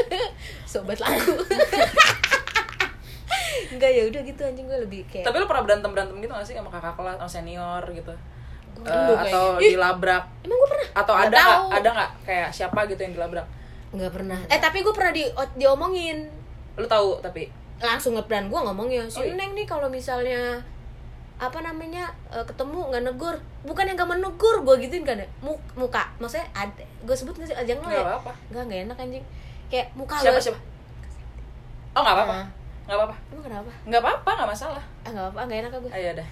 sobat 0.71 0.97
laku 0.97 1.33
Enggak 3.71 3.87
ya 3.89 4.03
udah 4.05 4.21
gitu 4.21 4.41
anjing 4.41 4.65
gue 4.65 4.79
lebih 4.79 5.01
kayak 5.07 5.23
tapi 5.23 5.35
lu 5.37 5.45
pernah 5.45 5.63
berantem 5.63 5.89
berantem 5.89 6.15
gitu 6.17 6.29
gak 6.29 6.43
sih 6.43 6.53
sama 6.53 6.69
kakak 6.69 6.93
kelas 6.93 7.15
sama 7.17 7.29
senior 7.29 7.83
gitu 7.89 8.13
Gua 8.73 8.87
dulu 8.87 9.13
atau 9.15 9.43
kayaknya. 9.51 9.61
Ih, 9.61 9.71
dilabrak 9.73 10.23
emang 10.41 10.57
gue 10.57 10.69
pernah 10.69 10.87
atau 10.93 11.13
Nggak 11.13 11.27
ada 11.27 11.39
tahu. 11.39 11.65
ada 11.71 11.89
nggak 11.91 12.11
kayak 12.23 12.49
siapa 12.49 12.79
gitu 12.85 13.01
yang 13.01 13.13
dilabrak 13.13 13.47
nggak 13.91 14.11
pernah 14.11 14.39
eh 14.45 14.59
tapi 14.59 14.77
gue 14.79 14.91
pernah 14.91 15.11
di 15.11 15.23
diomongin 15.53 16.17
lu 16.73 16.85
tahu 16.85 17.19
tapi 17.19 17.51
langsung 17.77 18.15
ngeplan 18.15 18.47
gue 18.47 18.59
ngomongnya 18.61 19.03
si 19.05 19.19
Oh, 19.19 19.23
iya. 19.23 19.35
neng 19.35 19.51
nih 19.51 19.65
kalau 19.65 19.87
misalnya 19.87 20.63
apa 21.41 21.57
namanya 21.59 22.05
eh, 22.29 22.45
ketemu 22.45 22.93
nggak 22.93 23.03
negur. 23.09 23.35
Bukan 23.65 23.83
yang 23.89 23.97
gak 23.97 24.09
menegur 24.09 24.61
gue 24.61 24.75
gituin 24.85 25.01
kan 25.01 25.17
ya? 25.17 25.25
Mu- 25.41 25.57
muka. 25.73 26.05
Maksudnya 26.21 26.45
ada 26.53 26.85
gue 27.01 27.15
sebut 27.17 27.33
nggak 27.33 27.49
sih? 27.49 27.57
Ajang 27.57 27.81
lo 27.81 27.89
nggak 27.89 27.97
ya? 27.97 28.17
nggak 28.53 28.63
nggak 28.69 28.79
enak 28.85 28.97
anjing. 29.01 29.25
Kayak 29.73 29.87
muka 29.97 30.21
siapa 30.21 30.37
lo 30.37 30.41
siapa? 30.41 30.59
Oh 31.97 32.01
nggak 32.05 32.15
apa-apa. 32.15 32.35
Nggak 32.85 32.97
apa-apa. 33.01 33.15
Emang 33.33 33.43
kenapa? 33.49 33.71
Nggak 33.89 34.01
apa-apa 34.05 34.29
nggak 34.37 34.49
masalah. 34.53 34.83
Ah 35.01 35.09
nggak 35.09 35.27
apa 35.33 35.39
nggak 35.49 35.59
enak 35.65 35.71
gue 35.81 35.91
ayo 35.91 36.11
dah 36.13 36.29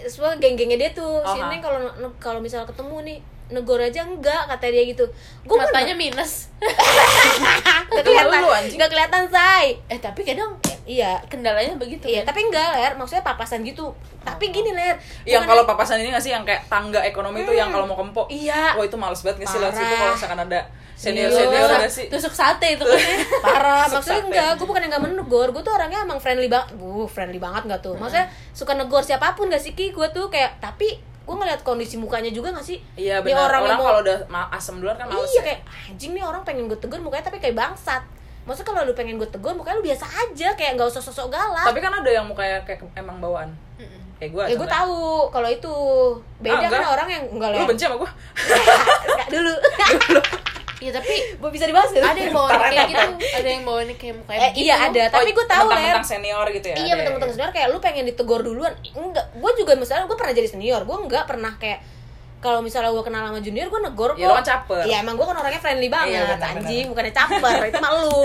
semua 0.00 0.32
geng-gengnya 0.40 0.78
dia 0.80 0.90
tuh. 0.96 1.20
Si 1.28 1.36
Oh, 1.36 1.48
neng 1.52 1.60
kalau 1.60 1.80
kalau 2.16 2.40
misal 2.40 2.64
ketemu 2.64 2.96
nih 3.04 3.18
negor 3.50 3.78
aja 3.78 4.02
enggak 4.02 4.46
kata 4.46 4.66
dia 4.66 4.82
gitu. 4.84 5.04
Gue 5.42 5.56
matanya 5.56 5.92
minus. 5.92 6.48
Nggak 7.90 8.04
kelihatan. 8.04 8.42
nggak 8.70 8.90
kelihatan 8.90 9.22
say. 9.28 9.66
Eh 9.86 9.98
tapi 9.98 10.22
kadang 10.22 10.54
iya 10.82 11.22
kendalanya 11.26 11.76
begitu 11.76 12.06
iya 12.06 12.22
kan? 12.22 12.30
tapi 12.30 12.46
enggak 12.46 12.66
ler. 12.72 12.92
Maksudnya 12.94 13.22
papasan 13.22 13.62
gitu. 13.62 13.90
Tapi 14.20 14.50
gini 14.50 14.70
ler. 14.70 14.96
Yang 15.24 15.44
kalau 15.44 15.62
papasan 15.64 15.98
ini 15.98 16.10
nggak 16.10 16.22
sih 16.22 16.30
yang 16.30 16.42
kayak 16.42 16.66
tangga 16.66 17.00
ekonomi 17.00 17.42
itu 17.42 17.52
yang 17.52 17.68
kalau 17.68 17.84
mau 17.84 17.96
kempok? 17.96 18.26
Iya. 18.28 18.74
wah 18.74 18.84
itu 18.84 18.96
males 18.96 19.20
banget 19.20 19.36
nggak 19.38 19.50
sih 19.50 19.58
lihat 19.58 19.72
situ 19.72 19.84
Parah. 19.84 19.98
kalau 19.98 20.14
misalkan 20.14 20.40
ada 20.42 20.60
senior 20.94 21.26
Iya. 21.26 21.36
senior 21.38 21.48
Tusuk- 21.60 21.80
nggak 21.80 21.92
sih. 21.92 22.06
Tusuk 22.08 22.34
sate 22.34 22.68
itu 22.70 22.84
kan 22.84 22.98
parah. 23.46 23.84
Sukses 23.84 23.94
maksudnya 23.96 24.22
enggak 24.22 24.48
gue 24.54 24.66
bukan 24.66 24.80
yang 24.80 24.90
nggak 24.92 25.04
menegur. 25.04 25.48
Gue 25.50 25.62
tuh 25.62 25.72
orangnya 25.72 26.00
emang 26.00 26.18
friendly 26.18 26.46
banget 26.46 26.76
uh 26.76 27.06
friendly 27.06 27.38
banget 27.38 27.62
nggak 27.66 27.80
tuh? 27.80 27.94
Maksudnya 27.96 28.26
suka 28.52 28.72
negor 28.74 29.02
siapa 29.02 29.32
pun 29.32 29.48
gak 29.48 29.58
sih 29.58 29.72
ki? 29.72 29.90
Gue 29.90 30.06
tuh 30.10 30.28
kayak 30.28 30.60
tapi 30.60 31.00
gue 31.30 31.36
ngeliat 31.36 31.62
kondisi 31.62 31.94
mukanya 31.94 32.26
juga 32.28 32.50
gak 32.50 32.66
sih? 32.66 32.82
Iya 32.92 33.22
benar. 33.22 33.46
orang, 33.46 33.62
yang 33.64 33.78
mau- 33.78 33.86
kalau 33.86 34.00
udah 34.02 34.18
asem 34.50 34.74
duluan 34.76 34.98
kan 34.98 35.06
males 35.06 35.30
iya 35.30 35.38
ya. 35.38 35.42
kayak 35.46 35.60
anjing 35.86 36.10
nih 36.10 36.24
orang 36.24 36.42
pengen 36.42 36.66
gue 36.66 36.74
tegur 36.76 36.98
mukanya 36.98 37.22
tapi 37.22 37.38
kayak 37.38 37.54
bangsat. 37.54 38.02
Maksudnya 38.42 38.66
kalau 38.66 38.80
lu 38.82 38.92
pengen 38.92 39.14
gue 39.14 39.30
tegur 39.30 39.54
mukanya 39.54 39.78
lu 39.78 39.86
biasa 39.86 40.02
aja 40.02 40.48
kayak 40.52 40.74
nggak 40.74 40.90
usah 40.90 40.98
sosok 40.98 41.30
galak. 41.30 41.62
Tapi 41.62 41.78
kan 41.78 41.94
ada 41.94 42.10
yang 42.10 42.26
mukanya 42.26 42.58
kayak 42.64 42.82
emang 42.92 43.22
bawaan. 43.22 43.54
Kayak 44.18 44.30
gue 44.34 44.44
ya 44.44 44.56
gue 44.58 44.68
tahu 44.68 44.98
kalau 45.30 45.46
itu. 45.48 45.74
Beda 46.42 46.58
Ah, 46.58 46.68
kan 46.68 46.82
orang 46.90 47.08
yang 47.08 47.24
enggak 47.30 47.48
lu 47.54 47.64
benci 47.64 47.84
sama 47.84 47.96
gue 47.96 48.10
Enggak 49.06 49.28
dulu 49.38 49.54
iya 50.80 50.90
tapi 50.90 51.14
gue 51.36 51.50
bisa 51.52 51.68
dibahas 51.68 51.92
ada 51.92 52.16
yang 52.16 52.32
bawaannya 52.32 52.68
kayak 52.72 52.88
gitu. 52.88 53.06
Ada 53.38 53.48
yang 53.52 53.62
bawaannya 53.68 53.96
kayak 54.00 54.14
mukanya 54.16 54.40
eh, 54.40 54.52
iya 54.56 54.74
ada. 54.80 55.02
Tapi 55.12 55.30
gue 55.30 55.46
tahu 55.46 55.66
ler 55.68 55.92
tentang 55.92 56.08
senior 56.08 56.46
gitu 56.48 56.66
ya 56.72 56.76
iya 56.80 56.88
ya? 56.88 56.94
betul-betul 56.96 57.28
senior. 57.36 57.50
Kayak 57.52 57.68
lu 57.68 57.78
pengen 57.78 58.04
ditegur 58.08 58.40
duluan. 58.40 58.72
Enggak. 58.96 59.26
Gue 59.36 59.52
juga 59.60 59.72
misalnya 59.76 60.08
gue 60.08 60.16
pernah 60.16 60.32
jadi 60.32 60.48
senior. 60.48 60.80
Gue 60.88 60.96
enggak 60.96 61.28
pernah 61.28 61.52
kayak 61.60 61.84
kalau 62.40 62.64
misalnya 62.64 62.88
gue 62.88 63.04
kenal 63.04 63.28
sama 63.28 63.40
junior 63.44 63.68
gue 63.68 63.80
negor 63.84 64.16
kok 64.16 64.16
Ya, 64.16 64.32
lu 64.32 64.36
kan 64.40 64.46
caper. 64.48 64.82
iya 64.88 64.96
emang 65.04 65.14
gue 65.20 65.26
kan 65.28 65.36
orangnya 65.36 65.60
friendly 65.60 65.88
banget. 65.92 66.24
Iya, 66.24 66.40
anjing 66.40 66.86
bukannya 66.88 67.12
caper. 67.12 67.56
Itu 67.68 67.78
mah 67.84 67.92
lu. 68.00 68.20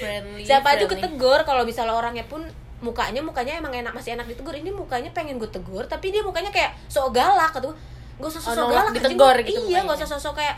Friendly 0.00 0.44
siapa 0.44 0.76
aja 0.76 0.84
friendly. 0.84 1.00
ketegur 1.00 1.40
kalau 1.48 1.64
misalnya 1.64 1.96
orangnya 1.96 2.24
pun 2.28 2.44
mukanya 2.80 3.20
mukanya 3.20 3.60
emang 3.60 3.72
enak 3.72 3.92
masih 3.96 4.16
enak 4.16 4.28
ditegur. 4.28 4.52
Ini 4.52 4.68
mukanya 4.72 5.08
pengen 5.16 5.40
gue 5.40 5.48
tegur 5.48 5.88
tapi 5.88 6.12
dia 6.12 6.20
mukanya 6.20 6.52
kayak 6.52 6.76
sok 6.92 7.16
galak 7.16 7.56
gue 7.56 7.72
gak 8.20 8.30
usah 8.30 8.42
Oh, 8.42 8.52
sosok 8.52 8.66
galak 8.68 8.92
ditegur 8.92 9.36
gitu 9.40 9.60
iya 9.66 9.80
gak 9.82 9.96
usah 9.96 10.08
sosok 10.08 10.34
kayak 10.36 10.56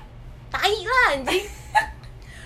tai 0.49 0.77
lah 0.83 1.17
anjing. 1.17 1.47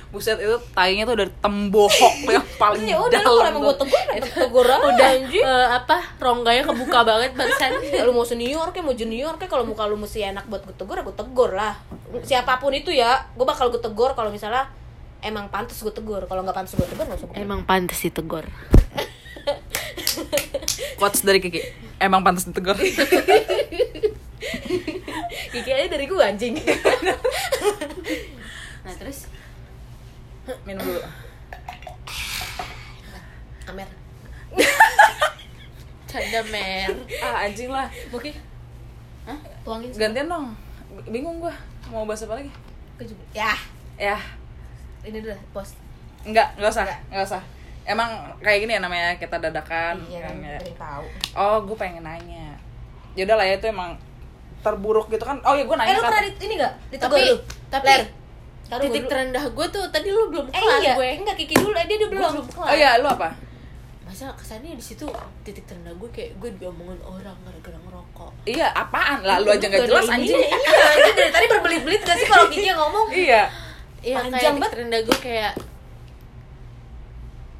Buset 0.07 0.38
itu 0.38 0.55
tainya 0.70 1.02
tuh 1.02 1.18
dari 1.18 1.33
tembohok 1.42 2.14
yang 2.31 2.46
paling 2.57 2.87
ya 2.87 2.94
udah 2.94 3.18
lu 3.18 3.26
kalau 3.26 3.42
emang 3.42 3.62
gue 3.64 3.76
tegur 3.76 4.05
ya 4.07 4.20
tegur 4.22 4.66
aja 4.70 4.79
udah 4.87 5.09
anjing. 5.11 5.42
eh, 5.42 5.68
apa 5.74 5.96
rongganya 6.16 6.62
kebuka 6.62 6.98
banget 7.02 7.35
barusan. 7.35 7.70
Ya, 7.83 8.07
lu 8.07 8.14
mau 8.14 8.22
senior 8.22 8.70
kayak 8.70 8.87
mau 8.87 8.94
junior 8.94 9.35
kayak 9.35 9.50
kalau 9.50 9.66
muka 9.66 9.83
lu 9.85 9.98
mesti 9.98 10.22
enak 10.22 10.46
buat 10.46 10.62
gue 10.62 10.76
tegur 10.79 10.96
aku 11.02 11.11
tegur 11.11 11.50
lah. 11.52 11.74
Siapa 12.22 12.57
pun 12.57 12.70
itu 12.70 12.94
ya 12.94 13.26
gue 13.35 13.42
bakal 13.42 13.66
gue 13.68 13.83
tegur 13.83 14.14
kalau 14.14 14.31
misalnya 14.31 14.70
emang 15.20 15.50
pantas 15.50 15.83
gue 15.83 15.90
tegur. 15.90 16.22
Kalau 16.22 16.46
nggak 16.46 16.55
pantas 16.55 16.79
gue 16.79 16.87
tegur 16.87 17.02
nggak 17.02 17.18
usah 17.18 17.26
gue 17.26 17.37
emang 17.37 17.66
pantas 17.66 17.98
ditegur. 17.98 18.46
Quotes 20.96 21.26
dari 21.26 21.42
Kiki. 21.42 21.61
Emang 21.98 22.22
pantas 22.22 22.46
ditegur 22.46 22.79
Kiki 25.57 25.73
aja 25.73 25.88
dari 25.88 26.05
gue 26.05 26.21
anjing. 26.21 26.55
Nah 28.87 28.95
terus? 29.03 29.27
Minum 30.62 30.79
dulu. 30.79 31.03
Amer 33.66 33.88
canda 36.07 36.40
mer. 36.55 36.90
Ah 37.19 37.51
anjing 37.51 37.66
lah. 37.66 37.90
Oke. 38.14 38.31
Hah? 39.27 39.38
tuangin 39.66 39.90
gantian 39.90 40.31
dong. 40.31 40.55
Bingung 41.11 41.42
gua. 41.42 41.51
Mau 41.90 42.07
bahas 42.07 42.23
apa 42.23 42.38
lagi? 42.38 42.51
Ya. 43.35 43.59
Ya. 43.99 44.23
Ini 45.03 45.19
dulu 45.19 45.35
pos 45.51 45.75
enggak 46.23 46.55
enggak 46.55 46.71
usah 46.71 46.87
enggak. 47.11 47.27
usah. 47.27 47.42
Emang 47.83 48.31
kayak 48.38 48.62
gini 48.62 48.79
ya 48.79 48.81
namanya 48.83 49.19
kita 49.19 49.42
dadakan 49.42 49.99
iya 50.07 50.31
kan 50.31 50.37
ya. 50.47 50.59
tahu. 50.79 51.05
Oh 51.35 51.59
gue 51.66 51.75
pengen 51.75 52.07
nanya. 52.07 52.55
Yaudah 53.19 53.35
lah 53.35 53.47
ya 53.51 53.59
itu 53.59 53.66
emang 53.66 53.99
terburuk 54.59 55.07
gitu 55.09 55.23
kan? 55.23 55.37
Oh 55.40 55.53
ya 55.53 55.62
gue 55.62 55.71
eh 55.71 55.77
nanya 55.77 55.90
lu 55.90 55.99
kan. 55.99 56.09
pernah 56.09 56.23
di- 56.25 56.37
ini 56.40 56.53
nggak? 56.57 56.73
Ditegur 56.88 57.12
tapi 57.12 57.21
lu? 57.25 57.37
tapi 57.66 57.87
Ler, 57.87 58.03
taruh 58.66 58.83
titik 58.83 59.01
dulu. 59.01 59.09
terendah 59.09 59.42
gue 59.47 59.66
tuh 59.69 59.83
tadi 59.88 60.09
lu 60.09 60.21
belum 60.29 60.45
eh 60.47 60.51
kelar 60.57 60.79
iya. 60.81 60.92
gue. 60.95 61.09
Enggak 61.16 61.35
Kiki 61.37 61.53
dulu. 61.55 61.73
Eh 61.73 61.85
dia 61.85 61.95
dia 61.95 61.99
Gua 62.01 62.09
belum 62.11 62.31
belum 62.33 62.47
kelar. 62.49 62.66
Oh 62.66 62.75
iya 62.75 62.90
lu 62.97 63.07
apa? 63.07 63.29
Masa 64.03 64.25
kesannya 64.33 64.73
di 64.73 64.81
situ 64.81 65.05
titik 65.42 65.64
terendah 65.64 65.92
gue 65.92 66.09
kayak 66.09 66.29
gue 66.37 66.49
diomongin 66.57 66.97
orang 67.01 67.35
gara-gara 67.40 67.77
ngerokok. 67.77 68.31
Iya 68.45 68.66
apaan? 68.71 69.19
Lah 69.21 69.37
lu 69.38 69.49
aja 69.49 69.64
nggak 69.64 69.85
jelas 69.85 70.05
anjing. 70.09 70.37
iya 70.37 70.85
anjing 70.90 71.14
dari 71.14 71.31
tadi 71.31 71.45
berbelit-belit 71.49 72.01
gak 72.01 72.14
sih 72.14 72.25
kalau 72.25 72.45
Kiki 72.47 72.64
yang 72.64 72.77
ngomong? 72.77 73.07
Iya. 73.09 73.42
Iya 74.01 74.14
Panjang 74.16 74.31
kayak 74.31 74.40
titik 74.40 74.53
banget. 74.57 74.71
terendah 74.73 75.01
gue 75.03 75.16
kayak 75.21 75.53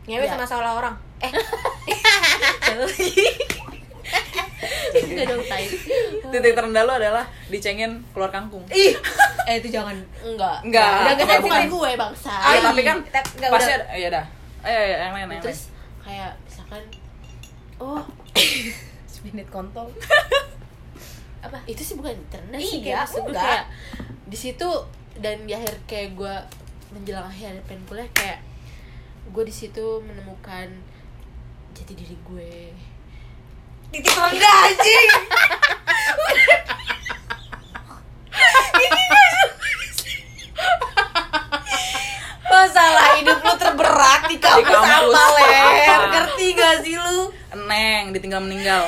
ngewe 0.07 0.21
Ya. 0.21 0.29
sama 0.31 0.45
salah 0.45 0.73
orang. 0.75 0.95
Eh 1.19 1.31
Gak 4.57 5.27
dong 5.29 5.43
tai 5.45 5.69
titik 6.33 6.53
terendah 6.57 6.83
lu 6.83 6.93
adalah 6.97 7.25
dicengin 7.47 8.01
keluar 8.17 8.33
kangkung. 8.33 8.65
Ih. 8.73 8.97
Eh 9.45 9.61
itu 9.61 9.69
jangan. 9.69 9.93
Enggak. 10.25 10.65
Enggak. 10.65 10.97
Udah, 11.05 11.15
kita 11.15 11.35
bukan 11.41 11.63
gue 11.69 11.91
bangsa. 11.95 12.33
Ah, 12.33 12.57
Ai. 12.57 12.65
tapi 12.65 12.81
kan 12.81 12.97
Kita- 13.05 13.31
nggak, 13.37 13.51
pasti 13.53 13.73
ada 13.73 13.85
iya 13.93 14.09
dah. 14.09 14.25
Ayo 14.65 14.79
ayo 14.81 14.95
yang 14.99 15.13
lain 15.15 15.29
yang 15.31 15.43
terus 15.45 15.61
kayak 16.01 16.33
misalkan 16.43 16.83
oh. 17.79 18.03
Minit 19.27 19.51
kontol. 19.51 19.91
Apa? 21.45 21.59
Itu 21.67 21.83
sih 21.83 21.99
bukan 21.99 22.15
terendah 22.31 22.59
sih 22.59 22.79
Iya, 22.81 23.03
kayak 23.03 23.27
enggak. 23.27 23.43
kayak 23.43 23.65
di 24.27 24.39
situ 24.39 24.71
dan 25.19 25.43
di 25.47 25.53
akhir 25.55 25.75
kayak 25.87 26.15
gue 26.15 26.35
menjelang 26.95 27.27
akhir 27.27 27.59
pengen 27.67 27.83
kuliah 27.91 28.07
kayak 28.15 28.39
gue 29.27 29.43
di 29.43 29.51
situ 29.51 29.83
menemukan 30.01 30.71
jati 31.75 31.99
diri 31.99 32.15
gue 32.23 32.71
titik 33.91 34.13
rendah 34.13 34.57
anjing 34.67 35.09
Masalah 42.47 43.19
hidup 43.19 43.39
lu 43.43 43.55
terberat 43.59 44.21
di 44.31 44.37
kampus, 44.39 44.65
kampus. 44.65 45.13
apa, 45.13 45.23
Ler? 45.35 45.51
Apa? 45.85 46.07
Ngerti 46.09 46.47
gak 46.55 46.75
sih 46.81 46.97
lu? 46.97 47.21
Neng 47.57 48.13
ditinggal 48.13 48.39
meninggal 48.39 48.85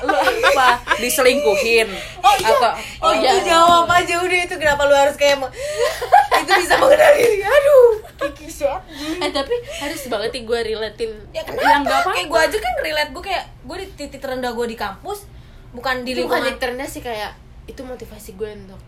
lu 0.00 0.12
apa 0.12 0.76
diselingkuhin 0.96 1.88
Oh 2.20 2.34
iya, 2.36 2.52
atau 2.52 2.72
oh, 3.00 3.12
iya. 3.16 3.32
jawab 3.40 3.88
aja 3.88 4.20
udah 4.20 4.38
itu 4.44 4.54
kenapa 4.54 4.84
lu 4.84 4.92
harus 4.92 5.16
kayak 5.16 5.40
itu 5.40 6.52
bisa 6.54 6.76
mengenal 6.76 7.10
diri. 7.16 7.40
Aduh, 7.40 7.90
Kiki 8.20 8.46
siap. 8.46 8.84
eh 9.18 9.30
tapi 9.30 9.56
harus 9.74 10.04
banget 10.06 10.30
nih 10.30 10.42
gue 10.42 10.58
relatin 10.62 11.10
Ya 11.32 11.40
Yang 11.40 11.46
kenapa? 11.50 11.80
nggak 11.80 11.96
apa-apa. 11.96 12.10
kayak 12.12 12.28
gue 12.28 12.40
aja 12.42 12.58
kan 12.60 12.72
relate 12.78 13.10
gue 13.10 13.24
kayak 13.24 13.44
gue 13.70 13.76
di 13.78 13.86
titik 13.94 14.18
terendah 14.18 14.50
gue 14.50 14.66
di 14.66 14.74
kampus 14.74 15.30
bukan 15.70 16.02
di 16.02 16.10
itu 16.12 16.26
bukan 16.26 16.42
lingkungan 16.42 16.42
titik 16.44 16.58
terendah 16.58 16.88
sih 16.90 16.98
kayak 16.98 17.30
itu 17.64 17.78
motivasi 17.80 18.34
gue 18.34 18.50
untuk 18.58 18.80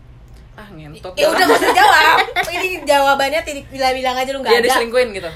ah 0.53 0.67
ngentot 0.69 1.15
ya 1.15 1.31
udah 1.31 1.45
gak 1.47 1.57
usah 1.57 1.71
jawab. 1.73 2.17
Ini 2.53 2.83
jawabannya 2.85 3.41
titik 3.41 3.65
bilang-bilang 3.71 4.13
aja 4.13 4.29
lu 4.29 4.43
nggak 4.43 4.53
dia 4.53 4.59
ada. 4.59 4.67
diselingkuhin 4.69 5.09
gitu? 5.15 5.31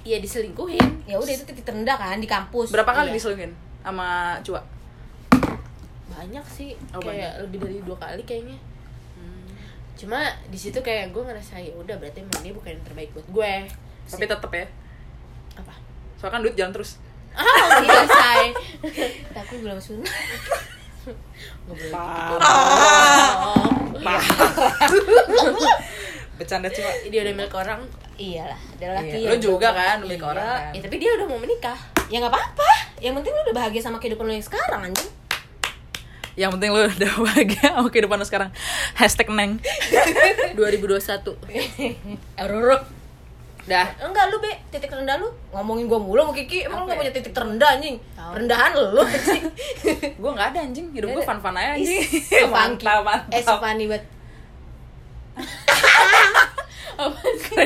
Ya 0.00 0.16
diselingkuhin. 0.16 0.88
Ya 1.04 1.20
udah 1.20 1.28
itu 1.28 1.44
titik 1.44 1.66
terendah 1.66 2.00
kan 2.00 2.16
di 2.16 2.24
kampus. 2.24 2.72
Berapa 2.72 2.88
kali 2.88 3.12
Iya. 3.12 3.16
diselingkuhin 3.20 3.52
sama 3.84 4.40
cua? 4.40 4.64
Banyak 6.08 6.44
sih 6.48 6.72
Oh, 6.92 7.02
kayak 7.02 7.44
lebih 7.44 7.60
dari 7.60 7.78
dua 7.84 7.98
kali 7.98 8.22
kayaknya. 8.24 8.56
Cuma 10.00 10.16
di 10.48 10.56
situ 10.56 10.80
kayak 10.80 11.12
gue 11.12 11.20
ngerasa 11.20 11.60
ya 11.60 11.76
udah 11.76 12.00
berarti 12.00 12.24
emang 12.24 12.40
dia 12.40 12.56
bukan 12.56 12.72
yang 12.72 12.84
terbaik 12.88 13.12
buat 13.12 13.28
gue. 13.28 13.52
Tapi 14.08 14.24
tetep 14.24 14.48
ya. 14.48 14.64
Apa? 15.60 15.76
Soalnya 16.16 16.32
kan 16.32 16.40
duit 16.40 16.56
jalan 16.56 16.72
terus 16.72 16.96
ah 17.34 17.68
iya 17.80 18.00
say 18.04 18.44
tapi 19.30 19.54
belum 19.58 19.78
sunat. 19.78 20.08
Parah. 24.00 24.26
bercanda 26.34 26.68
cua 26.68 26.90
dia 27.06 27.20
udah 27.22 27.34
milik 27.36 27.54
orang. 27.54 27.80
Iyalah 28.16 28.60
ada 28.76 28.86
laki 29.00 29.16
Iya. 29.16 29.28
Lu 29.28 29.34
yang 29.34 29.42
juga 29.42 29.68
kan 29.72 29.96
milik 30.00 30.20
Iya. 30.20 30.28
orang 30.28 30.44
kan. 30.44 30.72
ya 30.72 30.80
tapi 30.80 30.96
dia 30.96 31.10
udah 31.16 31.26
mau 31.28 31.38
menikah. 31.38 31.78
Ya 32.08 32.16
nggak 32.18 32.32
apa-apa. 32.32 32.68
Yang 32.98 33.14
penting 33.20 33.32
lu 33.32 33.40
udah 33.44 33.56
bahagia 33.56 33.80
sama 33.80 33.96
kehidupan 33.96 34.24
lu 34.24 34.32
yang 34.34 34.44
sekarang 34.44 34.80
anjing. 34.82 35.10
Yang 36.34 36.50
penting 36.56 36.70
lu 36.72 36.80
udah 36.80 37.12
bahagia 37.22 37.64
sama 37.70 37.88
kehidupan 37.88 38.16
lu 38.18 38.26
sekarang. 38.26 38.50
Hashtag 38.94 39.28
neng. 39.28 39.60
2021 40.56 41.36
Eruruk. 42.36 42.82
Dah 43.70 43.86
Enggak 44.00 44.26
lu 44.28 44.36
be, 44.36 44.50
titik 44.68 44.90
rendah 44.90 45.14
lu 45.16 45.30
ngomongin 45.50 45.86
gua 45.86 45.96
mulu 45.96 46.20
sama 46.20 46.32
Kiki, 46.32 46.66
emang 46.66 46.82
lu 46.82 46.84
gak 46.84 46.92
ya? 46.92 47.00
punya 47.00 47.12
titik 47.12 47.30
terendah 47.30 47.70
anjing. 47.72 47.96
Tahu. 48.12 48.30
Rendahan 48.34 48.70
lu 48.74 49.00
anjing. 49.00 49.42
gue 50.20 50.30
nggak 50.30 50.48
ada 50.50 50.58
anjing 50.60 50.86
hidup 50.90 51.08
gue 51.08 51.22
fun 51.22 51.38
fun 51.38 51.54
aja 51.54 51.72
anjing 51.72 52.02
mantap 52.50 53.00
mantap 53.00 53.30
Eh, 53.30 53.40
so 53.40 53.54
funny 53.56 53.86
banget. 53.86 54.04
apa 57.00 57.16
sih 57.34 57.56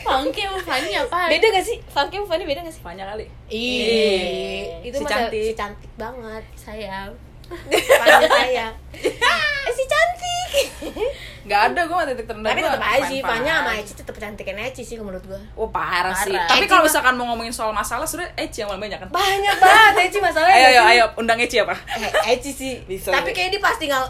funky 0.00 0.40
sama 0.42 0.56
funny 0.58 0.92
apa 0.94 1.28
Beda 1.28 1.46
gak 1.50 1.60
sih? 1.62 1.76
Funky 1.84 2.16
sama 2.16 2.26
funny 2.26 2.44
beda 2.44 2.60
gak 2.62 2.72
sih? 2.72 2.80
banyak 2.80 3.04
kali 3.04 3.24
Ih, 3.52 4.80
itu 4.82 4.96
si 4.96 5.04
cantik. 5.04 5.42
si 5.42 5.52
cantik 5.52 5.90
banget. 5.94 6.40
sayang 6.56 7.12
Panggil 7.48 8.28
sayang 8.38 8.72
eh 8.96 9.72
si 9.72 9.84
cantik 9.84 10.48
Nggak 11.42 11.60
ada 11.64 11.80
gue 11.80 11.94
mah 11.94 12.06
titik 12.06 12.26
terendah 12.26 12.50
tapi 12.50 12.58
gua 12.58 12.70
tetap 12.72 12.82
aja 12.88 13.06
sih 13.06 13.18
Fanya 13.20 13.52
sama 13.56 13.70
aja. 13.70 13.80
Eci 13.80 13.92
tetap 13.94 14.16
cantikin 14.16 14.58
Eci 14.58 14.82
sih 14.82 14.96
menurut 14.96 15.22
gua 15.22 15.38
Oh 15.54 15.68
parah, 15.68 16.10
sih. 16.16 16.34
Parah. 16.34 16.48
Tapi 16.48 16.58
Eci 16.60 16.66
kalau 16.66 16.82
misalkan 16.82 17.14
mau 17.14 17.26
ngomongin 17.28 17.50
soal 17.50 17.70
masalah, 17.70 18.02
sudah 18.02 18.26
Eci 18.34 18.60
yang 18.60 18.68
paling 18.68 18.82
banyak 18.82 18.98
kan. 18.98 19.08
banyak 19.08 19.54
banget 19.56 19.94
Eci 20.04 20.18
masalahnya 20.18 20.56
Ayo 20.56 20.66
ayo 20.66 20.80
sih. 20.80 20.90
ayo 20.92 21.04
undang 21.14 21.38
Eci 21.38 21.56
apa? 21.58 21.74
Eh, 21.94 22.34
Eci 22.34 22.50
sih 22.50 22.72
Bisa, 22.82 23.10
tapi 23.10 23.30
ya. 23.30 23.34
kayak 23.36 23.48
dia 23.48 23.62
pasti 23.62 23.84
nggak 23.86 24.04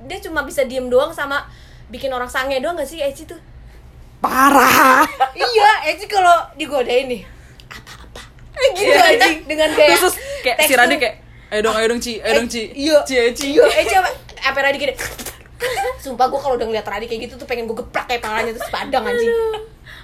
dia 0.00 0.18
cuma 0.22 0.40
bisa 0.42 0.64
diem 0.64 0.86
doang 0.86 1.10
sama 1.10 1.44
bikin 1.86 2.08
orang 2.08 2.24
sange 2.26 2.56
doang 2.56 2.72
gak 2.74 2.86
sih 2.86 2.98
Eci 2.98 3.26
tuh 3.26 3.36
Parah. 4.18 5.04
iya 5.36 5.70
Eci 5.86 6.04
kalau 6.04 6.32
digodain 6.54 7.04
nih 7.06 7.20
apa-apa 7.68 8.22
gitu 8.72 8.80
Iya. 8.82 9.12
anjing 9.12 9.38
dengan 9.44 9.70
kayak 9.72 9.92
Terus 9.94 10.14
kayak 10.40 10.56
si 10.62 10.72
Radi 10.72 10.96
kayak 10.96 11.16
ayo 11.48 11.60
dong 11.62 11.74
ayo 11.74 11.86
dong 11.88 11.98
Ci, 11.98 12.20
ayo 12.20 12.32
dong 12.36 12.48
Ci. 12.48 12.62
iya. 12.72 12.98
Ci 13.02 13.14
Eci. 13.16 13.46
iya. 13.52 13.64
Eci 13.74 13.94
apa 13.94 14.08
apa 14.44 14.58
Radi 14.60 14.76
gini? 14.76 14.94
Sumpah 15.98 16.28
gue 16.28 16.38
kalau 16.38 16.54
udah 16.54 16.66
ngeliat 16.66 16.84
Radi 16.84 17.04
kayak 17.04 17.26
gitu 17.26 17.34
tuh 17.36 17.46
pengen 17.46 17.64
gue 17.64 17.74
geplak 17.74 18.06
kayak 18.06 18.20
palanya 18.20 18.52
terus 18.52 18.68
padang 18.68 19.02
anjing. 19.02 19.32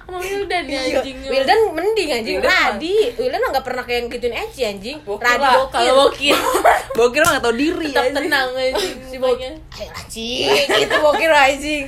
Sama 0.05 0.21
Wildan 0.21 0.69
ya 0.69 0.81
Iya, 0.85 1.01
anjing 1.01 1.17
Wildan 1.23 1.59
mending 1.73 2.09
anjing. 2.13 2.37
Radi 2.39 2.97
Wildan 3.17 3.41
mah 3.41 3.51
gak 3.53 3.65
pernah 3.65 3.85
kayak 3.85 4.09
gituin 4.09 4.35
Eci 4.35 4.61
anjing. 4.63 4.97
Bokir 5.01 5.25
Radi 5.25 5.41
lah. 5.41 5.53
bokir. 5.61 5.73
Kalau 5.73 5.95
bokir. 6.03 6.37
Bokir 6.93 7.21
mah 7.25 7.31
gak 7.37 7.45
tau 7.45 7.55
diri 7.55 7.89
tetap 7.89 8.05
anjing. 8.05 8.17
tenang 8.21 8.49
anjing 8.53 8.95
si 9.05 9.17
bokir 9.17 9.53
ayo 9.55 9.89
anjing 9.95 10.49
gitu 10.77 10.97
bokir 10.99 11.31
anjing 11.31 11.85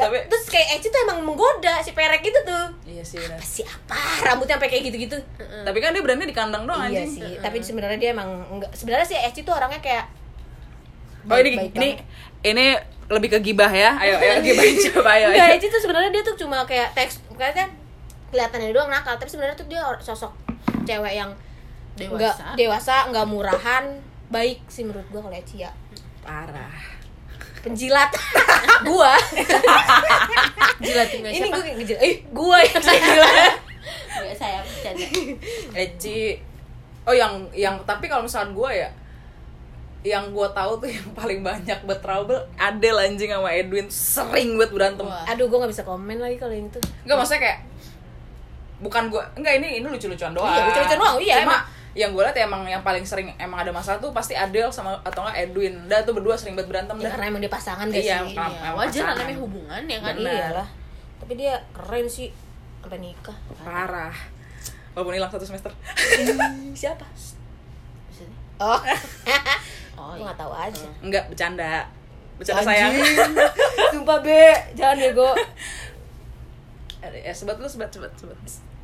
Tapi- 0.00 0.24
terus 0.26 0.44
kayak 0.46 0.68
Eci 0.74 0.88
tuh 0.88 1.00
emang 1.02 1.18
menggoda 1.20 1.78
si 1.78 1.90
perek 1.90 2.22
itu 2.22 2.40
tuh. 2.40 2.66
Iya 2.82 3.02
sih 3.02 3.18
apa 3.18 3.38
sih 3.38 3.62
apa? 3.62 3.96
Rambutnya 4.24 4.56
sampai 4.56 4.68
kayak 4.68 4.84
gitu-gitu. 4.86 5.16
Tapi 5.36 5.78
kan 5.78 5.90
dia 5.90 6.00
berani 6.00 6.24
di 6.24 6.32
kandang 6.32 6.64
doang 6.64 6.86
iya 6.86 7.02
anjing. 7.02 7.10
sih 7.12 7.30
tapi 7.36 7.60
sebenarnya 7.60 7.96
dia 7.96 8.10
emang 8.10 8.28
enggak 8.48 8.70
sebenarnya 8.72 9.06
sih 9.06 9.16
Eci 9.16 9.40
tuh 9.40 9.52
orangnya 9.52 9.78
kayak 9.78 10.04
Oh 11.22 11.36
ini 11.36 11.52
baik-baik 11.52 11.76
ini 11.76 11.88
ini 12.42 12.66
lebih 13.06 13.28
ke 13.30 13.38
gibah 13.42 13.68
ya. 13.68 13.92
Ayo 13.94 14.16
ayo 14.16 14.40
gibahin 14.46 14.76
coba 14.90 15.10
ayo. 15.14 15.28
Eci 15.50 15.66
tuh 15.66 15.78
sebenarnya 15.78 16.10
dia 16.10 16.22
tuh 16.22 16.36
cuma 16.36 16.64
kayak 16.64 16.90
teks 16.92 17.20
kayaknya 17.30 17.68
kelihatannya 18.30 18.70
doang 18.70 18.88
nakal 18.88 19.14
tapi 19.14 19.28
sebenarnya 19.28 19.54
tuh 19.54 19.66
dia 19.66 19.82
sosok 19.98 20.30
cewek 20.82 21.12
yang 21.12 21.28
enggak 21.98 22.32
dewasa. 22.32 22.46
dewasa 22.54 22.94
enggak 23.06 23.26
murahan 23.26 23.84
baik 24.28 24.62
sih 24.66 24.82
menurut 24.82 25.04
gua 25.10 25.20
kalau 25.22 25.36
Eci 25.36 25.60
ya. 25.60 25.70
Parah. 26.22 26.99
Penjilat. 27.60 28.10
Gua. 28.88 29.14
Jilatin 30.80 31.18
nggak 31.20 31.32
ini 31.36 31.48
gua 31.52 31.62
ngejilat. 31.76 32.00
Eh 32.00 32.14
gua 32.32 32.56
yang 32.64 32.80
jilat 32.80 33.54
nggak 34.10 34.36
saya 34.42 34.58
bercanda. 34.64 35.06
Eci. 35.76 36.36
Oh 37.08 37.14
yang 37.16 37.48
yang 37.56 37.76
tapi 37.88 38.08
kalau 38.08 38.24
misalkan 38.24 38.52
gue 38.52 38.70
ya 38.84 38.90
yang 40.00 40.32
gue 40.32 40.48
tahu 40.56 40.80
tuh 40.80 40.88
yang 40.88 41.08
paling 41.12 41.44
banyak 41.44 41.76
buat 41.84 42.00
trouble 42.00 42.40
Adel 42.56 42.96
anjing 42.96 43.32
sama 43.32 43.52
Edwin. 43.52 43.88
Sering 43.92 44.56
buat 44.56 44.72
berantem. 44.72 45.04
Wah. 45.04 45.24
aduh 45.28 45.48
gua 45.48 45.64
nggak 45.64 45.72
bisa 45.76 45.84
komen 45.84 46.20
lagi 46.20 46.36
kalau 46.40 46.52
yang 46.56 46.68
itu. 46.68 46.80
Enggak 47.04 47.16
maksudnya 47.20 47.40
kayak 47.44 47.58
bukan 48.80 49.02
gue 49.12 49.22
enggak 49.36 49.54
ini 49.60 49.68
ini 49.80 49.86
lucu-lucuan 49.86 50.32
doang. 50.32 50.48
Iya, 50.48 50.62
lucu-lucuan 50.72 51.00
doang, 51.00 51.16
iya, 51.20 51.34
cuma 51.44 51.52
emang. 51.52 51.62
Yang 51.90 52.14
gue 52.14 52.22
lihat 52.22 52.36
ya 52.38 52.46
emang 52.46 52.62
yang 52.66 52.82
paling 52.86 53.02
sering 53.02 53.34
emang 53.34 53.66
ada 53.66 53.74
masalah 53.74 53.98
tuh 53.98 54.14
pasti 54.14 54.38
Adel 54.38 54.70
sama 54.70 54.94
atau 55.02 55.26
enggak 55.26 55.50
Edwin. 55.50 55.74
Dah 55.90 56.06
tuh 56.06 56.14
berdua 56.14 56.38
sering 56.38 56.54
buat 56.54 56.70
berantem 56.70 56.94
ya, 56.98 57.06
dah. 57.06 57.10
karena 57.18 57.24
emang 57.34 57.42
dia 57.42 57.50
pasangan 57.50 57.86
gak 57.90 57.98
Iya, 57.98 58.18
sih? 58.22 58.34
Iya, 58.38 58.70
wajar 58.78 59.02
lah 59.10 59.14
namanya 59.18 59.38
hubungan 59.42 59.82
ya 59.90 59.98
kan? 59.98 60.14
Bener. 60.14 60.34
iyalah. 60.34 60.68
Tapi 61.18 61.32
dia 61.34 61.54
keren 61.74 62.06
sih. 62.06 62.30
Sampai 62.80 62.98
nikah. 63.02 63.36
Parah. 63.60 64.14
Walaupun 64.94 65.14
hilang 65.18 65.30
satu 65.30 65.44
semester. 65.44 65.70
Siapa? 66.80 67.06
Oh. 68.60 68.80
Oh 70.00 70.16
iya. 70.16 70.32
Nggak 70.32 70.38
tahu 70.40 70.52
aja. 70.56 70.88
Enggak 71.04 71.28
bercanda. 71.28 71.84
Bercanda 72.40 72.64
Anjing. 72.64 72.72
sayang. 72.72 72.92
Sumpah 73.92 74.18
be. 74.24 74.48
Jangan 74.72 74.96
bego 74.96 75.36
ya 77.30 77.32
sebat 77.32 77.56
lu 77.60 77.68
sebat 77.68 77.88
sebat 77.92 78.12
sebat 78.16 78.36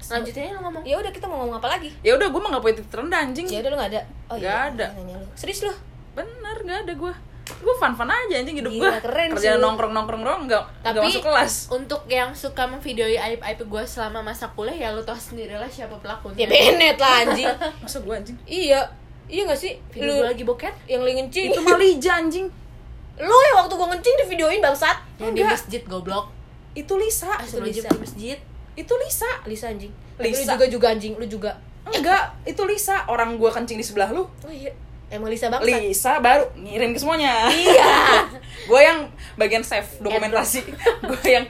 selanjutnya 0.07 0.55
lo 0.55 0.61
ngomong. 0.71 0.83
Ya 0.87 0.97
udah 1.03 1.11
kita 1.11 1.27
mau 1.27 1.37
ngomong 1.43 1.57
apa 1.59 1.69
lagi? 1.75 1.91
Ya 2.07 2.15
udah 2.15 2.27
gue 2.31 2.41
mah 2.41 2.51
nggak 2.55 2.63
punya 2.63 2.75
titik 2.79 2.91
terendah 2.95 3.21
anjing. 3.27 3.47
Ya 3.51 3.59
udah 3.61 3.71
lu 3.71 3.77
nggak 3.77 3.91
ada. 3.91 4.03
Oh 4.31 4.37
Nggak 4.39 4.59
ada. 4.71 4.87
nanya 4.95 5.15
lu. 5.19 5.27
Serius 5.35 5.61
lu? 5.67 5.73
Bener 6.15 6.57
nggak 6.63 6.79
ada 6.87 6.95
gue 6.95 7.15
gue 7.47 7.75
fun 7.79 7.95
fun 7.95 8.11
aja 8.11 8.43
anjing 8.43 8.59
hidup 8.59 8.75
gue 8.75 8.91
keren 9.07 9.31
sih. 9.39 9.47
lu. 9.55 9.63
nongkrong 9.63 9.95
nongkrong 9.95 10.23
doang 10.27 10.43
nggak 10.51 10.65
nggak 10.83 10.99
tapi 10.99 11.07
masuk 11.07 11.23
kelas. 11.23 11.55
untuk 11.71 12.03
yang 12.11 12.35
suka 12.35 12.67
memvideoi 12.67 13.15
aib 13.15 13.39
aib 13.39 13.61
gue 13.63 13.83
selama 13.87 14.19
masa 14.19 14.51
kuliah 14.51 14.75
ya 14.75 14.89
lo 14.91 15.07
tau 15.07 15.15
sendiri 15.15 15.55
lah 15.55 15.71
siapa 15.71 15.95
pelakunya. 16.03 16.43
Ya 16.43 16.47
Bennett 16.51 16.99
lah 16.99 17.23
anjing. 17.23 17.47
Masa 17.87 18.03
gue 18.03 18.15
anjing? 18.19 18.37
Iya. 18.51 18.83
Iya 19.27 19.43
gak 19.47 19.59
sih? 19.59 19.79
Video 19.95 20.07
lu 20.11 20.13
gue 20.23 20.29
lagi 20.35 20.43
boker 20.43 20.75
yang 20.91 21.07
lu 21.07 21.11
ngencing. 21.11 21.55
Itu 21.55 21.61
mah 21.63 21.79
Lija 21.79 22.13
anjing. 22.19 22.47
Lu 23.17 23.37
yang 23.47 23.57
waktu 23.65 23.75
gua 23.79 23.89
ngencing 23.95 24.15
di 24.19 24.25
videoin 24.27 24.61
bangsat. 24.61 24.99
Yang 25.23 25.33
di 25.35 25.43
masjid 25.47 25.83
goblok. 25.87 26.27
Itu 26.75 26.99
Lisa. 26.99 27.31
Astagfirullahaladzim 27.31 27.83
Lisa. 27.87 27.91
di 27.91 28.01
masjid 28.03 28.39
itu 28.77 28.93
Lisa 29.01 29.31
Lisa 29.49 29.73
anjing. 29.73 29.93
Tapi 30.21 30.33
Lisa. 30.33 30.45
lu 30.45 30.45
juga 30.55 30.65
juga 30.69 30.87
anjing 30.93 31.15
lu 31.17 31.27
juga. 31.27 31.51
Enggak 31.89 32.37
itu 32.45 32.63
Lisa. 32.69 33.09
Orang 33.09 33.41
gue 33.41 33.51
kencing 33.51 33.81
di 33.81 33.87
sebelah 33.87 34.13
lu. 34.13 34.29
Oh 34.29 34.53
iya 34.53 34.73
emang 35.11 35.31
Lisa 35.31 35.47
bangsat. 35.49 35.67
Lisa 35.67 36.13
baru 36.19 36.45
ngirim 36.59 36.91
ke 36.95 36.99
semuanya. 36.99 37.47
Iya. 37.51 38.27
Gue 38.71 38.81
yang 38.83 39.07
bagian 39.39 39.63
save 39.63 39.87
dokumentasi. 40.03 40.67
gue 41.11 41.23
yang 41.23 41.47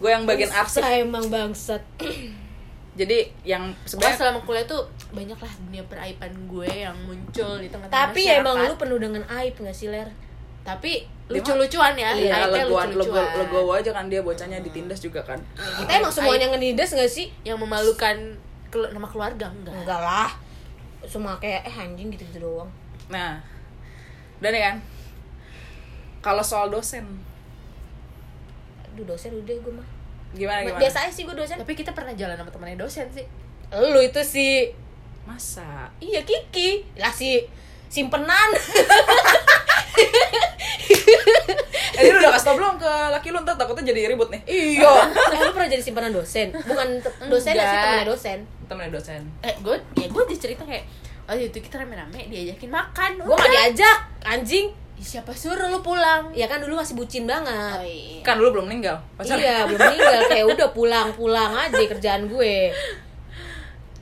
gue 0.00 0.10
yang 0.10 0.24
bagian 0.24 0.48
arsip. 0.48 0.80
emang 0.80 1.28
bangsat. 1.28 1.84
Jadi 3.00 3.26
yang 3.44 3.74
sebenarnya 3.84 4.16
selama 4.16 4.40
kuliah 4.46 4.64
tuh 4.64 4.86
banyak 5.10 5.34
lah 5.34 5.52
dunia 5.66 5.82
peraiban 5.90 6.30
gue 6.46 6.70
yang 6.70 6.94
muncul 7.06 7.58
di 7.58 7.66
tengah-tengah 7.66 8.06
tapi 8.06 8.30
ya 8.30 8.38
emang 8.38 8.54
lu 8.70 8.78
penuh 8.78 8.98
dengan 9.02 9.26
aib 9.42 9.54
gak 9.58 9.74
sih 9.74 9.90
ler 9.90 10.14
tapi 10.64 11.04
lucu-lucuan 11.24 11.92
ya 11.92 12.12
Iya, 12.12 12.48
legoan, 12.48 12.88
lego, 12.88 13.04
lucu-lucuan. 13.04 13.26
legowo 13.36 13.72
aja 13.74 13.90
kan 13.92 14.08
dia 14.08 14.20
bocahnya 14.20 14.60
ditindas 14.60 14.98
juga 14.98 15.20
kan. 15.20 15.36
kita 15.54 15.92
emang 15.94 16.08
semuanya 16.08 16.48
ngenidas 16.48 16.90
gak 16.90 17.04
sih? 17.06 17.28
Yang 17.42 17.60
memalukan 17.60 18.16
kelu- 18.68 18.88
nama 18.90 19.04
keluarga? 19.04 19.48
Enggak. 19.50 19.72
Enggak 19.74 20.00
lah. 20.00 20.30
Semua 21.02 21.36
kayak 21.36 21.64
eh 21.64 21.74
anjing 21.74 22.08
gitu 22.08 22.24
gitu 22.26 22.40
doang. 22.42 22.68
Nah, 23.06 23.36
udah 24.38 24.50
nih 24.50 24.62
kan. 24.62 24.76
Kalau 26.20 26.40
soal 26.40 26.68
dosen, 26.68 27.04
aduh 28.82 29.04
dosen 29.06 29.32
udah 29.34 29.52
gue 29.54 29.72
mah. 29.74 29.88
Gimana 30.32 30.64
gimana? 30.64 30.80
biasa 30.80 31.04
aja 31.04 31.12
sih 31.12 31.24
gue 31.24 31.32
dosen. 31.32 31.56
Tapi 31.56 31.72
kita 31.72 31.92
pernah 31.92 32.12
jalan 32.12 32.34
sama 32.34 32.48
temannya 32.48 32.76
dosen 32.76 33.04
sih. 33.08 33.24
Lu 33.70 34.00
itu 34.00 34.20
sih. 34.20 34.72
Masa? 35.24 35.92
iya 36.00 36.20
Kiki. 36.20 36.84
Lah 36.96 37.08
si 37.08 37.44
simpenan 37.86 38.48
Eh, 41.98 42.02
ini 42.02 42.10
lu 42.10 42.18
udah 42.18 42.32
kasih 42.34 42.46
tau 42.50 42.56
belum 42.58 42.74
ke 42.76 42.92
laki 43.14 43.28
lu? 43.30 43.38
Ntar 43.46 43.54
takutnya 43.54 43.94
jadi 43.94 44.10
ribut 44.10 44.28
nih. 44.34 44.42
iya. 44.50 44.92
Eh, 45.30 45.38
lu 45.38 45.50
pernah 45.54 45.70
jadi 45.70 45.82
simpanan 45.82 46.10
dosen? 46.10 46.50
Bukan 46.50 46.88
dosen 47.30 47.52
gak 47.54 47.66
sih 47.70 47.78
temennya 47.78 48.06
dosen? 48.06 48.38
Temennya 48.66 48.90
dosen. 48.90 49.20
eh 49.46 49.54
gue 49.62 49.76
ya 49.94 50.06
gue 50.10 50.22
cerita 50.34 50.62
kayak 50.66 50.84
oh 51.24 51.32
itu 51.38 51.56
kita 51.56 51.78
rame-rame 51.78 52.26
diajakin 52.26 52.70
makan. 52.70 53.10
Gue 53.22 53.36
gak 53.38 53.52
diajak 53.52 53.98
anjing. 54.26 54.74
Siapa 54.94 55.36
suruh 55.36 55.68
lu 55.68 55.84
pulang? 55.84 56.32
Ya 56.32 56.48
kan 56.48 56.64
dulu 56.64 56.80
masih 56.80 56.96
bucin 56.96 57.28
banget. 57.28 57.76
Iya. 57.84 58.24
Kan 58.24 58.40
dulu 58.40 58.58
belum 58.58 58.66
meninggal. 58.72 58.96
Pacar. 59.14 59.36
iya 59.36 59.68
belum 59.68 59.76
meninggal. 59.76 60.20
Kayak 60.32 60.46
udah 60.56 60.68
pulang 60.72 61.08
pulang 61.12 61.52
aja 61.52 61.76
kerjaan 61.76 62.26
gue. 62.26 62.72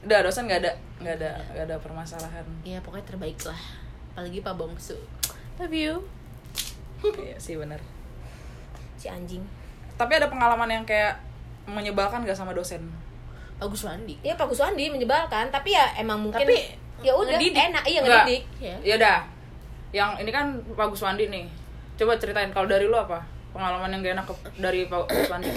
Udah 0.06 0.18
dosen 0.22 0.46
nggak 0.46 0.60
ada 0.62 0.72
nggak 1.02 1.14
ada 1.18 1.30
nggak 1.52 1.64
ada 1.66 1.76
permasalahan. 1.82 2.46
ya 2.62 2.78
pokoknya 2.80 3.04
terbaik 3.04 3.38
lah. 3.44 3.58
Apalagi 4.14 4.38
Pak 4.40 4.54
Bongsu. 4.54 4.96
Love 5.58 5.74
you 5.74 6.21
iya 7.18 7.36
sih 7.36 7.54
benar. 7.54 7.78
si 8.94 9.06
anjing 9.06 9.42
Tapi 9.92 10.12
ada 10.14 10.26
pengalaman 10.26 10.68
yang 10.68 10.84
kayak 10.84 11.18
menyebalkan 11.64 12.22
gak 12.22 12.34
sama 12.34 12.50
dosen? 12.50 12.82
bagus 13.54 13.82
Wandi 13.82 14.18
ya 14.20 14.34
Pak 14.34 14.48
Guswandi 14.48 14.90
menyebalkan 14.90 15.46
tapi 15.48 15.70
ya 15.70 15.86
emang 15.94 16.18
mungkin 16.20 16.42
Tapi 16.42 16.74
ya 16.98 17.12
udah 17.12 17.30
ngedidik. 17.32 17.62
enak 17.64 17.84
iya 17.84 18.00
Enggak. 18.00 18.24
ngedidik 18.24 18.42
ya 18.58 18.74
Ya 18.82 18.94
udah. 18.96 19.18
Yang 19.92 20.10
ini 20.18 20.30
kan 20.30 20.46
Pak 20.72 20.86
Guswandi 20.88 21.24
nih. 21.28 21.46
Coba 21.94 22.16
ceritain 22.16 22.48
kalau 22.48 22.66
dari 22.66 22.84
lu 22.84 22.96
apa? 22.96 23.22
Pengalaman 23.52 23.86
yang 23.88 24.00
gak 24.00 24.14
enak 24.16 24.26
ke- 24.26 24.58
dari 24.58 24.80
Pak 24.84 25.06
Guswandi. 25.06 25.50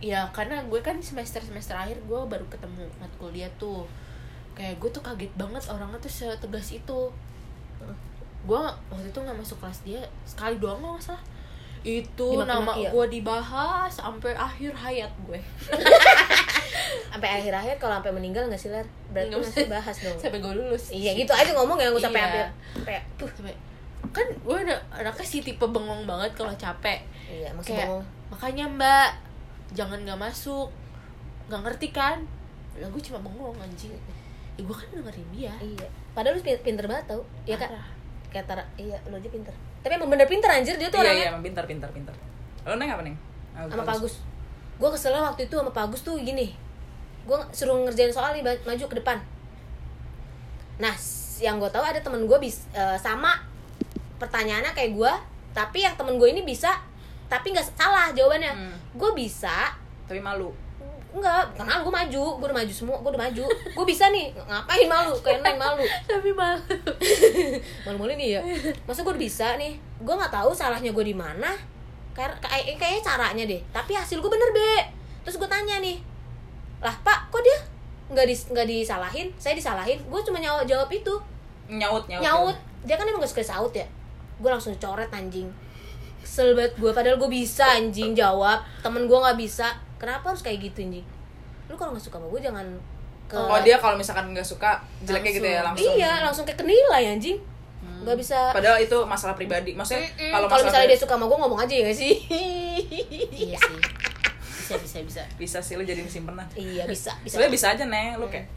ya 0.00 0.24
karena 0.30 0.60
gue 0.62 0.80
kan 0.80 0.96
semester 0.98 1.38
semester 1.38 1.72
akhir 1.74 2.00
gue 2.00 2.20
baru 2.22 2.44
ketemu 2.46 2.88
matkul 2.96 3.28
dia 3.30 3.48
tuh 3.54 3.84
kayak 4.50 4.76
gue 4.76 4.88
tuh 4.90 5.00
kaget 5.00 5.28
banget 5.34 5.60
orangnya 5.66 5.96
tuh 5.96 6.08
setegas 6.10 6.68
itu 6.70 7.00
gue 8.40 8.60
waktu 8.88 9.06
itu 9.06 9.18
nggak 9.18 9.36
masuk 9.36 9.56
kelas 9.58 9.78
dia 9.82 10.00
sekali 10.24 10.56
doang 10.56 10.78
nggak 10.78 11.02
salah. 11.02 11.22
Itu 11.80 12.40
nama 12.40 12.72
ya? 12.74 12.88
gue 12.88 13.06
dibahas 13.10 13.88
sampai 13.90 14.32
akhir 14.32 14.72
hayat 14.72 15.12
gue. 15.22 15.40
Sampai 17.10 17.26
akhir-akhir 17.28 17.74
kalau 17.78 17.98
sampai 17.98 18.14
meninggal 18.14 18.46
nggak 18.46 18.54
sih 18.56 18.70
ler? 18.70 18.86
Berarti 19.10 19.30
Nggak 19.30 19.40
masih 19.42 19.54
usah. 19.58 19.70
bahas 19.70 19.96
dong. 19.98 20.16
Sampai 20.16 20.38
gue 20.38 20.52
lulus. 20.54 20.84
Iya 20.90 21.10
gitu 21.12 21.32
aja 21.32 21.50
ngomong 21.52 21.74
ya 21.76 21.90
nggak 21.90 21.98
usah 21.98 22.06
sampai 22.08 22.22
Iya. 22.22 22.46
sampai 22.72 22.96
sampai 23.18 23.54
kan 24.10 24.26
gue 24.26 24.56
udah 24.64 24.78
anaknya 24.90 25.22
sih 25.24 25.40
tipe 25.40 25.62
bengong 25.64 26.06
banget 26.06 26.30
kalau 26.34 26.54
capek. 26.54 27.02
Iya 27.26 27.50
masih 27.52 27.74
kayak 27.74 27.86
bengong. 27.88 28.04
Makanya 28.30 28.64
mbak 28.68 29.10
jangan 29.72 29.98
nggak 30.00 30.20
masuk. 30.20 30.68
Nggak 31.46 31.60
ngerti 31.66 31.88
kan? 31.90 32.18
Lah 32.78 32.88
gue 32.88 33.02
cuma 33.02 33.18
bengong 33.20 33.58
anjing. 33.58 33.90
Ya 34.54 34.62
gue 34.62 34.76
kan 34.76 34.86
dengerin 34.92 35.28
dia. 35.30 35.52
Iya. 35.58 35.86
Padahal 36.12 36.38
lu 36.38 36.42
pin- 36.42 36.62
pinter 36.62 36.86
banget 36.86 37.10
tau. 37.10 37.22
Ya 37.42 37.58
kan 37.58 37.70
Parah. 37.70 37.88
Kayak 38.30 38.46
tar 38.46 38.62
iya 38.78 38.96
lu 39.10 39.18
aja 39.18 39.28
pinter. 39.28 39.54
Tapi 39.82 39.92
emang 39.98 40.10
bener 40.10 40.26
pinter 40.30 40.48
anjir. 40.48 40.74
Dia 40.78 40.88
tuh 40.88 41.02
iya 41.02 41.10
orangnya 41.10 41.24
iya 41.26 41.30
emang 41.34 41.44
pintar 41.44 41.64
pintar 41.66 41.90
pintar 41.90 42.14
lo 42.60 42.76
neng 42.76 42.90
apa 42.92 43.02
neng 43.02 43.16
sama 43.68 43.82
Pak 43.84 43.96
Agus. 44.00 44.14
Gue 44.80 44.88
keselnya 44.94 45.20
waktu 45.20 45.50
itu 45.50 45.54
sama 45.58 45.72
Pak 45.74 45.84
Agus 45.90 46.00
tuh 46.06 46.16
gini. 46.22 46.54
Gue 47.28 47.36
suruh 47.52 47.76
ngerjain 47.84 48.14
soal 48.14 48.32
nih 48.38 48.42
maju 48.46 48.84
ke 48.86 48.96
depan. 48.96 49.18
Nah 50.80 50.94
yang 51.40 51.56
gue 51.60 51.70
tahu 51.72 51.84
ada 51.84 52.00
temen 52.00 52.24
gue 52.24 52.38
bis 52.40 52.64
eh, 52.72 52.96
sama. 52.96 53.36
Pertanyaannya 54.16 54.72
kayak 54.72 54.92
gue 54.96 55.12
tapi 55.50 55.82
yang 55.82 55.98
temen 55.98 56.16
gue 56.16 56.28
ini 56.30 56.46
bisa 56.46 56.70
tapi 57.26 57.50
nggak 57.50 57.66
salah 57.74 58.14
jawabannya. 58.14 58.52
Hmm. 58.54 58.76
gue 58.90 59.10
bisa 59.14 59.74
tapi 60.10 60.18
malu 60.18 60.50
enggak 61.10 61.42
kenal 61.58 61.82
gue 61.82 61.92
maju. 61.92 62.24
Gue 62.38 62.46
udah 62.46 62.58
maju 62.62 62.72
semua 62.72 62.96
gue 63.02 63.10
udah 63.10 63.22
maju. 63.26 63.44
Gue 63.50 63.84
bisa 63.86 64.08
nih 64.14 64.30
ngapain 64.34 64.86
malu? 64.86 65.14
Kayak 65.18 65.40
neng 65.42 65.58
malu. 65.58 65.84
Tapi 66.10 66.30
malu. 66.30 66.62
Malu-malu 67.86 68.12
nih 68.14 68.28
ya 68.38 68.40
masa 68.86 69.02
gue 69.02 69.12
udah 69.12 69.22
bisa 69.22 69.46
nih? 69.58 69.74
Gue 70.02 70.14
nggak 70.14 70.32
tahu 70.32 70.50
salahnya 70.54 70.94
gue 70.94 71.04
di 71.04 71.16
mana. 71.16 71.54
Kayak 72.14 72.38
kayak 72.42 72.78
kayaknya 72.78 73.02
caranya 73.02 73.44
deh. 73.46 73.60
Tapi 73.74 73.92
hasil 73.98 74.18
gue 74.22 74.30
bener 74.30 74.50
be. 74.54 74.72
Terus 75.26 75.36
gue 75.36 75.48
tanya 75.50 75.82
nih 75.82 75.98
lah 76.80 76.96
pak 77.04 77.28
kok 77.28 77.44
dia 77.44 77.58
nggak 78.10 78.26
dis 78.26 78.40
nggak 78.48 78.66
disalahin? 78.66 79.28
Saya 79.36 79.54
disalahin. 79.54 79.98
Gue 80.08 80.20
cuma 80.24 80.40
nyawa 80.40 80.64
jawab 80.64 80.88
itu. 80.90 81.14
Nyaut 81.70 82.06
nyaut 82.10 82.22
nyaut. 82.24 82.56
dia 82.80 82.96
kan 82.96 83.04
emang 83.04 83.20
gak 83.20 83.30
suka 83.30 83.44
saut 83.44 83.70
ya. 83.76 83.86
Gue 84.40 84.50
langsung 84.50 84.72
coret 84.80 85.12
anjing. 85.12 85.46
Kesel 86.24 86.56
banget 86.56 86.74
gue 86.80 86.90
padahal 86.90 87.20
gue 87.20 87.30
bisa 87.30 87.76
anjing 87.76 88.16
jawab. 88.16 88.64
Temen 88.80 89.04
gue 89.04 89.18
nggak 89.18 89.38
bisa 89.38 89.89
kenapa 90.00 90.32
harus 90.32 90.40
kayak 90.40 90.58
gitu 90.72 90.80
anjing? 90.80 91.06
Lu 91.68 91.76
kalau 91.76 91.92
nggak 91.92 92.04
suka 92.08 92.16
sama 92.16 92.26
gue 92.32 92.40
jangan 92.40 92.66
ke 93.30 93.36
oh 93.38 93.60
dia 93.62 93.76
kalau 93.78 93.94
misalkan 93.94 94.32
nggak 94.34 94.42
suka 94.42 94.82
jeleknya 95.06 95.30
gitu 95.38 95.46
ya 95.46 95.60
langsung. 95.62 95.92
iya 95.94 96.12
langsung 96.24 96.44
kayak 96.48 96.58
kenilai 96.64 97.12
anjing. 97.12 97.38
Nggak 98.00 98.16
bisa 98.16 98.50
padahal 98.50 98.80
itu 98.80 98.96
masalah 99.04 99.36
pribadi. 99.36 99.76
Maksudnya 99.76 100.08
kalau 100.32 100.48
kalau 100.48 100.64
masalah 100.64 100.66
misalnya 100.72 100.88
dia 100.88 100.98
suka 100.98 101.14
sama 101.14 101.24
gue 101.28 101.38
ngomong 101.44 101.60
aja 101.60 101.74
ya 101.76 101.82
gak 101.84 101.98
sih? 102.00 102.14
Iya 103.30 103.56
sih. 103.60 103.78
Bisa 104.40 104.74
bisa 104.80 104.98
bisa. 105.04 105.22
Bisa 105.36 105.58
sih 105.60 105.74
lo 105.76 105.84
jadi 105.84 106.00
simpenan 106.08 106.48
iya 106.56 106.88
bisa 106.88 107.12
bisa. 107.20 107.36
Sebenarnya 107.36 107.52
bisa 107.52 107.66
aja 107.76 107.84
neng 107.84 108.16
lo 108.16 108.26
kayak 108.32 108.48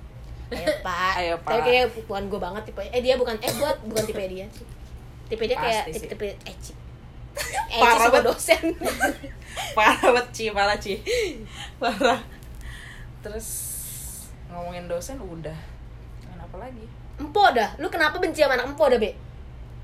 ayo 0.54 0.70
pak. 0.86 1.14
Ayo, 1.18 1.36
Pak. 1.42 1.50
tapi 1.50 1.62
kayak 1.66 1.86
bukan 2.08 2.24
gue 2.30 2.40
banget 2.40 2.64
tipe 2.70 2.82
eh 2.86 3.02
dia 3.02 3.18
bukan 3.18 3.36
eh 3.42 3.52
buat 3.60 3.78
bukan 3.84 4.04
tipe 4.08 4.24
dia 4.32 4.46
sih. 4.48 4.66
Tipe 5.28 5.44
dia 5.44 5.58
kayak 5.60 5.84
tipe 5.92 6.08
tipe 6.08 6.28
eci 6.48 6.83
eci 7.36 7.80
Parah 7.80 8.08
banget. 8.08 8.24
dosen. 8.26 8.64
Parah 9.78 9.98
banget 10.04 10.28
Ci 10.32 10.44
parah 10.50 10.78
Ci. 10.78 10.94
Parah. 11.78 12.20
Terus 13.22 13.48
ngomongin 14.48 14.86
dosen 14.86 15.18
udah. 15.18 15.56
Ngomongin 16.22 16.42
apa 16.42 16.58
lagi? 16.60 16.86
Empo 17.16 17.44
dah. 17.50 17.70
Lu 17.78 17.88
kenapa 17.88 18.18
benci 18.18 18.42
sama 18.42 18.54
anak 18.54 18.70
empo 18.70 18.86
dah 18.86 18.98
be? 18.98 19.14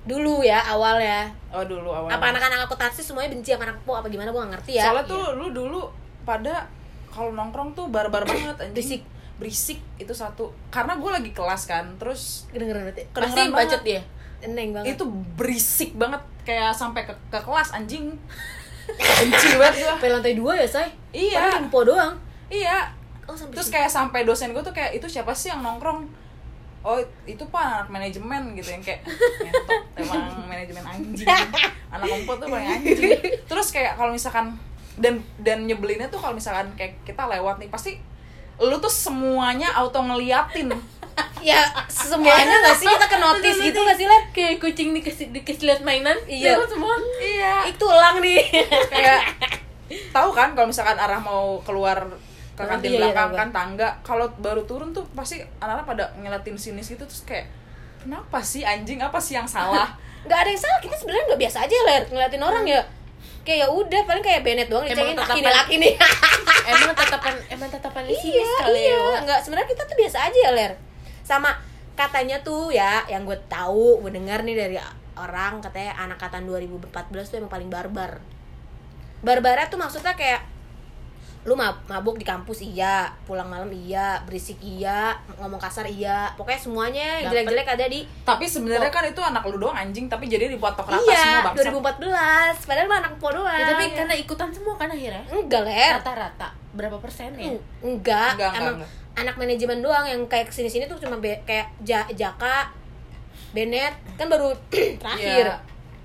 Dulu 0.05 0.41
ya 0.41 0.61
awalnya. 0.65 1.29
Oh 1.49 1.61
dulu 1.63 1.89
awalnya. 1.89 2.17
Apa 2.17 2.29
anak-anak 2.29 2.65
akuntansi 2.65 3.01
semuanya 3.01 3.29
benci 3.29 3.49
sama 3.49 3.65
anak 3.65 3.77
empo? 3.79 3.93
Apa 3.93 4.07
gimana? 4.07 4.29
Gue 4.29 4.41
gak 4.41 4.53
ngerti 4.57 4.71
ya. 4.75 4.89
Soalnya 4.89 5.05
tuh 5.05 5.23
lu 5.35 5.47
dulu 5.49 5.81
pada 6.23 6.69
kalau 7.09 7.33
nongkrong 7.33 7.73
tuh 7.73 7.89
barbar 7.89 8.25
banget 8.25 8.57
anjing. 8.59 8.73
Berisik. 8.73 9.01
berisik 9.39 9.79
itu 9.97 10.11
satu. 10.11 10.51
Karena 10.67 10.99
gue 10.99 11.09
lagi 11.09 11.31
kelas 11.31 11.63
kan 11.63 11.95
terus 11.95 12.45
kedengeran 12.49 12.83
banget 12.85 12.97
ya 12.97 13.05
pasti 13.07 13.15
Kedengeran 13.15 13.49
bacot 13.49 13.81
banget. 13.81 13.87
dia. 13.87 14.01
Neng 14.49 14.69
banget. 14.71 14.87
Itu 14.93 15.03
berisik 15.35 15.91
banget 15.95 16.21
kayak 16.49 16.73
sampai 16.73 17.05
ke, 17.05 17.13
ke 17.29 17.37
kelas 17.37 17.77
anjing. 17.77 18.17
Benci 19.21 19.49
banget 19.53 19.85
gue 19.85 19.89
sampai 19.93 20.09
lantai 20.09 20.33
dua 20.33 20.57
ya 20.57 20.65
say? 20.65 20.89
Iya. 21.13 21.61
Empo 21.61 21.85
doang. 21.85 22.17
Iya. 22.49 22.89
Oh 23.29 23.37
terus 23.37 23.69
kayak 23.69 23.93
sampai 23.93 24.25
dosen 24.25 24.57
gue 24.57 24.63
tuh 24.65 24.73
kayak 24.73 24.97
itu 24.97 25.05
siapa 25.05 25.29
sih 25.37 25.53
yang 25.53 25.61
nongkrong? 25.61 26.09
Oh 26.81 26.97
itu 27.29 27.43
pak 27.53 27.61
anak 27.61 27.87
manajemen 27.93 28.57
gitu 28.57 28.73
yang 28.73 28.81
kayak 28.81 29.05
ngentot 29.45 29.81
emang 30.01 30.49
manajemen 30.49 30.81
anjing. 30.81 31.27
Anak 31.93 32.05
empot 32.05 32.37
tuh 32.41 32.47
paling 32.49 32.69
anjing. 32.81 33.17
Terus 33.45 33.67
kayak 33.69 33.93
kalau 33.99 34.09
misalkan 34.09 34.57
dan 34.97 35.21
dan 35.37 35.69
nyebelinnya 35.69 36.09
tuh 36.09 36.17
kalau 36.17 36.33
misalkan 36.33 36.71
kayak 36.73 36.97
kita 37.05 37.25
lewat 37.29 37.61
nih 37.61 37.69
pasti 37.69 38.01
lu 38.59 38.75
tuh 38.83 38.91
semuanya 38.91 39.71
auto 39.75 40.03
ngeliatin 40.03 40.71
ya 41.49 41.59
semuanya 41.85 42.55
gak 42.61 42.75
sih 42.75 42.85
kita 42.85 43.05
ke 43.05 43.17
notice 43.17 43.59
gitu 43.61 43.79
gak 43.79 43.95
sih 43.95 44.05
Len? 44.05 44.23
kayak 44.29 44.53
kucing 44.57 44.89
dikasih 44.91 45.31
dikasih 45.31 45.63
lihat 45.65 45.81
mainan. 45.81 46.17
Iya. 46.25 46.55
Lihat 46.55 46.69
semua? 46.69 46.93
Iya. 47.15 47.53
Itu 47.67 47.85
elang 47.85 48.19
nih. 48.19 48.39
Kayak 48.93 49.21
tahu 50.15 50.29
kan 50.29 50.53
kalau 50.53 50.67
misalkan 50.67 50.95
arah 50.95 51.17
mau 51.17 51.59
keluar 51.61 51.97
ke 52.53 52.61
Oh, 52.61 52.67
kantin 52.67 52.89
iya, 52.89 52.93
iya, 52.93 53.01
belakang 53.07 53.29
tahu. 53.29 53.39
kan 53.39 53.49
tangga 53.49 53.89
kalau 54.01 54.27
baru 54.35 54.61
turun 54.63 54.91
tuh 54.91 55.07
pasti 55.13 55.39
anak-anak 55.57 55.85
pada 55.87 56.03
ngeliatin 56.13 56.53
sini 56.53 56.79
situ 56.79 56.99
terus 56.99 57.23
kayak 57.23 57.47
kenapa 57.99 58.39
sih 58.39 58.61
anjing? 58.61 58.99
Apa 58.99 59.15
sih 59.17 59.33
yang 59.33 59.47
salah? 59.47 59.95
Nggak 60.21 60.37
ada 60.37 60.49
yang 60.49 60.59
salah 60.59 60.79
kita 60.79 60.93
sebenarnya 60.93 61.23
nggak 61.25 61.41
biasa 61.41 61.57
aja 61.63 61.75
ler 61.85 62.03
ngeliatin 62.05 62.43
orang 62.43 62.65
ya. 62.65 62.81
Kayak 63.41 63.59
ya 63.59 63.67
udah 63.71 64.01
paling 64.03 64.19
kayak 64.21 64.41
Bennett 64.43 64.67
doang 64.67 64.83
dicengin 64.83 65.15
laki 65.15 65.39
tatapan- 65.39 65.39
nih 65.39 65.55
laki 65.55 65.75
nih. 65.79 65.93
Emang 66.67 66.91
tatapan 66.93 67.33
emang 67.49 67.69
tatapan 67.69 68.03
di 68.03 68.13
sini 68.13 68.35
iya 68.35 68.45
sekali 68.53 68.79
iya. 68.81 68.97
Ya 68.99 69.19
nggak 69.23 69.39
sebenarnya 69.41 69.69
kita 69.69 69.83
tuh 69.85 69.95
biasa 69.97 70.17
aja 70.21 70.39
ya 70.39 70.51
ler 70.51 70.71
sama 71.29 71.53
katanya 71.93 72.41
tuh 72.41 72.73
ya 72.73 73.05
yang 73.05 73.21
gue 73.21 73.37
tahu 73.45 74.01
gue 74.01 74.09
dengar 74.17 74.41
nih 74.41 74.57
dari 74.57 74.77
orang 75.13 75.61
katanya 75.61 75.93
anak 76.01 76.17
angkatan 76.17 76.49
2014 76.49 76.89
tuh 77.29 77.37
emang 77.37 77.53
paling 77.53 77.69
barbar. 77.69 78.17
Barbarnya 79.21 79.69
tuh 79.69 79.77
maksudnya 79.77 80.17
kayak 80.17 80.41
lu 81.47 81.55
mab- 81.55 81.83
mabuk 81.87 82.15
di 82.15 82.25
kampus 82.25 82.63
iya. 82.63 83.11
Pulang 83.27 83.51
malam 83.51 83.67
iya. 83.69 84.23
Berisik 84.23 84.57
iya. 84.63 85.11
Ngomong 85.37 85.59
kasar 85.59 85.85
iya. 85.91 86.31
Pokoknya 86.39 86.59
semuanya 86.59 87.07
yang 87.19 87.31
jelek-jelek 87.31 87.67
ada 87.67 87.85
di 87.91 88.07
tapi 88.23 88.47
sebenarnya 88.47 88.91
kan 88.91 89.03
itu 89.03 89.19
anak 89.19 89.43
lu 89.45 89.59
doang 89.59 89.75
anjing. 89.75 90.07
Tapi 90.07 90.31
jadi 90.31 90.47
dipotok 90.47 90.87
rata 90.87 91.03
semua 91.03 91.13
iya 91.13 91.43
bangsa 91.45 91.69
2014 91.69 92.67
padahal 92.67 92.87
mah 92.87 92.97
anak 93.03 93.13
po 93.19 93.27
doang. 93.29 93.59
Ya, 93.59 93.75
tapi 93.75 93.85
karena 93.91 94.15
ikutan 94.15 94.49
semua 94.55 94.79
kan 94.79 94.87
akhirnya? 94.87 95.23
Enggak 95.29 95.61
ler. 95.67 95.99
Rata-rata. 95.99 96.47
Berapa 96.73 96.97
persen 97.03 97.35
ya? 97.35 97.51
Eng- 97.51 97.63
enggak, 97.83 98.39
Enggak, 98.39 98.51
enggak, 98.55 98.63
emang 98.63 98.75
enggak. 98.79 98.91
Anak 99.19 99.35
manajemen 99.35 99.79
doang 99.79 100.03
yang 100.03 100.21
kayak 100.25 100.47
ke 100.47 100.53
sini 100.53 100.67
sini 100.67 100.85
tuh 100.85 100.97
cuma 100.97 101.17
be- 101.17 101.43
kayak 101.43 101.69
ja 101.81 102.07
Jaka 102.09 102.71
Bennett 103.49 103.97
kan 104.15 104.27
baru 104.27 104.53
terakhir. 105.01 105.45
Iya, 105.45 105.57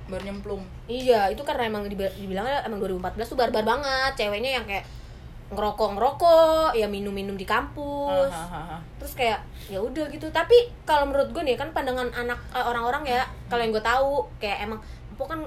baru 0.06 0.22
nyemplung. 0.22 0.62
Iya 0.84 1.28
itu 1.28 1.40
karena 1.40 1.66
emang 1.66 1.84
dibi- 1.84 2.12
dibilangnya 2.14 2.60
emang 2.62 2.80
2014 2.80 3.24
tuh 3.26 3.36
barbar 3.36 3.62
banget 3.62 4.12
ceweknya 4.16 4.58
yang 4.58 4.64
kayak 4.64 4.84
ngerokok 5.44 5.90
ngerokok 5.94 6.70
ya 6.72 6.88
minum 6.88 7.12
minum 7.12 7.36
di 7.36 7.44
kampus. 7.44 8.32
Hahaha. 8.32 8.80
terus 8.96 9.12
kayak 9.14 9.38
ya 9.66 9.78
udah 9.78 10.08
gitu. 10.08 10.26
Tapi 10.28 10.56
kalau 10.82 11.04
menurut 11.04 11.30
gue 11.30 11.42
nih 11.42 11.54
kan 11.54 11.68
pandangan 11.70 12.08
anak 12.10 12.40
eh, 12.50 12.64
orang-orang 12.64 13.04
ya 13.04 13.22
kalau 13.46 13.60
yang 13.60 13.70
gue 13.70 13.84
tahu 13.84 14.10
kayak 14.38 14.64
emang 14.64 14.80
empok 15.12 15.28
kan 15.28 15.40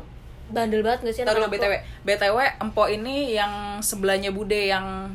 bandel 0.48 0.80
banget 0.80 1.04
gak 1.04 1.12
sih 1.12 1.22
dulu 1.22 1.44
anak-anak 1.44 1.52
btw 1.52 1.74
empok? 1.74 1.84
btw 2.06 2.38
empo 2.64 2.84
ini 2.88 3.36
yang 3.36 3.52
sebelahnya 3.82 4.32
bude 4.32 4.56
yang 4.56 5.12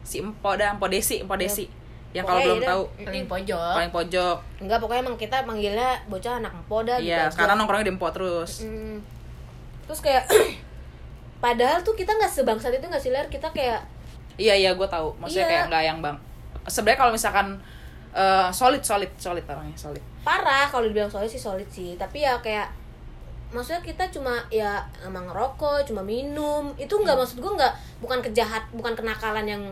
si 0.00 0.22
empo 0.22 0.54
dah 0.54 0.70
empo 0.70 0.86
desi 0.86 1.18
empo 1.18 1.34
desi 1.34 1.66
yang 2.10 2.24
kalau 2.24 2.40
belum 2.40 2.58
iya 2.58 2.68
tahu. 2.68 2.82
Paling 3.00 3.26
pojok. 3.26 3.74
Paling 3.76 3.92
pojok. 3.92 4.36
Enggak 4.58 4.78
pokoknya 4.78 5.00
emang 5.00 5.16
kita 5.16 5.36
manggilnya 5.42 5.90
bocah 6.06 6.32
anak 6.36 6.52
empok 6.52 6.80
dah 6.82 6.98
gitu 6.98 7.06
iya 7.06 7.18
aja. 7.24 7.30
sekarang 7.30 7.54
nongkrongnya 7.56 7.86
di 7.86 7.92
empo 7.92 8.08
terus. 8.10 8.52
Hmm. 8.62 8.98
terus 9.86 10.00
kayak 10.00 10.24
padahal 11.40 11.80
tuh 11.80 11.94
kita 11.94 12.10
nggak 12.10 12.30
sebangsat 12.30 12.70
itu 12.72 12.84
nggak 12.84 12.98
sih 12.98 13.10
ler? 13.10 13.26
Kita 13.26 13.50
kayak 13.50 13.80
iya 14.36 14.54
iya 14.54 14.70
gue 14.72 14.86
tahu. 14.86 15.14
Maksudnya 15.16 15.44
Iya. 15.44 15.50
kayak 15.50 15.64
nggak 15.68 15.84
yang 15.84 15.98
bang. 16.00 16.16
Sebenarnya 16.64 16.98
kalau 16.98 17.12
misalkan 17.12 17.46
eh, 18.10 18.48
solid 18.50 18.82
solid 18.82 19.10
solid 19.16 19.44
orangnya 19.44 19.76
solid. 19.76 20.02
Parah 20.20 20.66
kalau 20.66 20.84
dibilang 20.84 21.08
solid 21.08 21.26
sih 21.26 21.38
solid 21.38 21.66
sih. 21.66 21.94
Tapi 21.94 22.20
ya 22.20 22.36
kayak 22.38 22.68
maksudnya 23.50 23.82
kita 23.82 24.06
cuma 24.10 24.38
ya 24.48 24.78
emang 25.00 25.26
ngerokok 25.26 25.82
cuma 25.84 26.02
minum. 26.02 26.74
Itu 26.76 26.98
nggak 26.98 27.14
Hmm. 27.14 27.22
maksud 27.22 27.38
gue 27.38 27.52
nggak 27.52 27.72
bukan 27.98 28.18
kejahat 28.20 28.62
bukan 28.70 28.92
kenakalan 28.92 29.42
yang 29.44 29.62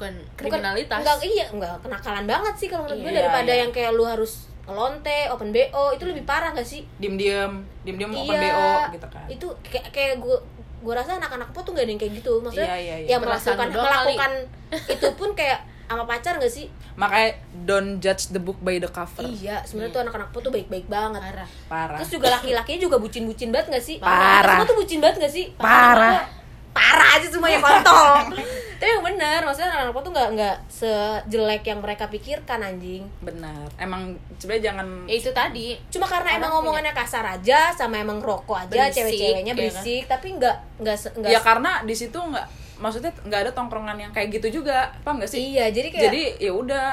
bukan 0.00 0.16
bukan- 0.16 0.48
kriminalitas. 0.56 0.98
nggak 0.98 1.16
iya 1.22 1.46
nggak 1.50 1.74
kenakalan 1.80 2.24
banget 2.24 2.54
sih 2.56 2.66
kalau 2.66 2.82
menurut 2.82 3.00
gue 3.00 3.10
Iya, 3.10 3.18
daripada 3.20 3.52
iya. 3.52 3.60
yang 3.60 3.70
kayak 3.70 3.92
lu 3.92 4.04
harus 4.04 4.32
ngelonte 4.62 5.18
open 5.28 5.48
bo 5.50 5.60
itu 5.90 6.04
lebih 6.04 6.24
parah 6.24 6.50
gak 6.50 6.64
sih? 6.64 6.86
Diem 6.96 7.14
diem 7.14 7.52
diem 7.82 7.96
diem 7.98 8.10
open 8.10 8.32
iya 8.32 8.50
bo 8.50 8.70
gitu 8.88 9.06
kan. 9.06 9.26
itu 9.26 9.46
kayak 9.62 9.86
kayak 9.90 10.14
gue 10.16 10.36
gue 10.80 10.94
rasa 10.94 11.18
anak-anak 11.18 11.50
po 11.50 11.60
tuh 11.60 11.74
gak 11.74 11.84
ada 11.84 11.90
yang 11.90 11.98
kayak 11.98 12.14
gitu. 12.16 12.40
Maksudnya 12.40 12.70
Iya, 12.70 12.78
iya, 12.78 12.96
iya. 12.98 13.08
yang 13.08 13.20
Perasaan 13.20 13.52
melakukan 13.52 13.68
doang 13.68 13.84
kali. 13.84 14.14
melakukan 14.14 14.32
itu 14.94 15.08
pun 15.12 15.30
kayak 15.34 15.60
sama 15.84 16.04
pacar 16.06 16.38
gak 16.38 16.48
sih? 16.48 16.66
Makanya 16.92 17.28
don't 17.64 17.92
judge 17.98 18.30
the 18.30 18.38
book 18.38 18.56
by 18.60 18.76
the 18.76 18.86
cover. 18.88 19.26
Iya 19.26 19.60
sebenarnya 19.60 19.92
tuh 19.92 20.02
anak-anak 20.02 20.28
po 20.30 20.38
tuh 20.38 20.48
baik-baik 20.48 20.86
banget. 20.86 21.20
Parah. 21.20 21.48
Parah. 21.66 21.98
Terus 21.98 22.10
juga 22.14 22.28
laki-lakinya 22.30 22.80
juga 22.80 22.96
bucin-bucin 22.96 23.50
banget 23.50 23.66
gak 23.72 23.84
sih? 23.84 23.96
Parah. 23.98 24.56
semua 24.56 24.66
tuh 24.66 24.78
bucin 24.78 24.98
banget 24.98 25.16
gak 25.20 25.32
sih? 25.32 25.44
Parah. 25.52 25.98
parah 26.14 26.39
aja 26.74 27.26
semuanya 27.26 27.58
kontol. 27.58 28.32
Tapi 28.80 28.88
yang 28.88 29.04
bener 29.04 29.44
maksudnya 29.44 29.68
anak-anak 29.68 29.92
po 29.92 30.00
tuh 30.00 30.12
nggak 30.14 30.28
nggak 30.32 30.56
sejelek 30.66 31.62
yang 31.62 31.84
mereka 31.84 32.08
pikirkan 32.08 32.60
anjing. 32.60 33.04
Benar. 33.20 33.68
Emang 33.76 34.16
sebenarnya 34.36 34.72
jangan 34.72 34.86
ya 35.04 35.14
itu 35.14 35.30
tadi. 35.30 35.76
Cuma 35.88 36.06
karena 36.06 36.32
Orang 36.32 36.38
emang 36.38 36.50
punya- 36.50 36.62
ngomongannya 36.80 36.94
kasar 36.94 37.24
aja 37.26 37.68
sama 37.70 38.00
emang 38.00 38.18
rokok 38.18 38.56
aja 38.56 38.88
Berisik, 38.88 38.96
cewek-ceweknya 38.96 39.44
ya 39.44 39.52
kan? 39.52 39.58
berisik 39.60 40.02
tapi 40.08 40.26
nggak 40.32 40.56
nggak 40.80 40.96
nggak 41.12 41.30
ya 41.30 41.40
karena 41.40 41.72
di 41.84 41.92
situ 41.92 42.16
nggak 42.16 42.46
maksudnya 42.80 43.12
nggak 43.20 43.40
ada 43.44 43.52
tongkrongan 43.52 43.98
yang 44.00 44.12
kayak 44.16 44.32
gitu 44.32 44.64
juga 44.64 44.88
paham 45.04 45.20
nggak 45.20 45.28
sih? 45.28 45.52
Iya 45.52 45.68
jadi 45.68 45.88
kayak 45.92 46.04
jadi 46.08 46.22
ya 46.40 46.52
udah 46.54 46.86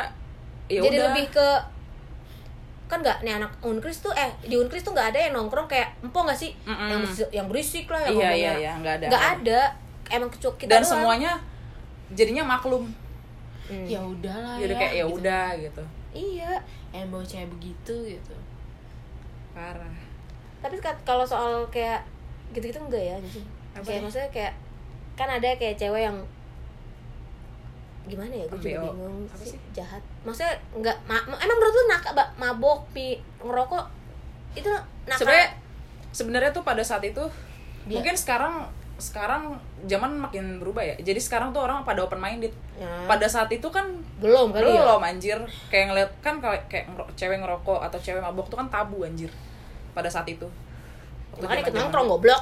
ya 0.68 0.80
jadi 0.84 0.98
udah. 1.00 1.06
lebih 1.08 1.26
ke 1.32 1.48
kan 2.88 3.00
nggak 3.00 3.20
nih 3.20 3.36
anak 3.36 3.52
unkris 3.62 4.00
tuh 4.00 4.12
eh 4.14 4.28
di 4.42 4.56
unkris 4.56 4.80
tuh 4.80 4.92
nggak 4.92 5.12
ada 5.12 5.20
yang 5.22 5.34
nongkrong 5.34 5.66
kayak 5.66 5.92
empok 6.00 6.24
nggak 6.24 6.40
sih 6.40 6.52
Mm-mm. 6.62 6.88
yang 6.88 7.00
berisik- 7.02 7.32
yang 7.32 7.48
berisik 7.48 7.86
lah 7.86 8.02
yang 8.02 8.16
Iya, 8.16 8.30
iya, 8.32 8.52
iya, 8.58 8.72
nggak 8.78 8.94
ada. 8.96 9.06
nggak 9.08 9.26
ada 9.36 9.60
emang 10.10 10.30
kecu 10.30 10.50
kita 10.56 10.70
dan 10.70 10.80
doang. 10.80 10.92
semuanya 10.94 11.32
jadinya 12.10 12.44
maklum 12.46 12.88
Hmm. 13.68 13.84
ya 13.84 14.00
udahlah 14.00 14.56
ya 14.56 14.64
udah 14.64 14.78
kayak 14.78 14.94
ya 14.94 15.04
gitu. 15.04 15.18
udah 15.18 15.46
gitu 15.58 15.84
iya 16.14 16.52
emang 16.90 17.20
cewek 17.22 17.52
begitu 17.52 17.96
gitu 18.10 18.36
parah 19.52 19.92
tapi 20.58 20.76
ka- 20.78 21.04
kalau 21.04 21.24
soal 21.24 21.68
kayak 21.68 22.00
gitu-gitu 22.50 22.80
enggak 22.80 23.04
ya 23.04 23.14
anjing 23.14 23.44
Apa 23.74 23.84
kayak 23.84 24.02
maksudnya 24.02 24.30
kayak 24.32 24.54
kan 25.14 25.28
ada 25.28 25.50
kayak 25.52 25.76
cewek 25.76 26.02
yang 26.02 26.16
gimana 28.08 28.34
ya 28.34 28.46
gue 28.46 28.58
juga 28.58 28.80
bingung 28.88 29.18
Apa 29.26 29.36
sih 29.38 29.52
sih? 29.52 29.60
jahat. 29.72 30.02
Maksudnya 30.22 30.56
enggak 30.72 30.98
ma- 31.04 31.26
ma- 31.26 31.38
emang 31.38 31.58
menurut 31.58 31.74
lu 31.74 31.84
nakal 31.88 32.14
mabok 32.36 32.80
pi 32.90 33.08
ngerokok 33.38 33.86
itu 34.56 34.72
nakal. 35.04 35.20
Sebenarnya 35.20 35.48
sebenarnya 36.10 36.52
tuh 36.52 36.64
pada 36.64 36.82
saat 36.82 37.04
itu 37.04 37.22
Dia- 37.84 37.96
mungkin 37.96 38.16
sekarang 38.16 38.56
sekarang 38.98 39.54
zaman 39.86 40.18
makin 40.18 40.58
berubah 40.58 40.82
ya. 40.82 40.96
Jadi 40.98 41.20
sekarang 41.20 41.52
tuh 41.52 41.62
orang 41.62 41.84
pada 41.84 42.02
open 42.02 42.18
minded 42.18 42.50
Ya. 42.74 42.90
pada 43.06 43.26
saat 43.26 43.46
itu 43.48 43.68
kan 43.68 43.86
belum 44.18 44.50
kali 44.50 44.66
ya? 44.66 44.82
belum 44.82 45.02
anjir. 45.04 45.38
Kayak 45.68 45.86
ngeliat 45.88 46.12
kan 46.20 46.42
kayak 46.42 46.66
ngero- 46.88 47.14
cewek 47.14 47.38
ngerokok 47.38 47.80
atau 47.84 47.98
cewek 47.98 48.18
mabok 48.20 48.48
tuh 48.48 48.58
kan 48.58 48.68
tabu 48.68 49.04
anjir. 49.04 49.30
Pada 49.94 50.08
saat 50.08 50.26
itu. 50.26 50.50
Makanya 51.38 51.62
ikut 51.62 51.70
zaman-zaman 51.70 51.78
nongkrong 51.86 52.08
goblok 52.10 52.42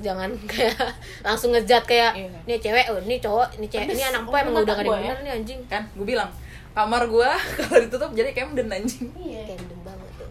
jangan 0.00 0.30
kayak 0.50 0.76
langsung 1.20 1.52
ngejat 1.52 1.84
kayak 1.84 2.12
Iya. 2.16 2.30
ini 2.48 2.56
cewek 2.56 2.84
oh 2.88 2.98
ini 3.04 3.16
cowok 3.20 3.48
ini 3.60 3.66
cewek 3.68 3.92
ini 3.92 4.02
anak 4.08 4.22
gue 4.24 4.38
emang 4.40 4.54
udah 4.62 4.74
gak 4.74 4.80
ada 4.80 4.88
yang 4.88 4.96
ya. 4.96 5.02
bener 5.12 5.18
nih 5.20 5.32
anjing? 5.36 5.60
kan 5.68 5.82
gue 5.92 6.06
bilang 6.06 6.30
kamar 6.72 7.04
gua 7.04 7.36
kalau 7.60 7.76
ditutup 7.84 8.10
jadi 8.16 8.32
Camden 8.32 8.72
anjing. 8.72 9.04
Iya 9.20 9.44
Camden 9.44 9.80
banget 9.84 10.08
tuh. 10.16 10.28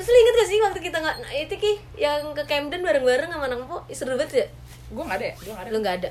Terus 0.00 0.08
lu 0.08 0.16
inget 0.16 0.34
gak 0.40 0.48
sih 0.48 0.58
waktu 0.64 0.80
kita 0.80 0.96
nggak 1.04 1.16
nah, 1.20 1.32
itu 1.36 1.54
ki 1.60 1.72
yang 2.00 2.32
ke 2.32 2.42
Camden 2.48 2.80
bareng-bareng 2.80 3.28
sama 3.28 3.44
anak 3.44 3.68
po 3.68 3.84
seru 3.92 4.16
banget 4.16 4.30
ya? 4.32 4.46
Gue 4.88 5.04
nggak 5.04 5.18
ada 5.20 5.26
ya? 5.28 5.34
Gue 5.36 5.52
nggak 5.52 5.60
ada. 5.60 5.70
Lu 5.70 5.78
nggak 5.84 5.96
ada? 6.00 6.10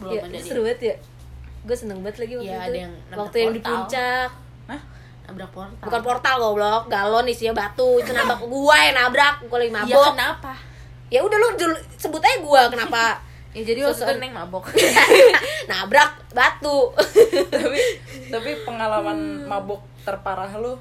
Belum 0.00 0.12
ya, 0.16 0.20
ada 0.24 0.38
seru 0.40 0.60
banget 0.64 0.80
ya? 0.80 0.94
Gue 1.68 1.76
seneng 1.76 1.98
banget 2.00 2.16
lagi 2.24 2.32
waktu 2.40 2.48
Iya, 2.48 2.56
itu. 2.56 2.64
ada 2.72 2.78
yang 2.80 2.92
waktu 3.12 3.36
yang 3.36 3.52
di 3.52 3.60
puncak. 3.60 4.28
Hah? 4.72 4.80
nabrak 5.26 5.50
portal. 5.52 5.84
Bukan 5.84 6.00
portal 6.00 6.36
goblok. 6.40 6.82
Galon 6.88 7.26
isinya 7.28 7.52
batu. 7.52 7.98
Itu 8.00 8.14
nabrak 8.14 8.40
gua 8.46 8.76
yang 8.80 8.94
nabrak. 8.96 9.34
Gua 9.44 9.58
lagi 9.60 9.68
ya 9.68 9.76
mabok. 9.82 10.14
kenapa 10.16 10.52
ya 11.10 11.22
udah 11.22 11.38
lu 11.38 11.48
sebut 11.96 12.22
aja 12.22 12.38
gua 12.42 12.68
kenapa? 12.70 13.02
Ya 13.56 13.64
jadi 13.64 13.88
waktu 13.88 14.04
itu 14.04 14.20
neng 14.20 14.36
mabok. 14.36 14.68
Nabrak 15.72 16.28
batu. 16.36 16.92
Tapi 17.56 17.80
tapi 18.28 18.50
pengalaman 18.68 19.48
mabok 19.48 19.80
terparah 20.04 20.52
lu 20.60 20.76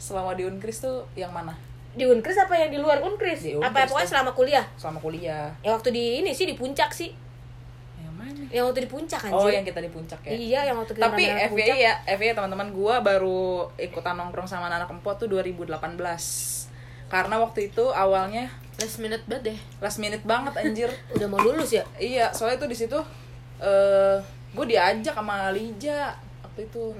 selama 0.00 0.32
di 0.32 0.48
Unkris 0.48 0.80
tuh 0.80 1.04
yang 1.12 1.36
mana? 1.36 1.52
Di 1.92 2.08
unkris 2.08 2.36
apa 2.40 2.56
yang 2.56 2.72
di 2.72 2.80
luar 2.80 3.04
unkris? 3.04 3.44
Di 3.44 3.60
apa 3.60 3.68
Unkris 3.72 3.88
pokoknya 3.92 4.08
selama 4.08 4.30
kuliah? 4.32 4.64
Selama 4.80 5.04
kuliah. 5.04 5.52
Ya 5.60 5.76
waktu 5.76 5.92
di 5.92 6.24
ini 6.24 6.32
sih 6.32 6.48
di 6.48 6.56
puncak 6.56 6.96
sih. 6.96 7.12
Yang 8.00 8.14
mana? 8.16 8.42
Yang 8.48 8.64
waktu 8.72 8.80
di 8.80 8.90
puncak 8.92 9.20
anjir. 9.28 9.36
oh 9.36 9.48
yang 9.52 9.64
kita 9.64 9.80
di 9.84 9.90
puncak 9.92 10.20
ya? 10.24 10.30
Iya 10.32 10.60
yang 10.72 10.76
waktu 10.80 10.92
kita 10.96 11.04
tapi 11.12 11.24
rame-rame 11.28 11.56
ke 11.56 11.64
FYI 11.64 11.76
ya 11.76 11.94
FYI 12.16 12.32
teman-teman 12.36 12.68
gua 12.72 13.04
baru 13.04 13.68
ikutan 13.76 14.16
nongkrong 14.16 14.48
sama 14.48 14.72
anak 14.72 14.88
empot 14.88 15.16
tuh 15.20 15.28
2018 15.28 15.76
karena 17.06 17.38
waktu 17.38 17.70
itu 17.70 17.84
awalnya 17.94 18.50
last 18.76 18.98
minute 19.00 19.24
banget 19.24 19.54
deh. 19.54 19.58
last 19.80 19.98
minute 20.02 20.24
banget 20.26 20.52
anjir. 20.58 20.90
Udah 21.14 21.28
mau 21.30 21.40
lulus 21.40 21.72
ya? 21.72 21.84
Iya 21.96 22.34
soalnya 22.34 22.60
tuh 22.60 22.70
di 22.70 22.76
situ 22.76 22.98
eh 23.62 24.18
gue 24.52 24.64
diajak 24.68 25.14
sama 25.16 25.48
Lija 25.54 26.12
waktu 26.44 26.68
itu. 26.68 26.92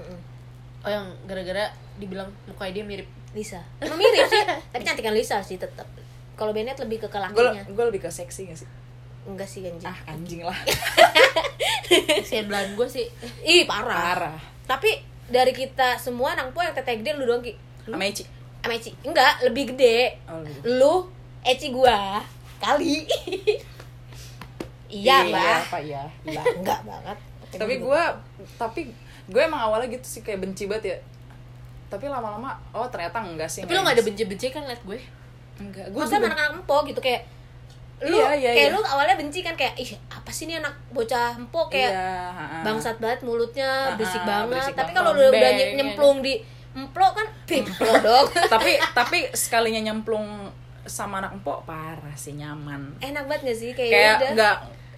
Oh 0.87 0.91
yang 0.91 1.07
gara-gara 1.27 1.73
dibilang 1.99 2.31
mukanya 2.47 2.83
dia 2.83 2.85
mirip. 2.87 3.09
Lisa. 3.37 3.61
Emang 3.83 4.01
mirip 4.01 4.25
sih? 4.31 4.43
Tapi 4.73 4.83
cantikan 4.87 5.13
Lisa 5.13 5.43
sih 5.45 5.61
tetap 5.61 5.85
kalau 6.37 6.53
Bennett 6.53 6.77
lebih 6.81 7.01
ke 7.01 7.09
gue 7.09 7.17
kelakinya 7.17 7.65
gue 7.65 7.85
lebih 7.89 8.01
ke 8.07 8.11
seksi 8.13 8.53
gak 8.53 8.59
sih? 8.61 8.69
Enggak 9.27 9.49
sih 9.51 9.67
anjing. 9.67 9.89
Ah 9.89 9.99
anjing 10.09 10.41
lah. 10.47 10.57
Kesian 12.23 12.47
belan 12.47 12.79
gue 12.79 12.89
sih. 12.89 13.11
Ih 13.43 13.67
parah. 13.67 13.97
parah. 14.15 14.39
Tapi 14.65 15.03
dari 15.27 15.51
kita 15.51 15.99
semua 15.99 16.39
nang 16.39 16.55
po 16.55 16.63
yang 16.63 16.73
teteh 16.73 17.03
gede 17.03 17.19
lu 17.19 17.27
doang 17.27 17.43
ki. 17.43 17.59
Sama 17.85 18.07
Eci 18.07 18.37
sama 18.67 18.75
Eci. 18.75 18.91
Enggak 19.07 19.33
lebih 19.47 19.65
gede. 19.73 20.19
Oh, 20.27 20.43
lebih 20.43 20.55
lu 20.67 20.95
Eci 21.41 21.71
gua 21.71 22.19
kali. 22.59 23.07
Iya 24.87 25.27
lah 25.35 25.59
apa 25.67 25.79
iya 25.83 26.07
Lah, 26.23 26.45
enggak 26.47 26.81
banget. 26.87 27.19
Tapi 27.51 27.75
gue 27.83 28.03
tapi 28.55 28.81
gue 29.27 29.43
emang 29.43 29.59
awalnya 29.67 29.91
gitu 29.91 30.07
sih 30.07 30.23
kayak 30.23 30.47
benci 30.47 30.71
banget 30.71 30.95
ya. 30.95 30.97
Tapi 31.91 32.07
lama-lama 32.07 32.55
oh 32.71 32.87
ternyata 32.87 33.19
enggak 33.23 33.51
sih 33.51 33.67
tapi 33.67 33.75
lo 33.75 33.83
gak 33.83 33.99
ada 33.99 34.05
benci-benci 34.07 34.47
kan 34.55 34.63
liat 34.63 34.83
gue? 34.87 34.99
Enggak 35.59 35.91
gue 35.91 35.99
maksudnya 35.99 36.31
anak-anak 36.31 36.63
empo 36.63 36.77
gitu 36.87 37.01
kayak 37.03 37.23
lu 37.97 38.13
Iya, 38.13 38.29
iya, 38.37 38.51
kayak 38.53 38.69
iya. 38.71 38.77
lu 38.77 38.81
awalnya 38.85 39.17
benci 39.17 39.41
kan 39.41 39.57
kayak 39.57 39.73
ih 39.81 39.91
apa 40.13 40.29
sih 40.29 40.45
nih 40.45 40.61
anak 40.61 40.77
bocah 40.93 41.33
empo 41.33 41.65
kayak 41.73 41.91
iya, 41.97 42.61
bangsat 42.61 43.01
banget 43.01 43.25
mulutnya 43.25 43.91
Ah, 43.91 43.97
berisik 43.97 44.21
ah, 44.21 44.27
banget. 44.29 44.53
berisik 44.53 44.75
tapi 44.77 44.93
kalau 44.93 45.17
udah, 45.17 45.33
udah 45.33 45.51
nyemplung 45.75 46.21
di 46.21 46.37
emplo 46.77 47.09
kan? 47.17 47.27
Emplo 47.49 47.93
dong. 48.05 48.27
Tapi 48.53 48.77
tapi 48.93 49.19
sekalinya 49.33 49.81
nyemplung 49.81 50.53
sama 50.87 51.19
anak 51.19 51.41
empok 51.41 51.65
parah 51.67 52.15
sih 52.15 52.37
nyaman. 52.37 53.01
Enak 53.03 53.27
banget 53.27 53.43
gak 53.51 53.59
sih? 53.59 53.71
Kayak, 53.75 53.91
kayak 54.23 54.39
nggak 54.39 54.57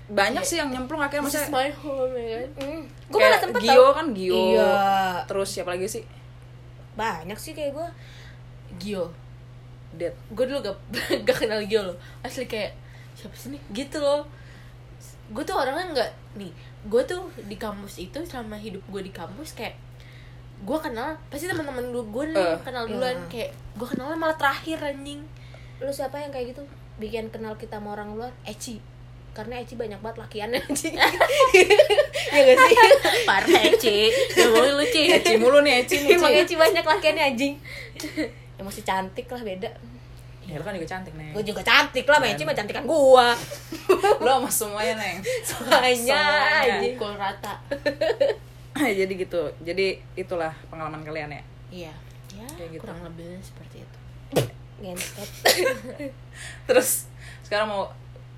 banyak 0.09 0.45
sih 0.45 0.57
yang 0.57 0.73
nyemplung 0.73 1.01
akhirnya 1.01 1.25
maksudnya 1.29 1.53
my 1.53 1.71
home 1.81 2.13
ya 2.17 2.27
kan? 2.41 2.51
Hmm. 2.61 2.83
gue 3.09 3.19
malah 3.21 3.41
sempet 3.41 3.61
Gio 3.65 3.73
tau. 3.77 3.97
kan 3.97 4.07
Gio. 4.13 4.37
Iya. 4.57 4.77
Terus 5.25 5.49
siapa 5.49 5.71
lagi 5.77 5.87
sih? 5.89 6.05
Banyak 6.97 7.39
sih 7.41 7.53
kayak 7.57 7.73
gue 7.73 7.89
Gio. 8.77 9.13
Dead 9.97 10.13
gue 10.13 10.45
dulu 10.45 10.59
gak, 10.61 10.77
gak 11.29 11.37
kenal 11.41 11.61
Gio 11.65 11.81
loh. 11.93 11.97
Asli 12.21 12.45
kayak 12.45 12.77
siapa 13.17 13.33
sih 13.37 13.57
nih? 13.57 13.63
Gitu 13.73 13.97
loh. 14.01 14.29
Gue 15.33 15.45
tuh 15.45 15.57
orangnya 15.57 15.93
nggak 15.93 16.11
nih. 16.41 16.53
Gue 16.89 17.05
tuh 17.05 17.29
di 17.49 17.57
kampus 17.57 18.01
itu 18.01 18.19
selama 18.29 18.57
hidup 18.61 18.85
gue 18.89 19.03
di 19.05 19.13
kampus 19.13 19.57
kayak 19.57 19.77
gue 20.59 20.79
kenal 20.79 21.15
pasti 21.29 21.47
teman-teman 21.47 21.85
dulu 21.85 22.03
gue 22.13 22.25
nih 22.31 22.43
Eh. 22.45 22.59
kenal 22.61 22.85
duluan 22.85 23.15
Iya. 23.15 23.27
kayak 23.29 23.51
gue 23.75 23.89
kenalnya 23.89 24.17
malah 24.17 24.35
terakhir 24.35 24.79
anjing. 24.81 25.23
Lu 25.79 25.89
siapa 25.89 26.17
yang 26.17 26.29
kayak 26.29 26.53
gitu? 26.53 26.63
Bikin 26.97 27.29
kenal 27.29 27.55
kita 27.55 27.79
sama 27.79 27.93
orang 27.93 28.13
luar? 28.13 28.33
Eci. 28.43 28.83
Karena 29.31 29.55
Eci 29.57 29.75
banyak 29.75 29.99
banget 29.99 30.19
lakiannya 30.19 30.59
anjing 30.67 30.95
ya 30.99 31.07
gak 32.45 32.57
sih? 32.59 32.77
Parah 33.29 33.61
Eci. 33.65 33.99
Gak 34.33 34.49
mau 34.49 34.67
lu 34.67 34.85
Ci. 34.85 35.03
Eci 35.13 35.33
mulu 35.37 35.59
nih 35.61 35.81
Eci 35.81 35.97
nih 36.01 36.11
emang 36.13 36.33
Ci. 36.33 36.43
Eci 36.43 36.55
banyak 36.55 36.83
lakiannya 36.83 37.25
anjing. 37.25 37.55
Ya 38.53 38.63
masih 38.63 38.83
cantik 38.83 39.27
lah 39.27 39.39
beda. 39.41 39.71
Ya 40.43 40.57
lu 40.57 40.65
kan 40.65 40.73
juga 40.73 40.89
cantik 40.89 41.13
neng. 41.15 41.31
Gue 41.31 41.45
juga 41.45 41.61
cantik 41.61 42.03
lah 42.03 42.19
sama 42.19 42.27
Eci 42.27 42.43
mah 42.43 42.57
cantikan 42.57 42.83
gua. 42.83 43.31
Lu 44.19 44.29
sama 44.33 44.49
semuanya 44.49 44.97
neng. 44.97 45.21
Semuanya 45.41 45.95
Semuanya. 45.95 46.77
pukul 46.91 47.13
rata 47.15 47.55
jadi 49.01 49.13
gitu. 49.13 49.43
Jadi 49.63 49.99
itulah 50.15 50.53
pengalaman 50.69 51.03
kalian 51.03 51.31
ya? 51.33 51.43
Iya. 51.69 51.93
Ya 52.39 52.47
Kayak 52.55 52.71
gitu. 52.77 52.83
kurang 52.85 53.01
lebihnya 53.03 53.41
seperti 53.43 53.77
itu. 53.83 53.99
Ngentot 54.79 55.31
terus 56.71 57.11
sekarang 57.43 57.67
mau 57.67 57.83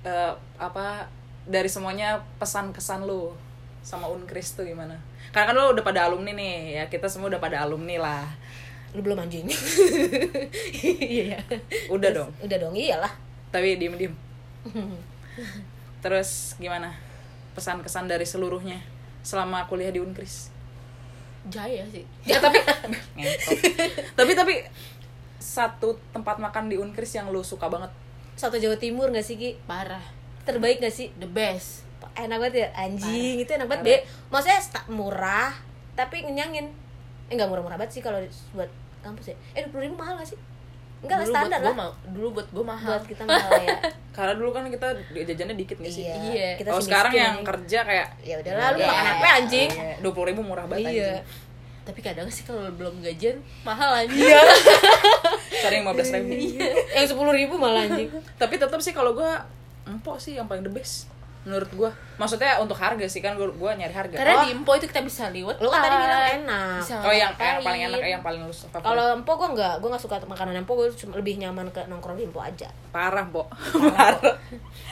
eh, 0.01 0.33
apa 0.57 1.05
dari 1.45 1.69
semuanya 1.69 2.17
pesan 2.41 2.73
kesan 2.73 3.05
lu 3.05 3.29
sama 3.85 4.09
Unkris 4.09 4.57
tuh 4.57 4.65
gimana? 4.65 4.97
Karena 5.29 5.53
kan 5.53 5.55
lu 5.57 5.65
udah 5.77 5.83
pada 5.85 6.09
alumni 6.09 6.33
nih 6.33 6.81
ya 6.81 6.83
kita 6.89 7.05
semua 7.05 7.29
udah 7.29 7.41
pada 7.41 7.61
alumni 7.61 8.01
lah. 8.01 8.25
Lu 8.97 9.05
belum 9.05 9.21
anjing. 9.21 9.45
Iya 11.21 11.37
udah 11.93 12.09
dong. 12.09 12.31
udah 12.41 12.57
dong 12.57 12.73
iyalah. 12.73 13.13
Tapi 13.53 13.77
diem 13.77 13.93
diem. 13.99 14.15
Terus 16.01 16.57
gimana? 16.57 16.95
Pesan 17.53 17.83
kesan 17.85 18.07
dari 18.09 18.25
seluruhnya 18.25 18.79
selama 19.21 19.65
kuliah 19.69 19.93
di 19.93 20.01
Unkris. 20.01 20.49
Jaya 21.49 21.85
sih. 21.89 22.05
Ya 22.25 22.37
tapi 22.37 22.61
tapi 24.17 24.31
tapi 24.37 24.53
satu 25.41 25.97
tempat 26.13 26.37
makan 26.37 26.69
di 26.69 26.77
Unkris 26.77 27.17
yang 27.17 27.33
lu 27.33 27.41
suka 27.41 27.65
banget? 27.69 27.89
Soto 28.37 28.61
Jawa 28.61 28.77
Timur 28.77 29.09
gak 29.09 29.25
sih 29.25 29.37
Ki? 29.37 29.57
Parah. 29.65 30.03
Terbaik 30.45 30.81
gak 30.81 30.93
sih? 30.93 31.09
The 31.17 31.29
best. 31.29 31.85
Enak 32.13 32.37
banget 32.37 32.53
ya? 32.65 32.67
Anjing 32.77 33.41
itu 33.41 33.51
enak 33.53 33.69
banget 33.69 33.81
be. 33.85 33.95
Maksudnya 34.29 34.61
murah 34.91 35.53
tapi 35.97 36.25
ngenyangin. 36.25 36.69
Eh 37.31 37.33
nggak 37.39 37.47
murah-murah 37.47 37.77
banget 37.79 37.97
sih 37.97 38.01
kalau 38.03 38.19
buat 38.53 38.69
kampus 39.01 39.33
ya. 39.33 39.35
Eh 39.57 39.65
dua 39.69 39.81
ribu 39.81 39.97
mahal 39.97 40.19
gak 40.21 40.29
sih 40.29 40.39
enggak 41.01 41.17
lah 41.17 41.25
dulu 41.25 41.33
standar 41.33 41.57
buat 41.57 41.65
lah. 41.65 41.73
gua 41.73 41.81
ma- 41.81 41.97
dulu 42.07 42.27
buat 42.31 42.47
gue 42.47 42.65
mahal. 42.65 42.89
Buat 42.93 43.05
kita 43.05 43.23
mahal 43.25 43.51
ya. 43.59 43.77
Karena 44.15 44.33
dulu 44.35 44.49
kan 44.51 44.63
kita 44.67 44.87
jajannya 45.09 45.55
dikit 45.55 45.77
gak 45.77 45.89
sih? 45.89 46.03
Iya, 46.03 46.15
Iya. 46.29 46.49
kita 46.59 46.69
oh 46.69 46.77
sih 46.77 46.85
sekarang 46.85 47.13
yang 47.13 47.35
kerja 47.41 47.79
kayak 47.81 48.07
ya 48.21 48.35
udahlah 48.37 48.67
lu 48.69 48.77
Udah. 48.77 48.87
makan 48.87 49.05
apa 49.09 49.27
anjing? 49.35 49.69
Dua 49.97 50.11
puluh 50.11 50.27
ribu 50.29 50.41
murah 50.41 50.65
banget 50.65 50.91
iya. 50.91 51.09
anjing. 51.17 51.49
Tapi 51.81 51.99
kadang 51.99 52.27
sih 52.29 52.43
kalau 52.43 52.69
belum 52.71 53.01
gajian 53.01 53.41
mahal 53.63 53.89
anjing. 53.97 54.21
Iya. 54.21 54.41
Sering 55.61 55.81
lima 55.81 55.93
belas 55.93 56.09
ribu. 56.11 56.33
Yang 56.91 57.05
sepuluh 57.07 57.33
ribu 57.33 57.55
malah 57.55 57.83
anjing. 57.83 58.09
Tapi 58.35 58.55
tetap 58.55 58.77
sih 58.77 58.91
kalau 58.91 59.11
gue 59.11 59.31
empok 59.83 60.21
sih 60.21 60.37
yang 60.37 60.45
paling 60.45 60.61
the 60.61 60.69
best 60.69 61.09
menurut 61.41 61.71
gua 61.71 61.89
maksudnya 62.15 62.53
untuk 62.57 62.75
harga 62.75 63.01
sih 63.03 63.17
kan 63.17 63.33
gua, 63.33 63.49
gua 63.49 63.73
nyari 63.73 63.89
harga 63.89 64.13
karena 64.13 64.33
Oh, 64.35 64.43
di 64.43 64.53
Empo 64.53 64.71
itu 64.71 64.85
kita 64.85 65.01
bisa 65.01 65.25
liwet 65.27 65.57
Lu 65.57 65.67
kan 65.67 65.81
tadi 65.81 65.97
bilang 65.97 66.21
enak. 66.39 66.77
bisa 66.79 66.95
oh 66.97 67.09
yang, 67.09 67.33
ngapain. 67.33 67.49
yang 67.49 67.61
paling 67.63 67.81
enak 67.83 67.99
yang 68.07 68.21
paling 68.21 68.41
lu 68.41 68.53
favorit. 68.53 68.83
Kalau 68.83 69.03
empo 69.11 69.31
gue 69.33 69.49
nggak, 69.51 69.73
gue 69.75 69.89
nggak 69.89 69.99
suka 69.99 70.15
makanan 70.23 70.53
empo, 70.55 70.71
gue 70.75 70.87
cuma 70.91 71.13
lebih 71.15 71.35
nyaman 71.35 71.65
ke 71.67 71.81
nongkrong 71.83 72.13
di 72.15 72.23
empo 72.23 72.37
aja. 72.37 72.69
parah 72.89 73.25
po 73.25 73.49
parah 73.89 74.21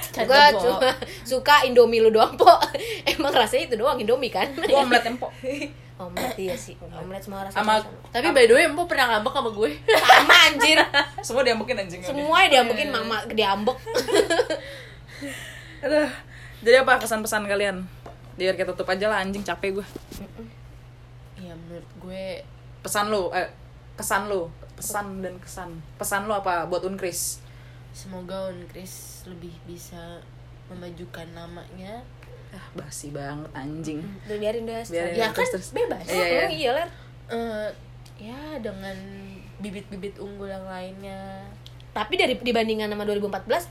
Gue 0.09 0.25
Bo. 0.25 0.57
cuma 0.59 0.89
suka 1.21 1.55
Indomie 1.63 1.99
lu 1.99 2.09
doang 2.09 2.33
po. 2.33 2.49
Emang 3.07 3.29
rasanya 3.29 3.63
itu 3.65 3.75
doang 3.75 3.95
Indomie 3.95 4.27
kan? 4.27 4.49
gua 4.49 4.81
omelet 4.81 5.05
tempo 5.05 5.29
Omelet 5.99 6.33
iya 6.33 6.55
sih, 6.55 6.73
omelet 6.79 7.19
semua 7.19 7.43
rasanya 7.43 7.59
Sama- 7.59 7.77
sama. 7.77 8.09
tapi 8.09 8.27
by 8.31 8.47
the 8.47 8.55
way 8.55 8.65
Empo 8.65 8.83
pernah 8.83 9.05
ngambek 9.11 9.33
sama 9.35 9.49
gue 9.51 9.69
Sama 9.93 10.33
anjir. 10.47 10.77
semua 11.21 11.41
dia 11.43 11.53
mungkin 11.53 11.75
anjing 11.77 12.01
Semua 12.01 12.39
dia 12.43 12.63
mungkin 12.63 12.89
mama 12.89 13.21
diambek. 13.29 13.77
Aduh. 15.79 16.09
Jadi 16.63 16.83
apa 16.83 16.99
kesan-pesan 16.99 17.47
kalian? 17.47 17.87
Biar 18.35 18.55
kita 18.55 18.71
tutup 18.75 18.87
aja 18.91 19.11
lah 19.11 19.23
anjing 19.23 19.43
capek 19.43 19.79
gua. 19.79 19.87
Ya 21.39 21.55
menurut 21.55 21.87
gue 22.03 22.43
pesan 22.83 23.11
lu 23.11 23.31
eh 23.31 23.47
kesan 23.95 24.27
lu. 24.27 24.51
Pesan 24.75 25.23
dan 25.23 25.35
kesan. 25.43 25.69
Pesan 25.99 26.27
lu 26.27 26.33
apa 26.35 26.67
buat 26.67 26.83
unkris? 26.87 27.43
Semoga 27.89 28.53
Unkris 28.53 29.25
lebih 29.25 29.51
bisa 29.65 30.21
memajukan 30.69 31.25
namanya. 31.33 31.99
Ah 32.53 32.65
basi 32.77 33.11
banget 33.11 33.49
anjing. 33.51 33.99
Udah 34.29 34.37
biarin 34.39 34.63
deh. 34.63 34.85
Biarin. 34.87 35.15
ya 35.19 35.27
kan 35.33 35.45
terus, 35.45 35.73
bebas. 35.73 36.05
Iya, 36.05 36.25
iya. 36.25 36.43
Oh, 36.45 36.51
iya 36.53 36.69
ler. 36.75 36.89
Eh, 37.29 37.69
ya 38.19 38.39
dengan 38.61 38.97
bibit-bibit 39.59 40.15
unggul 40.21 40.47
yang 40.47 40.63
lainnya. 40.63 41.43
Tapi 41.91 42.15
dari 42.15 42.37
dibandingkan 42.37 42.87
sama 42.87 43.03
2014, 43.03 43.67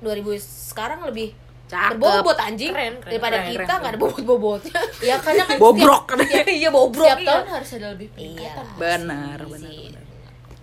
2000 0.00 0.40
sekarang 0.72 1.04
lebih 1.04 1.34
Cakep. 1.70 1.94
berbobot 1.94 2.34
anjing 2.36 2.70
Keren, 2.70 2.94
keren, 2.96 3.06
daripada 3.06 3.36
keren, 3.38 3.52
kita 3.52 3.72
nggak 3.72 3.90
ada 3.90 3.98
bobot-bobotnya. 3.98 4.80
ya 5.00 5.16
karena 5.16 5.42
kan 5.44 5.56
bobrok 5.56 6.02
Iya, 6.20 6.42
iya 6.50 6.68
bobrok. 6.68 7.06
setiap 7.06 7.20
iya. 7.20 7.28
tahun 7.30 7.46
harus 7.48 7.70
ada 7.72 7.86
lebih 7.90 8.08
Iya. 8.08 8.14
peningkatan 8.16 8.66
benar 8.74 9.38
Sih, 9.38 9.48
benar 9.48 9.70
benar. 9.86 10.02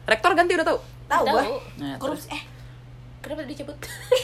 rektor 0.05 0.31
ganti 0.33 0.51
udah 0.53 0.67
tahu 0.67 0.79
Tahu 1.07 1.23
gua. 1.25 1.43
Nah, 1.79 1.95
Korupsi 1.95 2.27
eh 2.29 2.43
kenapa 3.17 3.43
dicabut 3.43 3.75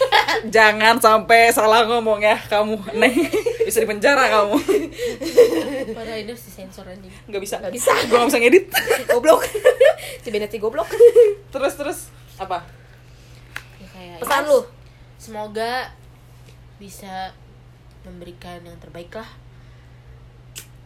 jangan 0.56 0.96
sampai 0.98 1.48
salah 1.50 1.84
ngomong 1.86 2.20
ya 2.20 2.36
kamu 2.42 2.76
neng 2.94 3.16
bisa 3.62 3.80
dipenjara 3.80 4.28
kamu 4.30 4.56
padahal 5.90 6.18
ini 6.18 6.30
harus 6.30 6.40
disensor 6.42 6.84
anjing 6.86 7.12
nggak 7.26 7.42
bisa 7.42 7.56
Nggak 7.58 7.74
bisa. 7.74 7.92
gue 7.98 8.12
nggak 8.14 8.28
bisa 8.28 8.40
ngedit 8.40 8.66
goblok. 9.06 9.42
si 10.20 10.28
Bennett 10.30 10.48
si 10.48 10.58
goblok. 10.58 10.88
terus 11.50 11.74
terus 11.74 12.00
apa 12.36 12.64
ya 13.78 13.88
kayak 13.90 14.18
Pesan 14.20 14.42
ya, 14.42 14.50
lu. 14.50 14.60
semoga 15.18 15.72
bisa 16.84 17.32
memberikan 18.04 18.60
yang 18.60 18.76
terbaik 18.78 19.10
lah 19.10 19.30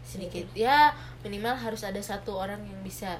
sedikit 0.04 0.46
ya 0.54 0.94
minimal 1.20 1.52
harus 1.54 1.82
ada 1.82 1.98
satu 2.00 2.38
orang 2.38 2.62
yang 2.62 2.80
bisa 2.80 3.18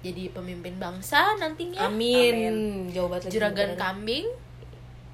jadi 0.00 0.28
pemimpin 0.30 0.76
bangsa 0.76 1.36
nantinya 1.36 1.84
Amin. 1.84 2.88
Jauh 2.88 3.04
banget 3.06 3.26
lagi 3.26 3.34
juragan 3.34 3.68
beneran. 3.70 3.80
kambing 3.80 4.26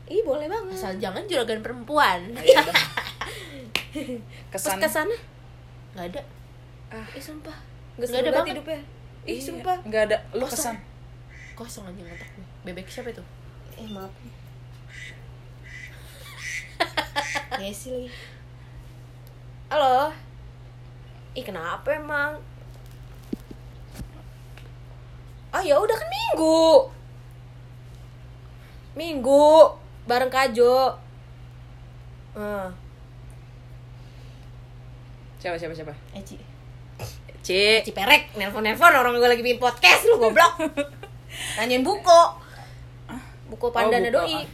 Ih, 0.06 0.22
boleh 0.22 0.46
banget. 0.46 0.74
asal 0.76 0.94
jangan 0.96 1.22
juragan 1.24 1.58
perempuan 1.60 2.20
kesan 4.52 4.76
Terus 4.76 4.82
kesannya? 4.82 5.18
nggak 5.92 6.06
ada 6.08 6.22
Ih, 7.10 7.18
sumpah. 7.18 7.56
Nggak 7.96 8.08
Gak 8.08 8.20
ada 8.20 8.30
banget. 8.32 8.54
hidupnya. 8.54 8.78
Ih, 9.24 9.34
Iya, 9.34 9.42
sumpah. 9.42 9.76
nggak 9.82 10.02
ada 10.04 10.16
lu 10.32 10.44
Kosong. 10.44 10.54
kesan 10.54 10.76
kosong 11.56 11.84
aja 11.84 12.02
otak 12.06 12.28
gue 12.30 12.46
bebek 12.62 12.86
siapa 12.86 13.10
itu 13.10 13.24
Eh, 13.74 13.88
maaf. 13.88 14.12
Ya 17.54 17.70
sih 17.70 17.90
lagi. 17.94 18.10
Halo. 19.70 20.10
Ih, 21.38 21.44
kenapa 21.46 21.94
emang? 21.94 22.42
Ah, 25.54 25.62
ya 25.62 25.78
udah 25.78 25.94
kan 25.94 26.08
minggu. 26.10 26.90
Minggu 28.98 29.46
bareng 30.10 30.32
Kajo. 30.32 30.98
Ah. 32.36 32.68
siapa 35.40 35.56
siapa 35.62 35.72
siapa 35.72 35.94
Eci 36.12 36.36
C 37.40 37.80
Ciperek, 37.80 38.34
nelpon-nelpon 38.34 38.92
orang 38.92 39.14
gue 39.14 39.30
lagi 39.30 39.40
bikin 39.40 39.62
podcast 39.62 40.04
lu 40.10 40.18
goblok. 40.18 40.58
Nanyain 41.56 41.86
buko. 41.86 42.42
Buko 43.46 43.70
Pandana 43.70 44.10
buko, 44.10 44.26
Doi. 44.26 44.42
ah. 44.42 44.44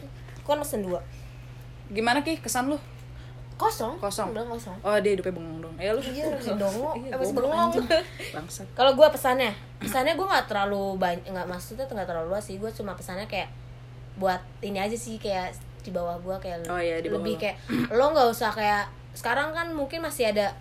Kan 0.44 0.60
dua. 0.84 1.00
Gimana 1.92 2.18
ki 2.20 2.36
kesan 2.38 2.66
lu 2.66 2.78
kosong 3.54 3.94
Kosong. 3.96 4.32
bilang 4.32 4.48
kosong 4.48 4.74
oh 4.80 4.96
dia 4.96 5.12
hidupnya 5.12 5.32
bengong 5.32 5.60
dong 5.60 5.74
ya 5.76 5.92
lu 5.92 6.00
Iya, 6.02 6.34
dongo. 6.56 6.96
Iya, 6.96 7.14
Eh, 7.14 7.30
bengong. 7.30 7.70
bangsat 8.34 8.66
Kalau 8.72 8.92
gue 8.92 9.06
pesannya, 9.08 9.52
pesannya 9.78 10.12
gue 10.12 10.24
nggak 10.24 10.46
terlalu 10.46 10.96
banyak, 10.96 11.22
nggak 11.24 11.46
maksudnya 11.46 11.84
tuh 11.84 11.94
nggak 11.94 12.08
terlalu 12.08 12.26
luas 12.28 12.42
sih. 12.42 12.56
Gue 12.56 12.70
cuma 12.70 12.92
pesannya 12.92 13.24
kayak 13.24 13.52
buat 14.14 14.40
ini 14.60 14.76
aja 14.76 14.94
sih 14.94 15.16
kayak 15.16 15.54
di 15.78 15.90
bawah 15.90 16.18
gue 16.18 16.36
kayak 16.38 16.66
Oh, 16.66 16.76
iya, 16.76 16.98
di 16.98 17.06
bawah 17.06 17.20
lebih 17.20 17.34
lo. 17.34 17.40
kayak 17.40 17.56
lo 17.92 18.04
nggak 18.08 18.28
usah 18.28 18.50
kayak 18.50 18.84
sekarang 19.12 19.50
kan 19.50 19.70
mungkin 19.70 20.00
masih 20.00 20.26
ada 20.28 20.56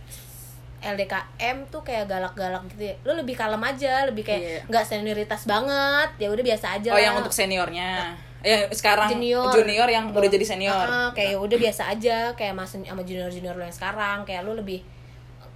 LDKM 0.79 1.57
tuh 1.67 1.81
kayak 1.81 2.05
galak-galak 2.05 2.65
gitu 2.67 2.83
ya. 2.83 2.95
Lo 3.01 3.13
lebih 3.13 3.33
kalem 3.33 3.61
aja, 3.61 3.93
lebih 4.03 4.21
Iya. 4.23 4.29
kayak 4.31 4.41
nggak 4.67 4.83
senioritas 4.83 5.41
banget. 5.45 6.09
Ya 6.17 6.27
udah 6.27 6.43
biasa 6.43 6.65
aja 6.75 6.89
oh 6.89 6.95
lah. 6.95 7.01
yang 7.01 7.15
untuk 7.17 7.33
seniornya 7.33 8.13
ya 8.41 8.65
sekarang 8.73 9.09
Junior. 9.17 9.53
junior 9.53 9.85
yang 9.89 10.09
udah 10.09 10.29
jadi 10.29 10.45
senior. 10.45 10.73
Ah, 10.73 11.09
kayak 11.13 11.33
ya 11.33 11.37
udah 11.37 11.57
biasa 11.61 11.93
aja 11.93 12.17
kayak 12.33 12.53
mas 12.57 12.73
sama 12.73 13.01
junior 13.05 13.29
junior 13.29 13.53
lo 13.53 13.61
yang 13.61 13.73
sekarang 13.73 14.25
kayak 14.25 14.41
lo 14.41 14.57
lebih 14.57 14.81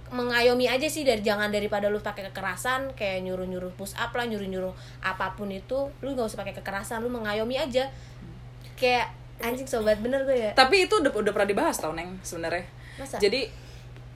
mengayomi 0.06 0.70
aja 0.70 0.86
sih 0.86 1.02
dari 1.02 1.18
jangan 1.18 1.50
daripada 1.50 1.90
lu 1.90 1.98
pakai 1.98 2.30
kekerasan 2.30 2.94
kayak 2.94 3.26
nyuruh 3.26 3.42
nyuruh 3.42 3.74
push 3.74 3.98
up 3.98 4.14
lah 4.14 4.22
nyuruh 4.22 4.46
nyuruh 4.46 4.74
apa 5.02 5.34
pun 5.34 5.50
itu 5.50 5.90
lu 5.98 6.14
nggak 6.14 6.30
usah 6.30 6.38
pakai 6.38 6.54
kekerasan 6.54 7.02
lu 7.02 7.10
mengayomi 7.10 7.58
aja. 7.58 7.90
Kayak 8.78 9.10
anjing 9.42 9.66
sobat 9.66 9.98
bener 9.98 10.22
gue 10.22 10.36
ya. 10.38 10.50
Tapi 10.54 10.86
itu 10.86 10.94
udah 11.02 11.10
udah 11.10 11.32
pernah 11.34 11.48
dibahas 11.50 11.76
tau 11.82 11.90
neng 11.92 12.22
sebenarnya. 12.22 12.64
Masa? 12.96 13.20
jadi 13.20 13.50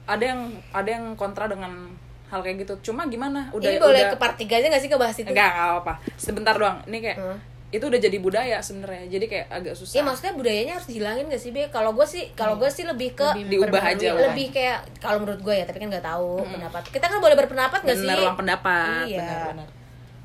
ada 0.09 0.23
yang 0.25 0.41
ada 0.73 0.89
yang 0.89 1.05
kontra 1.13 1.45
dengan 1.45 1.91
hal 2.31 2.39
kayak 2.41 2.63
gitu. 2.65 2.91
Cuma 2.91 3.05
gimana? 3.11 3.51
Udah 3.51 3.69
ini 3.69 3.77
boleh 3.77 4.01
udah 4.07 4.11
ke 4.15 4.17
part 4.17 4.35
3 4.39 4.47
aja 4.47 4.67
gak 4.71 4.81
sih 4.81 4.89
ngebahas 4.89 5.17
itu? 5.19 5.29
Enggak 5.29 5.51
enggak 5.51 5.69
apa 5.83 5.93
sebentar 6.15 6.55
doang. 6.55 6.79
Ini 6.87 6.97
kayak 7.03 7.17
Hmm. 7.19 7.37
Itu 7.71 7.83
udah 7.87 7.99
jadi 8.03 8.17
budaya 8.19 8.59
sebenarnya. 8.59 9.07
Jadi 9.07 9.25
kayak 9.31 9.47
agak 9.47 9.73
susah. 9.79 9.95
Ya 9.95 10.03
maksudnya 10.03 10.35
budayanya 10.35 10.73
harus 10.75 10.87
dihilangin 10.91 11.31
gak 11.31 11.39
sih 11.39 11.55
be? 11.55 11.71
Kalau 11.71 11.95
gue 11.95 12.03
sih 12.03 12.27
kalau 12.35 12.59
gue 12.59 12.67
sih 12.67 12.83
lebih 12.83 13.15
ke 13.15 13.23
Lebih 13.39 13.63
diubah 13.63 13.83
aja 13.83 14.11
lah. 14.11 14.21
lebih 14.31 14.51
kayak 14.51 14.83
kalau 14.99 15.23
menurut 15.23 15.39
gue 15.39 15.55
ya 15.55 15.63
tapi 15.63 15.79
kan 15.79 15.87
nggak 15.87 16.03
tahu 16.03 16.43
pendapat. 16.43 16.81
Kita 16.91 17.05
kan 17.07 17.17
boleh 17.17 17.35
berpendapat 17.39 17.79
gak 17.81 17.95
sih? 17.95 18.03
benar 18.03 18.17
ruang 18.19 18.37
pendapat. 18.37 19.07
Iya. 19.07 19.19
benar 19.23 19.39
benar 19.55 19.67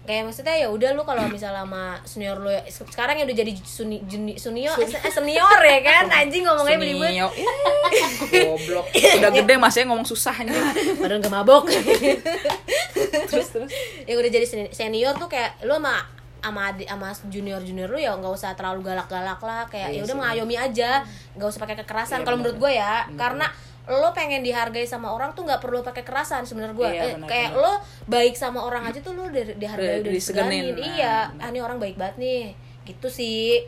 kayak 0.06 0.22
maksudnya 0.22 0.54
ya 0.54 0.70
udah 0.70 0.94
lu 0.94 1.02
kalau 1.02 1.26
misalnya 1.26 1.66
sama 1.66 1.98
senior 2.06 2.38
lu 2.38 2.46
ya 2.46 2.62
sekarang 2.70 3.18
yang 3.18 3.26
udah 3.26 3.38
jadi 3.42 3.52
suni, 3.58 3.98
juni, 4.06 4.38
senior 4.38 4.78
eh, 4.78 5.10
senior 5.10 5.58
ya 5.58 5.80
kan? 5.82 6.06
Anjing 6.06 6.46
ngomongnya 6.46 6.78
belibet. 6.78 7.10
Sunio 7.10 7.28
goblok. 8.54 8.86
Udah 8.94 9.30
gede 9.34 9.54
masih 9.58 9.82
ngomong 9.90 10.06
susah 10.06 10.30
anjing. 10.30 10.62
Padahal 11.02 11.18
gak 11.18 11.34
mabok. 11.34 11.66
Terus 13.30 13.48
terus. 13.50 13.70
Yang 14.06 14.16
udah 14.22 14.30
jadi 14.30 14.46
seni- 14.46 14.72
senior 14.72 15.18
tuh 15.18 15.26
kayak 15.26 15.58
lu 15.66 15.74
sama 15.74 16.06
sama 16.46 16.70
adik 16.70 16.86
sama 16.86 17.08
junior 17.26 17.60
junior 17.60 17.86
lu 17.86 17.98
ya 17.98 18.12
nggak 18.12 18.30
usah 18.30 18.52
terlalu 18.52 18.80
galak-galak 18.84 19.38
lah 19.38 19.66
kayak 19.66 19.90
Iya 19.90 19.96
ya 19.96 20.02
udah 20.04 20.16
mengayomi 20.16 20.56
aja 20.56 20.90
nggak 21.32 21.48
usah 21.48 21.60
pakai 21.60 21.76
kekerasan 21.78 22.18
Iya, 22.18 22.24
kalau 22.24 22.36
menurut 22.38 22.56
gue 22.56 22.72
ya. 22.72 22.94
Bener. 23.04 23.18
karena 23.18 23.46
lo 23.86 24.10
pengen 24.10 24.42
dihargai 24.42 24.82
sama 24.82 25.08
orang 25.08 25.30
tuh 25.30 25.42
nggak 25.42 25.58
perlu 25.58 25.78
pakai 25.80 26.02
kekerasan 26.02 26.42
sebenarnya 26.42 26.74
gue 26.74 26.88
Iya, 26.88 27.02
Eh, 27.02 27.12
bener, 27.16 27.28
kayak 27.28 27.50
bener. 27.52 27.62
lo 27.62 27.72
baik 28.04 28.34
sama 28.34 28.58
orang 28.60 28.82
aja 28.84 28.98
tuh 28.98 29.12
lo 29.12 29.26
dihargai 29.28 30.00
Udah 30.00 30.10
disegenin, 30.10 30.14
diseganin. 30.14 30.64
Nah, 30.72 30.86
iya 30.92 31.14
ah 31.36 31.48
ini 31.48 31.58
orang 31.58 31.78
baik 31.78 31.94
banget 31.94 32.16
nih. 32.16 32.42
Gitu 32.84 33.06
sih. 33.08 33.62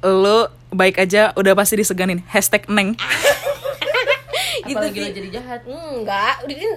Lo 0.00 0.38
baik 0.68 0.98
aja 0.98 1.32
udah 1.32 1.52
pasti 1.52 1.74
diseganin. 1.74 2.22
Hashtag 2.26 2.68
neng 2.68 2.94
gitu 4.64 4.76
apalagi 4.80 4.96
sih 4.96 5.04
lo 5.04 5.10
jadi 5.12 5.28
jahat. 5.30 5.60
Enggak. 5.64 6.34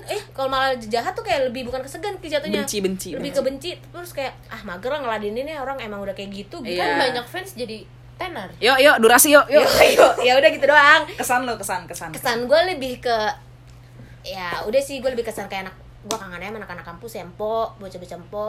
Eh 0.07 0.21
kalau 0.31 0.49
malah 0.49 0.71
jahat 0.75 1.11
tuh 1.11 1.23
kayak 1.23 1.49
lebih 1.49 1.67
bukan 1.67 1.81
kesegan 1.81 2.15
sih 2.19 2.29
jatuhnya. 2.29 2.61
Benci 2.63 2.77
benci 2.83 3.09
lebih 3.15 3.31
ke 3.31 3.41
benci 3.41 3.71
terus 3.79 4.11
kayak 4.11 4.33
ah 4.47 4.61
mager 4.63 4.91
lah 4.91 5.01
ngeladeninnya 5.03 5.59
orang 5.59 5.77
emang 5.79 5.99
udah 5.99 6.13
kayak 6.13 6.31
gitu. 6.31 6.59
Gitu 6.61 6.77
Iya. 6.77 6.85
kan 6.85 7.11
banyak 7.11 7.25
fans 7.25 7.51
jadi 7.55 7.77
tenar. 8.17 8.49
Yuk 8.57 8.77
yuk 8.81 8.95
durasi 8.97 9.29
yuk 9.31 9.45
yuk 9.47 9.65
yuk 9.93 10.13
ya 10.21 10.33
udah 10.35 10.49
gitu 10.49 10.65
doang. 10.65 11.01
Kesan 11.15 11.45
lo 11.45 11.53
kesan 11.55 11.85
kesan. 11.85 12.09
Kesan 12.11 12.45
gue 12.45 12.61
lebih 12.75 12.99
ke 12.99 13.17
ya 14.27 14.63
udah 14.67 14.81
sih 14.83 14.99
gue 14.99 15.07
lebih 15.07 15.23
kesan 15.23 15.47
kayak 15.47 15.71
anak 15.71 15.75
gue 16.07 16.17
kangennya 16.17 16.51
sama 16.51 16.57
anak-anak 16.63 16.85
kampus 16.85 17.11
ya 17.15 17.23
empo 17.23 17.71
bocah-bocah 17.79 18.17
empo 18.17 18.47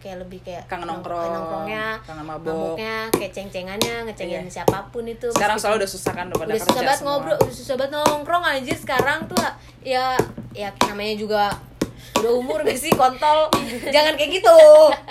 kayak 0.00 0.16
lebih 0.18 0.40
kayak 0.40 0.64
Kangen 0.64 0.84
nong- 0.84 1.04
nongkrong, 1.04 1.28
nongkrongnya 1.30 1.86
kangen 2.02 2.24
mabok. 2.24 2.48
maboknya 2.74 2.96
kayak 3.12 3.32
ceng-cengannya 3.32 3.94
ngecengin 4.04 4.42
Iya. 4.42 4.50
siapa 4.50 4.88
pun 4.88 5.04
itu. 5.04 5.28
Sekarang 5.30 5.54
Meskipun- 5.54 5.62
selalu 5.62 5.76
udah 5.78 5.90
susah 5.90 6.12
kan 6.12 6.24
udah 6.26 6.38
pada 6.38 6.48
udah 6.48 6.58
susah 6.58 6.82
banget 6.82 7.00
ngobrol 7.02 7.36
udah 7.38 7.54
susah 7.54 7.74
banget 7.76 7.92
nongkrong 7.94 8.44
anjir 8.44 8.74
sekarang 8.74 9.18
tuh 9.26 9.38
ya 9.80 10.16
ya 10.50 10.68
namanya 10.82 11.14
juga 11.14 11.42
udah 12.16 12.32
umur 12.32 12.58
gak 12.62 12.76
sih 12.76 12.90
kontol. 12.90 13.46
Jangan 13.94 14.12
kayak 14.14 14.30
gitu. 14.34 14.56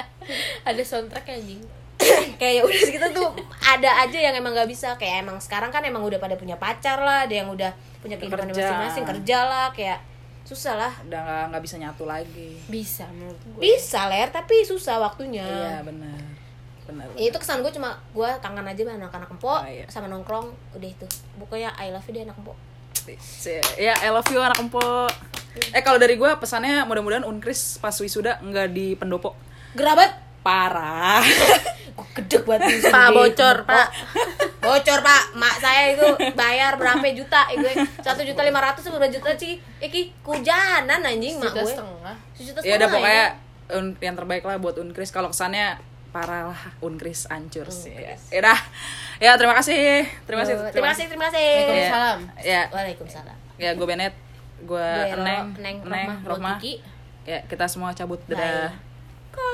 Ada 0.68 0.82
soundtrack 0.82 1.26
anjing? 1.28 1.62
Kayak 2.40 2.54
ya 2.54 2.62
udah 2.64 2.80
kita 2.88 3.08
tuh 3.12 3.28
ada 3.60 3.92
aja 4.00 4.18
yang 4.18 4.32
emang 4.32 4.54
nggak 4.54 4.68
bisa. 4.68 4.96
Kayak 4.96 5.22
emang 5.22 5.36
sekarang 5.38 5.68
kan 5.68 5.82
emang 5.82 6.00
udah 6.00 6.16
pada 6.16 6.34
punya 6.34 6.56
pacar 6.56 6.96
lah 6.98 7.28
ada 7.28 7.34
yang 7.34 7.50
udah 7.50 7.68
punya 8.00 8.16
kehidupan 8.16 8.48
masing-masing 8.48 9.04
kerja 9.06 9.40
lah 9.44 9.68
kayak 9.70 10.00
susah 10.50 10.74
lah 10.74 10.94
udah 11.06 11.20
nggak 11.22 11.44
nggak 11.54 11.64
bisa 11.64 11.76
nyatu 11.78 12.10
lagi. 12.10 12.58
Bisa 12.66 13.06
menurut 13.14 13.38
gue. 13.38 13.62
Bisa 13.62 14.10
ler 14.10 14.34
tapi 14.34 14.66
susah 14.66 14.98
waktunya. 14.98 15.46
Iya 15.46 15.86
benar. 15.86 16.18
Benar 16.90 17.06
Ya, 17.14 17.30
itu 17.30 17.38
kesan 17.38 17.62
gue 17.62 17.70
cuma 17.70 18.02
gue 18.12 18.30
kangen 18.42 18.66
aja 18.66 18.82
sama 18.82 18.98
anak-anak 18.98 19.30
empo 19.30 19.54
Oh, 19.54 19.62
iya. 19.62 19.86
sama 19.86 20.10
nongkrong 20.10 20.50
udah 20.74 20.90
itu. 20.90 21.06
Pokoknya 21.38 21.70
I 21.78 21.94
love 21.94 22.10
you 22.10 22.18
deh 22.18 22.26
anak 22.26 22.34
empo 22.42 22.58
ya 23.78 23.94
I 24.06 24.10
love 24.14 24.30
you 24.30 24.38
anak 24.38 24.58
empo 24.58 25.10
eh 25.74 25.82
kalau 25.82 25.98
dari 25.98 26.14
gue 26.14 26.30
pesannya 26.38 26.86
mudah-mudahan 26.86 27.26
unkris 27.26 27.82
pas 27.82 27.94
wisuda 27.98 28.38
nggak 28.42 28.68
di 28.70 28.94
pendopo. 28.94 29.34
Gerabat 29.74 30.29
parah. 30.40 31.20
Gue 31.92 32.08
gedek 32.16 32.44
buat 32.44 32.64
Pak, 32.64 33.08
bocor, 33.12 33.58
Pak. 33.64 33.88
bocor 34.60 35.00
pak. 35.00 35.24
Mak 35.36 35.56
saya 35.60 35.92
itu 35.92 36.08
bayar 36.32 36.76
berapa 36.76 37.04
juta? 37.12 37.52
Eh, 37.52 37.58
gue 37.58 37.72
satu 38.00 38.24
juta 38.24 38.40
lima 38.42 38.60
ratus 38.60 38.88
berapa 38.88 39.08
juta 39.08 39.36
sih 39.36 39.60
iki 39.78 40.16
kujanan 40.22 41.00
anjing 41.00 41.38
mak 41.38 41.52
gue. 41.52 41.68
setengah. 41.68 42.16
Sejuta 42.34 42.58
ya 42.60 42.76
udah 42.76 42.88
setengah 42.88 42.94
pokoknya 42.94 43.26
un- 43.76 44.00
yang 44.00 44.16
terbaik 44.16 44.44
lah 44.44 44.56
buat 44.58 44.76
unkris. 44.78 45.12
Kalau 45.12 45.28
kesannya 45.30 45.76
parah 46.10 46.50
lah 46.50 46.62
unkris 46.80 47.28
hancur 47.28 47.68
sih. 47.68 47.94
Ya 47.94 48.16
ya 48.32 48.40
udah. 48.42 48.60
Ya 49.20 49.32
terima 49.36 49.54
kasih. 49.54 50.08
Terima 50.24 50.42
kasih 50.42 50.56
Terima 50.72 50.90
kasih, 50.90 51.06
terima 51.06 51.26
kasih. 51.28 51.48
Waalaikumsalam. 51.68 52.20
ya. 52.40 52.62
Waalaikumsalam. 52.72 53.38
ya 53.60 53.70
gue 53.76 53.84
Bennett 53.84 54.16
gue 54.60 54.88
Neng 55.20 55.56
Neng, 55.60 55.78
Neng 55.84 56.08
Kiki. 56.60 56.80
ya 57.24 57.44
kita 57.44 57.68
semua 57.68 57.92
cabut 57.92 58.20
Bye. 58.24 58.36
dadah 58.36 58.72